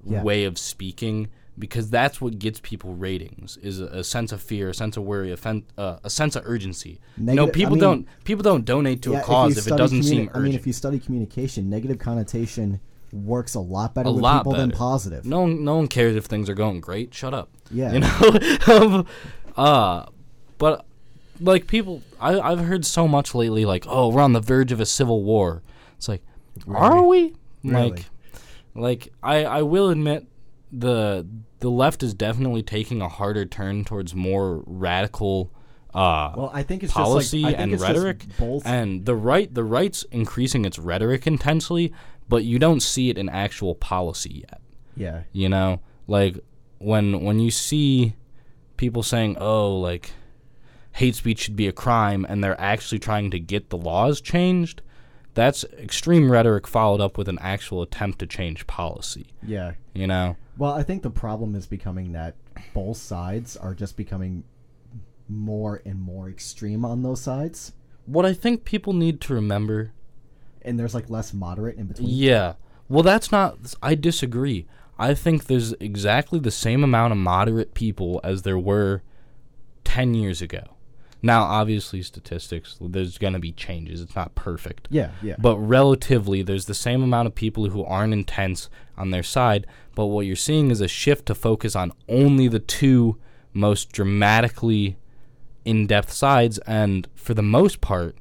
Yeah. 0.05 0.23
way 0.23 0.45
of 0.45 0.59
speaking 0.59 1.29
because 1.59 1.91
that's 1.91 2.21
what 2.23 2.39
gets 2.39 2.59
people 2.61 2.95
ratings 2.95 3.59
is 3.59 3.81
a, 3.81 3.87
a 3.87 4.05
sense 4.05 4.33
of 4.33 4.41
fear, 4.41 4.71
a 4.71 4.75
sense 4.75 4.97
of 4.97 5.03
worry, 5.03 5.31
a, 5.31 5.37
fen- 5.37 5.65
uh, 5.77 5.99
a 6.03 6.09
sense 6.09 6.35
of 6.37 6.43
urgency. 6.47 6.99
Negative- 7.19 7.49
I 7.49 7.53
people 7.53 7.73
mean- 7.73 7.81
don't 7.81 8.09
people 8.25 8.43
don't 8.43 8.65
donate 8.65 9.03
to 9.03 9.13
Yeah, 9.13 9.21
a 9.21 9.25
cause 9.25 9.55
you 9.57 9.61
if, 9.61 9.67
it 9.67 9.77
doesn't 9.77 10.01
communi- 10.01 10.05
seem 10.05 10.21
urgent. 10.29 10.37
I 10.37 10.41
mean, 10.41 10.55
if 10.55 10.67
you 10.67 10.73
study 10.73 10.99
communication, 10.99 11.69
negative 11.69 11.99
connotation 11.99 12.81
works 13.13 13.55
a 13.57 13.61
lot 13.61 13.93
better 13.95 14.09
a 14.09 14.13
with 14.13 14.23
lot 14.23 14.39
people 14.41 14.53
better. 14.53 14.63
than 14.69 14.71
positive. 14.71 15.25
No 15.27 15.41
one, 15.43 15.65
no 15.65 15.77
one 15.77 15.89
cares 15.89 16.15
if 16.17 16.27
things 16.27 16.49
are 16.49 16.55
going 16.55 16.81
great. 16.81 17.13
Shut 17.13 17.35
up. 17.35 17.51
Yeah. 17.71 17.93
You 17.93 18.01
know. 18.01 19.07
uh, 19.57 20.07
but 20.59 20.87
like 21.41 21.67
people 21.67 22.03
I, 22.21 22.39
I've 22.39 22.61
heard 22.61 22.85
so 22.85 23.09
much 23.09 23.35
lately 23.35 23.65
like 23.65 23.85
oh 23.89 24.09
we're 24.09 24.21
on 24.21 24.33
the 24.35 24.41
verge 24.41 24.73
of 24.73 24.81
a 24.81 24.87
civil 24.87 25.23
war 25.23 25.63
it's 25.97 26.09
like 26.09 26.23
are 26.69 27.03
we 27.03 27.35
Really? 27.65 27.91
like 27.91 28.05
like 28.81 29.13
I 29.23 29.45
I 29.45 29.63
will 29.63 29.91
admit 29.91 30.27
the 30.73 31.27
the 31.59 31.71
left 31.71 32.03
is 32.03 32.15
definitely 32.15 32.63
taking 32.63 33.03
a 33.03 33.09
harder 33.09 33.45
turn 33.45 33.85
towards 33.85 34.15
more 34.15 34.63
radical 34.67 35.53
uh 35.93 36.33
Well, 36.37 36.51
I 36.55 36.63
think 36.63 36.83
it's 36.85 36.93
policy 36.93 37.43
just 37.43 37.45
like, 37.45 37.55
I 37.55 37.59
think 37.59 37.63
and 37.63 37.73
it's 37.75 37.83
rhetoric. 37.83 38.25
both. 38.39 38.67
and 38.67 39.05
the 39.05 39.15
right 39.17 39.53
the 39.53 39.65
right's 39.65 40.05
increasing 40.05 40.65
its 40.65 40.79
rhetoric 40.79 41.27
intensely 41.27 41.93
but 42.29 42.45
you 42.45 42.59
don't 42.61 42.81
see 42.81 43.11
it 43.11 43.19
in 43.19 43.29
actual 43.29 43.75
policy 43.75 44.45
yet. 44.49 44.61
Yeah, 44.97 45.23
you 45.33 45.49
know? 45.49 45.81
Like 46.07 46.39
when 46.79 47.25
when 47.25 47.41
you 47.41 47.51
see 47.51 48.15
people 48.77 49.03
saying 49.03 49.37
oh 49.41 49.77
like 49.81 50.13
hate 50.93 51.15
speech 51.17 51.41
should 51.41 51.57
be 51.57 51.67
a 51.67 51.73
crime 51.73 52.25
and 52.29 52.43
they're 52.43 52.61
actually 52.61 52.99
trying 53.01 53.31
to 53.33 53.39
get 53.41 53.71
the 53.71 53.77
laws 53.77 54.21
changed 54.21 54.81
that's 55.35 55.65
extreme 55.79 56.31
rhetoric 56.31 56.67
followed 56.67 57.01
up 57.01 57.17
with 57.17 57.29
an 57.29 57.39
actual 57.41 57.83
attempt 57.83 58.19
to 58.19 58.27
change 58.27 58.67
policy 58.67 59.27
yeah. 59.43 59.73
you 59.95 60.07
know 60.07 60.37
Well, 60.59 60.73
I 60.73 60.83
think 60.83 61.03
the 61.03 61.11
problem 61.11 61.55
is 61.55 61.67
becoming 61.67 62.13
that 62.13 62.35
both 62.75 62.97
sides 62.97 63.57
are 63.57 63.75
just 63.75 63.97
becoming 63.97 64.45
more 65.29 65.81
and 65.85 66.01
more 66.01 66.29
extreme 66.29 66.85
on 66.85 67.03
those 67.03 67.21
sides, 67.21 67.73
what 68.07 68.27
i 68.27 68.33
think 68.33 68.65
people 68.65 68.93
need 68.93 69.21
to 69.21 69.35
remember 69.35 69.93
and 70.63 70.79
there's 70.79 70.95
like 70.95 71.11
less 71.11 71.33
moderate 71.33 71.77
in 71.77 71.87
between. 71.87 72.09
Yeah. 72.09 72.55
Well, 72.89 73.03
that's 73.03 73.31
not. 73.31 73.75
I 73.83 73.95
disagree. 73.95 74.67
I 74.99 75.15
think 75.15 75.45
there's 75.45 75.73
exactly 75.75 76.39
the 76.39 76.51
same 76.51 76.85
amount 76.85 77.13
of 77.13 77.19
moderate 77.19 77.75
people 77.75 78.21
as 78.23 78.43
there 78.43 78.59
were 78.59 79.03
10 79.85 80.15
years 80.15 80.43
ago. 80.43 80.77
Now, 81.23 81.43
obviously, 81.43 82.03
statistics, 82.03 82.79
there's 82.81 83.19
going 83.19 83.35
to 83.35 83.39
be 83.39 83.53
changes. 83.53 84.01
It's 84.01 84.17
not 84.17 84.35
perfect. 84.35 84.89
Yeah, 84.91 85.11
yeah. 85.23 85.37
But 85.39 85.59
relatively, 85.59 86.43
there's 86.43 86.65
the 86.65 86.75
same 86.75 87.03
amount 87.03 87.27
of 87.27 87.35
people 87.35 87.69
who 87.69 87.85
aren't 87.85 88.13
intense 88.13 88.71
on 88.97 89.11
their 89.11 89.23
side. 89.23 89.67
But 89.95 90.07
what 90.07 90.27
you're 90.27 90.37
seeing 90.37 90.71
is 90.71 90.81
a 90.81 90.89
shift 90.89 91.27
to 91.27 91.35
focus 91.35 91.77
on 91.77 91.93
only 92.09 92.49
the 92.49 92.59
two 92.59 93.19
most 93.53 93.93
dramatically 93.93 94.97
in 95.65 95.87
depth 95.87 96.13
sides. 96.13 96.59
And 96.59 97.07
for 97.15 97.35
the 97.35 97.43
most 97.43 97.83
part, 97.83 98.17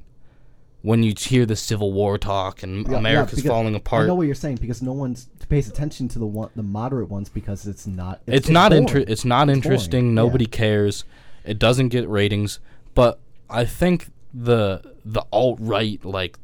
when 0.82 1.02
you 1.02 1.14
hear 1.16 1.46
the 1.46 1.56
Civil 1.56 1.92
War 1.92 2.18
talk 2.18 2.62
and 2.62 2.84
Yeah, 2.84 2.92
yeah, 2.92 2.98
America's 2.98 3.36
because 3.36 3.50
falling 3.50 3.74
apart, 3.74 4.04
I 4.04 4.06
know 4.08 4.14
what 4.14 4.26
you're 4.26 4.34
saying 4.34 4.56
because 4.56 4.82
no 4.82 4.92
one 4.92 5.16
pays 5.48 5.68
attention 5.68 6.08
to 6.08 6.18
the 6.18 6.26
one, 6.26 6.50
the 6.54 6.62
moderate 6.62 7.08
ones 7.08 7.28
because 7.30 7.66
it's 7.66 7.86
not. 7.86 8.20
it's, 8.26 8.48
not 8.48 8.72
inter- 8.72 9.04
it's 9.06 9.24
not 9.24 9.46
boring, 9.46 9.56
interesting 9.56 10.06
yeah. 10.08 10.12
nobody 10.12 10.46
cares 10.46 11.04
it 11.44 11.58
doesn't 11.58 11.88
get 11.88 12.08
ratings 12.08 12.60
but 13.00 13.18
i 13.48 13.64
think 13.64 14.08
the 14.34 14.82
the 15.04 15.24
alt-right 15.32 16.04
like 16.04 16.38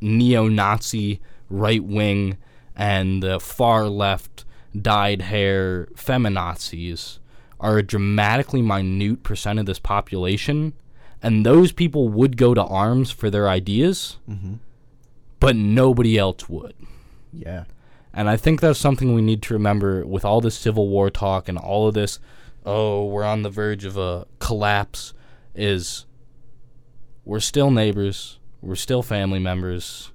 neo-nazi 0.00 1.20
right 1.50 1.84
wing 1.84 2.36
and 2.76 3.22
the 3.22 3.38
far 3.38 3.88
left 3.88 4.44
dyed 4.80 5.22
hair 5.22 5.86
feminazis 5.94 7.18
are 7.60 7.78
a 7.78 7.82
dramatically 7.82 8.62
minute 8.62 9.22
percent 9.22 9.58
of 9.58 9.66
this 9.66 9.80
population 9.80 10.72
and 11.22 11.44
those 11.44 11.72
people 11.72 12.08
would 12.08 12.36
go 12.36 12.54
to 12.54 12.62
arms 12.64 13.10
for 13.10 13.30
their 13.30 13.48
ideas 13.48 14.18
mm-hmm. 14.28 14.54
but 15.40 15.56
nobody 15.56 16.16
else 16.18 16.48
would. 16.48 16.74
Yeah, 17.32 17.64
and 18.12 18.28
I 18.28 18.36
think 18.36 18.60
that's 18.60 18.78
something 18.78 19.14
we 19.14 19.22
need 19.22 19.42
to 19.42 19.54
remember 19.54 20.06
with 20.06 20.24
all 20.24 20.40
this 20.40 20.56
Civil 20.56 20.88
War 20.88 21.10
talk 21.10 21.48
and 21.48 21.58
all 21.58 21.88
of 21.88 21.94
this, 21.94 22.18
oh, 22.64 23.06
we're 23.06 23.24
on 23.24 23.42
the 23.42 23.50
verge 23.50 23.84
of 23.84 23.96
a 23.96 24.26
collapse, 24.38 25.12
is 25.58 26.06
we're 27.24 27.40
still 27.40 27.70
neighbors, 27.70 28.38
we're 28.62 28.74
still 28.76 29.02
family 29.02 29.38
members, 29.38 30.12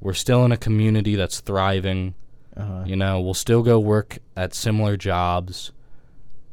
we're 0.00 0.12
still 0.14 0.44
in 0.44 0.52
a 0.52 0.56
community 0.56 1.16
that's 1.16 1.40
thriving. 1.40 2.14
uh-huh. 2.56 2.84
You 2.86 2.94
know, 2.96 3.20
we'll 3.20 3.34
still 3.34 3.62
go 3.62 3.80
work 3.80 4.18
at 4.36 4.54
similar 4.54 4.96
jobs. 4.96 5.72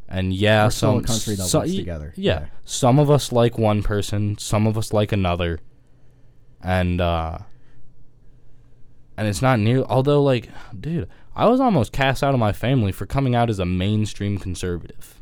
And 0.07 0.33
yeah, 0.33 0.65
We're 0.65 0.69
some 0.71 1.03
country 1.03 1.35
that 1.35 1.43
so- 1.43 1.63
together. 1.65 2.13
Yeah, 2.17 2.41
Yeah. 2.41 2.45
some 2.65 2.99
of 2.99 3.09
us 3.11 3.31
like 3.31 3.57
one 3.57 3.83
person, 3.83 4.37
some 4.37 4.65
of 4.67 4.77
us 4.77 4.91
like 4.91 5.11
another, 5.11 5.59
and 6.61 6.99
uh, 6.99 7.37
and 9.17 9.27
it's 9.27 9.41
not 9.41 9.59
near. 9.59 9.83
Although, 9.83 10.21
like, 10.23 10.49
dude, 10.77 11.07
I 11.35 11.47
was 11.47 11.59
almost 11.59 11.91
cast 11.93 12.23
out 12.23 12.33
of 12.33 12.39
my 12.39 12.51
family 12.51 12.91
for 12.91 13.05
coming 13.05 13.35
out 13.35 13.49
as 13.49 13.59
a 13.59 13.65
mainstream 13.65 14.37
conservative. 14.37 15.21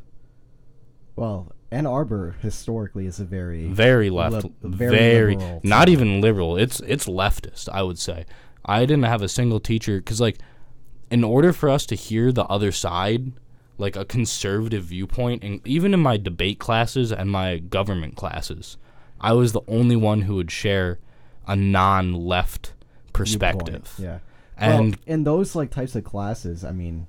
Well, 1.15 1.51
Ann 1.71 1.85
Arbor 1.85 2.35
historically 2.41 3.05
is 3.05 3.19
a 3.19 3.25
very 3.25 3.67
Very 3.67 4.09
left, 4.09 4.43
lib- 4.43 4.53
very, 4.63 4.97
very 4.97 5.35
liberal 5.35 5.61
not 5.63 5.85
town. 5.85 5.89
even 5.89 6.21
liberal. 6.21 6.57
It's 6.57 6.79
it's 6.81 7.05
leftist. 7.05 7.69
I 7.71 7.83
would 7.83 7.99
say. 7.99 8.25
I 8.65 8.81
didn't 8.81 9.03
have 9.03 9.21
a 9.21 9.29
single 9.29 9.59
teacher 9.59 9.97
because, 9.99 10.19
like, 10.19 10.37
in 11.09 11.23
order 11.23 11.53
for 11.53 11.69
us 11.69 11.85
to 11.87 11.95
hear 11.95 12.31
the 12.31 12.43
other 12.45 12.71
side, 12.71 13.31
like 13.77 13.95
a 13.95 14.03
conservative 14.05 14.83
viewpoint, 14.85 15.43
and 15.43 15.65
even 15.65 15.93
in 15.93 15.99
my 16.01 16.17
debate 16.17 16.59
classes 16.59 17.11
and 17.11 17.31
my 17.31 17.57
government 17.59 18.15
classes, 18.15 18.77
I 19.21 19.33
was 19.33 19.51
the 19.53 19.61
only 19.67 19.95
one 19.95 20.21
who 20.23 20.35
would 20.35 20.51
share 20.51 20.99
a 21.47 21.55
non-left 21.55 22.73
perspective. 23.13 23.93
viewpoint, 23.97 23.99
Yeah, 23.99 24.19
And 24.57 24.95
well, 24.95 25.03
in 25.07 25.23
those 25.23 25.55
like 25.55 25.71
types 25.71 25.95
of 25.95 26.03
classes, 26.03 26.63
I 26.63 26.71
mean, 26.71 27.07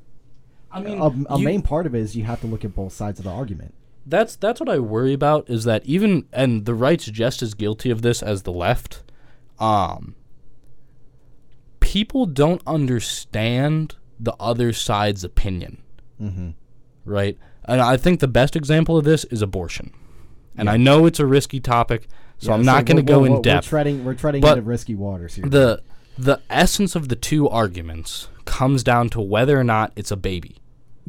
I 0.73 0.81
mean, 0.81 0.99
a, 1.01 1.07
a 1.35 1.39
you- 1.39 1.45
main 1.45 1.63
part 1.63 1.87
of 1.87 1.95
it 1.95 2.01
is 2.01 2.17
you 2.17 2.25
have 2.25 2.41
to 2.43 2.47
look 2.47 2.65
at 2.65 2.75
both 2.75 2.93
sides 2.93 3.19
of 3.19 3.25
the 3.25 3.31
argument. 3.33 3.75
That's 4.07 4.37
that's 4.37 4.61
what 4.61 4.69
I 4.69 4.79
worry 4.79 5.13
about 5.13 5.49
is 5.49 5.65
that 5.65 5.85
even 5.85 6.27
and 6.33 6.65
the 6.65 6.75
right's 6.75 7.07
just 7.07 7.43
as 7.43 7.55
guilty 7.55 7.91
of 7.91 8.03
this 8.03 8.23
as 8.23 8.43
the 8.43 8.53
left. 8.53 9.03
Um 9.59 10.15
people 11.81 12.27
don't 12.27 12.63
understand 12.67 13.97
the 14.19 14.35
other 14.39 14.73
side's 14.73 15.25
opinion. 15.25 15.83
Mm-hmm. 16.21 16.51
Right? 17.05 17.39
And 17.65 17.81
I 17.81 17.97
think 17.97 18.21
the 18.21 18.29
best 18.29 18.57
example 18.57 18.97
of 18.97 19.05
this 19.05 19.25
is 19.25 19.43
abortion. 19.43 19.93
And 20.57 20.69
I 20.69 20.77
know 20.77 21.07
it's 21.07 21.21
a 21.21 21.27
risky 21.27 21.59
topic, 21.59 22.07
so 22.37 22.53
I'm 22.53 22.65
not 22.65 22.85
going 22.85 22.99
to 22.99 23.03
go 23.03 23.25
in 23.25 23.41
depth. 23.41 23.67
We're 23.67 23.71
treading, 23.71 24.05
we're 24.05 24.15
treading 24.15 24.45
into 24.45 24.61
risky 24.61 24.95
waters 24.95 25.35
here. 25.35 25.47
the 25.47 25.83
the 26.19 26.41
essence 26.51 26.95
of 26.95 27.09
the 27.09 27.17
two 27.17 27.49
arguments 27.49 28.29
comes 28.45 28.83
down 28.83 29.09
to 29.11 29.21
whether 29.23 29.59
or 29.59 29.65
not 29.65 29.93
it's 29.97 30.11
a 30.11 30.17
baby 30.17 30.61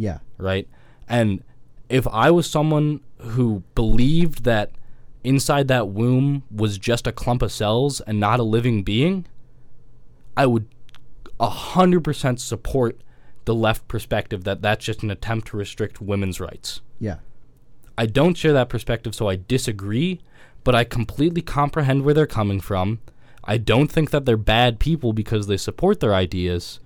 yeah, 0.01 0.19
right? 0.37 0.67
And 1.07 1.43
if 1.91 2.07
I 2.07 2.31
was 2.31 2.49
someone 2.49 3.01
who 3.19 3.63
believed 3.75 4.43
that 4.45 4.71
inside 5.23 5.67
that 5.67 5.89
womb 5.89 6.43
was 6.49 6.77
just 6.77 7.05
a 7.05 7.11
clump 7.11 7.41
of 7.41 7.51
cells 7.51 8.01
and 8.01 8.19
not 8.19 8.39
a 8.39 8.43
living 8.43 8.83
being, 8.83 9.25
I 10.35 10.45
would 10.45 10.67
a 11.39 11.49
hundred 11.49 12.03
percent 12.03 12.39
support 12.39 12.99
the 13.45 13.55
left 13.55 13.87
perspective 13.87 14.43
that 14.43 14.61
that's 14.61 14.85
just 14.85 15.03
an 15.03 15.11
attempt 15.11 15.47
to 15.47 15.57
restrict 15.57 15.99
women's 16.01 16.39
rights. 16.39 16.81
yeah, 16.99 17.17
I 17.97 18.05
don't 18.05 18.37
share 18.37 18.53
that 18.53 18.69
perspective, 18.69 19.13
so 19.13 19.27
I 19.27 19.35
disagree, 19.47 20.21
but 20.63 20.75
I 20.75 20.83
completely 20.83 21.41
comprehend 21.41 22.03
where 22.03 22.13
they're 22.13 22.27
coming 22.27 22.61
from. 22.61 22.99
I 23.43 23.57
don't 23.57 23.91
think 23.91 24.11
that 24.11 24.25
they're 24.25 24.37
bad 24.37 24.79
people 24.79 25.13
because 25.13 25.47
they 25.47 25.57
support 25.57 25.99
their 25.99 26.13
ideas. 26.13 26.79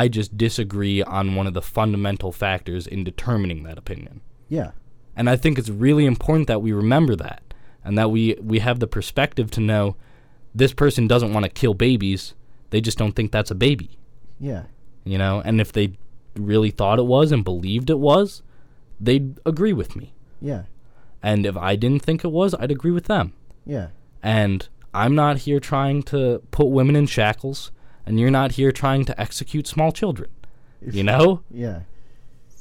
I 0.00 0.08
just 0.08 0.36
disagree 0.36 1.02
on 1.02 1.34
one 1.34 1.46
of 1.46 1.54
the 1.54 1.62
fundamental 1.62 2.30
factors 2.32 2.86
in 2.86 3.04
determining 3.04 3.62
that 3.64 3.78
opinion. 3.78 4.20
yeah, 4.48 4.70
And 5.16 5.30
I 5.30 5.36
think 5.36 5.58
it's 5.58 5.70
really 5.86 6.04
important 6.06 6.46
that 6.48 6.60
we 6.62 6.72
remember 6.72 7.16
that 7.16 7.42
and 7.84 7.96
that 7.98 8.10
we, 8.10 8.36
we 8.42 8.58
have 8.58 8.78
the 8.80 8.86
perspective 8.86 9.50
to 9.52 9.60
know 9.60 9.96
this 10.54 10.74
person 10.74 11.06
doesn't 11.08 11.32
want 11.32 11.44
to 11.44 11.50
kill 11.60 11.74
babies, 11.74 12.34
they 12.70 12.80
just 12.80 12.98
don't 12.98 13.12
think 13.16 13.30
that's 13.32 13.50
a 13.50 13.54
baby. 13.54 13.90
Yeah, 14.38 14.64
you 15.04 15.18
know 15.18 15.40
and 15.44 15.60
if 15.60 15.72
they 15.72 15.92
really 16.34 16.70
thought 16.70 16.98
it 16.98 17.06
was 17.06 17.32
and 17.32 17.42
believed 17.44 17.88
it 17.88 17.98
was 17.98 18.42
they'd 19.00 19.38
agree 19.46 19.72
with 19.72 19.96
me. 19.96 20.12
Yeah, 20.40 20.64
and 21.22 21.46
if 21.46 21.56
i 21.56 21.76
didn't 21.76 22.02
think 22.02 22.22
it 22.24 22.32
was 22.32 22.54
i'd 22.60 22.70
agree 22.70 22.90
with 22.98 23.06
them. 23.06 23.32
Yeah, 23.64 23.88
and 24.22 24.68
i'm 24.92 25.14
not 25.14 25.38
here 25.46 25.60
trying 25.60 26.02
to 26.12 26.42
put 26.50 26.66
women 26.66 26.96
in 26.96 27.06
shackles 27.06 27.70
and 28.06 28.18
you're 28.20 28.30
not 28.30 28.52
here 28.52 28.72
trying 28.72 29.04
to 29.04 29.20
execute 29.20 29.66
small 29.66 29.92
children 29.92 30.30
you 30.80 31.02
know 31.02 31.42
yeah, 31.50 31.80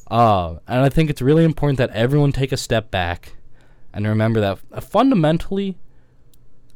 uh, 0.10 0.56
and 0.68 0.80
i 0.82 0.90
think 0.90 1.10
it's 1.10 1.22
really 1.22 1.44
important 1.44 1.78
that 1.78 1.90
everyone 1.92 2.32
take 2.32 2.52
a 2.52 2.58
step 2.58 2.90
back 2.92 3.34
and 3.94 4.08
remember 4.08 4.40
that 4.40 4.58
uh, 4.72 4.82
fundamentally 4.82 5.78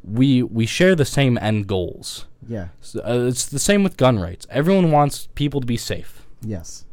we 0.03 0.43
we 0.43 0.65
share 0.65 0.95
the 0.95 1.05
same 1.05 1.37
end 1.39 1.67
goals 1.67 2.25
yeah, 2.47 2.69
So, 2.81 3.01
uh, 3.01 3.27
it's 3.27 3.45
the 3.45 3.59
same 3.59 3.83
with 3.83 3.97
gun 3.97 4.17
rights 4.19 4.47
everyone 4.49 4.91
wants 4.91 5.27
people 5.35 5.59
to 5.61 5.67
be 5.67 5.77
safe 5.77 6.25
yes. 6.41 6.85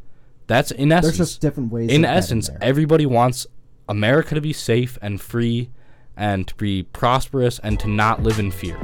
That's 0.47 0.71
in 0.71 0.91
essence. 0.93 1.17
There's 1.17 1.29
just 1.29 1.41
different 1.41 1.71
ways. 1.73 1.89
in 1.91 2.05
essence, 2.05 2.49
everybody 2.61 3.05
wants 3.05 3.45
America 3.89 4.33
to 4.33 4.41
be 4.41 4.53
safe 4.53 4.97
and 5.01 5.19
free, 5.19 5.69
and 6.15 6.47
to 6.47 6.55
be 6.55 6.83
prosperous, 6.83 7.59
and 7.59 7.77
to 7.81 7.87
not 7.89 8.23
live 8.23 8.39
in 8.39 8.51
fear. 8.51 8.79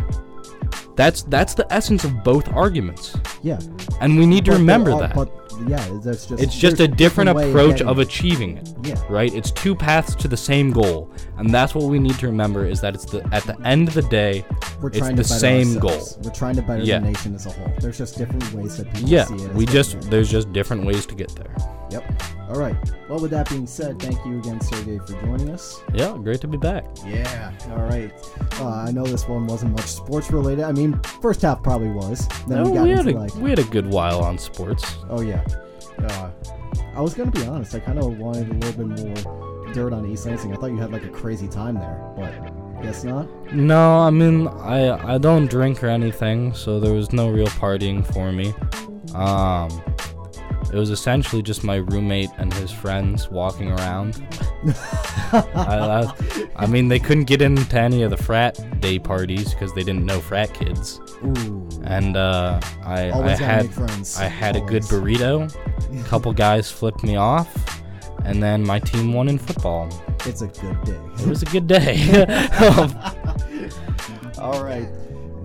That's 0.96 1.24
that's 1.24 1.54
the 1.56 1.66
essence 1.74 2.04
of 2.04 2.24
both 2.24 2.48
arguments, 2.54 3.18
Yeah. 3.41 3.60
and 4.00 4.18
we 4.18 4.26
need 4.28 4.46
to 4.46 4.52
But 4.52 4.58
there 4.58 4.60
remember 4.60 4.98
that. 5.00 5.16
But 5.16 5.32
yeah, 5.68 5.84
that's 6.04 6.28
just 6.28 6.41
it's 6.44 6.56
just 6.56 6.80
a 6.80 6.88
different 6.88 7.32
approach 7.32 7.78
getting 7.78 7.88
of 7.88 7.98
achieving 8.00 8.58
it. 8.58 8.70
Yeah. 8.84 8.96
Right? 9.10 9.34
It's 9.34 9.50
two 9.52 9.74
paths 9.76 10.14
to 10.16 10.28
the 10.28 10.38
same 10.38 10.72
goal. 10.72 11.10
And 11.38 11.50
that's 11.50 11.74
what 11.74 11.86
we 11.86 11.98
need 12.00 12.18
to 12.20 12.28
remember 12.28 12.66
is 12.68 12.80
that 12.82 12.94
it's 12.94 13.06
the 13.06 13.28
at 13.34 13.44
the 13.44 13.60
end 13.66 13.88
of 13.88 13.96
the 13.96 14.04
day, 14.04 14.46
We're 14.82 14.89
it's 14.89 15.00
trying 15.00 15.16
the 15.16 15.24
to 15.24 15.30
better 15.30 15.39
same 15.39 15.78
ourselves. 15.78 16.14
goal. 16.14 16.22
We're 16.26 16.32
trying 16.32 16.56
to 16.58 16.62
better 16.62 16.84
Yeah. 16.84 17.00
the 17.00 17.08
nation 17.08 17.34
as 17.36 17.46
a 17.48 17.52
whole. 17.52 17.72
There's 17.80 17.98
just 17.98 18.18
different 18.18 18.54
ways 18.54 18.78
that 18.78 18.94
people 18.94 19.10
Yeah, 19.10 19.26
see 19.26 19.36
it. 19.36 19.54
we 19.56 19.66
just 19.66 20.00
there's 20.12 20.30
just 20.30 20.54
different 20.54 20.86
ways 20.86 21.06
to 21.08 21.16
get 21.16 21.30
there. 21.36 21.56
Yep. 21.89 22.04
All 22.54 22.60
right. 22.60 22.76
Well, 23.10 23.20
with 23.20 23.32
that 23.32 23.49
being 23.49 23.66
said, 23.66 23.99
thank 23.99 24.24
you 24.26 24.38
again, 24.38 24.62
Sergey, 24.62 24.99
for 24.99 25.14
joining 25.26 25.49
us. 25.49 25.82
Yeah, 25.91 26.16
great 26.22 26.39
to 26.41 26.47
be 26.47 26.58
back. 26.58 26.86
Yeah. 27.04 27.51
All 27.72 27.84
right. 27.84 28.12
Uh, 28.60 28.68
I 28.88 28.91
know 28.91 29.04
this 29.06 29.28
one 29.28 29.47
wasn't 29.47 29.72
much 29.72 29.88
sports 29.88 30.32
related. 30.32 30.64
I 30.64 30.72
mean, 30.72 30.99
first 31.20 31.41
half 31.41 31.64
probably 31.64 31.89
was. 31.89 32.28
Then 32.47 32.64
No, 32.64 32.70
we 32.70 32.76
got 32.78 32.84
we 32.84 32.89
had 32.91 33.08
a 33.08 33.12
like, 33.18 33.36
we 33.38 33.49
had 33.49 33.58
a 33.60 33.64
good 33.64 33.88
while 33.88 34.20
on 34.20 34.38
sports. 34.38 34.97
oh 35.10 35.22
yeah. 35.22 35.43
Uh, 35.97 36.30
I 36.95 37.01
was 37.01 37.16
gonna 37.16 37.32
be 37.32 37.43
honest. 37.45 37.74
I 37.74 37.80
kind 37.80 37.97
of 37.97 38.20
wanted 38.20 38.49
a 38.49 38.54
little 38.54 38.86
bit 38.86 38.99
more 39.04 39.74
dirt 39.74 39.91
on 39.91 40.06
East 40.06 40.28
Lansing. 40.28 40.54
I 40.54 40.58
thought 40.58 40.68
you 40.68 40.78
had 40.78 40.91
like 40.91 41.06
a 41.06 41.10
crazy 41.10 41.47
time 41.47 41.76
there, 41.76 42.14
but 42.16 42.82
guess 42.84 43.04
not. 43.04 43.28
No, 43.51 43.97
I 43.99 44.12
mean 44.12 44.47
I 44.47 45.16
I 45.16 45.18
don't 45.18 45.47
drink 45.49 45.84
or 45.84 45.88
anything, 45.88 46.54
so 46.54 46.80
there 46.80 46.93
was 46.93 47.12
no 47.12 47.30
real 47.32 47.47
partying 47.47 48.06
for 48.14 48.32
me. 48.32 48.54
Um, 49.16 49.70
it 50.72 50.76
was 50.76 50.89
essentially 50.89 51.41
just 51.41 51.64
my 51.64 51.78
roommate 51.78 52.30
and 52.38 52.53
his 52.53 52.72
friends 52.72 53.30
walking 53.30 53.72
around. 53.72 54.26
I, 55.34 55.43
I, 55.55 56.14
I 56.55 56.68
mean, 56.68 56.88
they 56.88 56.99
couldn't 56.99 57.26
get 57.26 57.41
into 57.41 57.80
any 57.80 58.03
of 58.03 58.11
the 58.11 58.18
frat 58.18 58.59
day 58.80 58.99
parties 58.99 59.53
because 59.53 59.74
they 59.74 59.84
didn't 59.84 60.05
know 60.05 60.20
frat 60.20 60.53
kids. 60.53 60.99
Ooh. 61.24 61.68
And 61.84 62.16
uh, 62.16 62.59
I, 62.84 63.11
I 63.11 63.36
had. 63.36 63.70
I 64.18 64.26
had 64.26 64.55
a 64.55 64.61
good 64.61 64.84
burrito. 64.84 65.53
A 65.99 66.03
couple 66.09 66.32
guys 66.34 66.72
flipped 66.72 67.03
me 67.03 67.16
off, 67.16 67.82
and 68.24 68.41
then 68.41 68.66
my 68.66 68.80
team 68.80 69.14
won 69.14 69.28
in 69.28 69.38
football. 69.38 69.89
It's 70.26 70.41
a 70.41 70.47
good 70.47 70.82
day. 70.84 70.99
It 71.20 71.28
was 71.28 71.43
a 71.43 71.47
good 71.47 71.68
day. 71.68 72.26
All 74.38 74.64
right. 74.64 74.88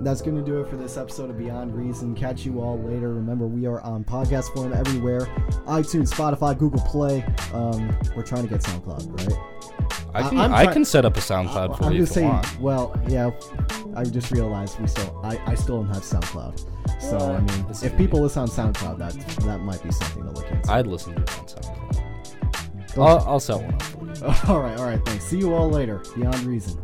That's 0.01 0.23
going 0.23 0.37
to 0.37 0.43
do 0.43 0.61
it 0.61 0.69
for 0.69 0.77
this 0.77 0.97
episode 0.97 1.29
of 1.31 1.39
Beyond 1.39 1.75
Reason. 1.75 2.15
Catch 2.15 2.47
you 2.47 2.61
all 2.61 2.79
later. 2.79 3.13
Remember, 3.15 3.47
we 3.47 3.67
are 3.67 3.81
on 3.81 4.05
podcast 4.05 4.55
form 4.55 4.73
everywhere 4.73 5.23
iTunes, 5.67 6.13
Spotify, 6.13 6.57
Google 6.57 6.81
Play. 6.83 7.25
Um, 7.53 7.97
we're 8.17 8.23
trying 8.23 8.43
to 8.45 8.49
get 8.49 8.61
SoundCloud, 8.61 9.19
right? 9.19 9.99
I 10.15 10.21
I- 10.25 10.29
can 10.29 10.39
I'm 10.39 10.55
I 10.55 10.67
can 10.73 10.85
set 10.85 11.05
up 11.05 11.17
a 11.17 11.21
SoundCloud 11.21 11.77
for 11.79 11.85
I'm 11.85 11.93
you 11.93 11.99
just 12.01 12.13
if 12.17 12.23
you 12.23 12.29
saying, 12.29 12.33
want. 12.33 12.61
well, 12.61 13.01
yeah, 13.09 13.31
I 13.97 14.05
just 14.05 14.31
realized 14.31 14.79
we 14.81 14.87
still, 14.87 15.21
I, 15.23 15.39
I 15.47 15.55
still 15.55 15.83
don't 15.83 15.93
have 15.95 16.03
SoundCloud. 16.05 16.65
So, 17.03 17.19
I 17.19 17.41
mean, 17.41 17.67
It's 17.69 17.83
if 17.83 17.97
people 17.97 18.21
listen 18.23 18.43
on 18.43 18.49
SoundCloud, 18.49 18.99
that, 18.99 19.13
that 19.45 19.61
might 19.61 19.83
be 19.83 19.91
something 19.91 20.23
to 20.25 20.31
look 20.31 20.51
into. 20.51 20.71
I'd 20.73 20.87
listen 20.87 21.15
to 21.17 21.23
it 21.23 21.39
on 21.39 21.47
SoundCloud. 21.47 22.99
I'll, 22.99 23.19
I'll 23.29 23.41
set 23.41 23.57
one 23.63 23.75
up 23.75 23.83
for 23.83 24.07
you. 24.07 24.35
all 24.49 24.61
right, 24.61 24.79
all 24.79 24.87
right, 24.87 25.05
thanks. 25.05 25.25
See 25.25 25.39
you 25.39 25.55
all 25.55 25.69
later. 25.69 26.03
Beyond 26.17 26.41
Reason. 26.45 26.81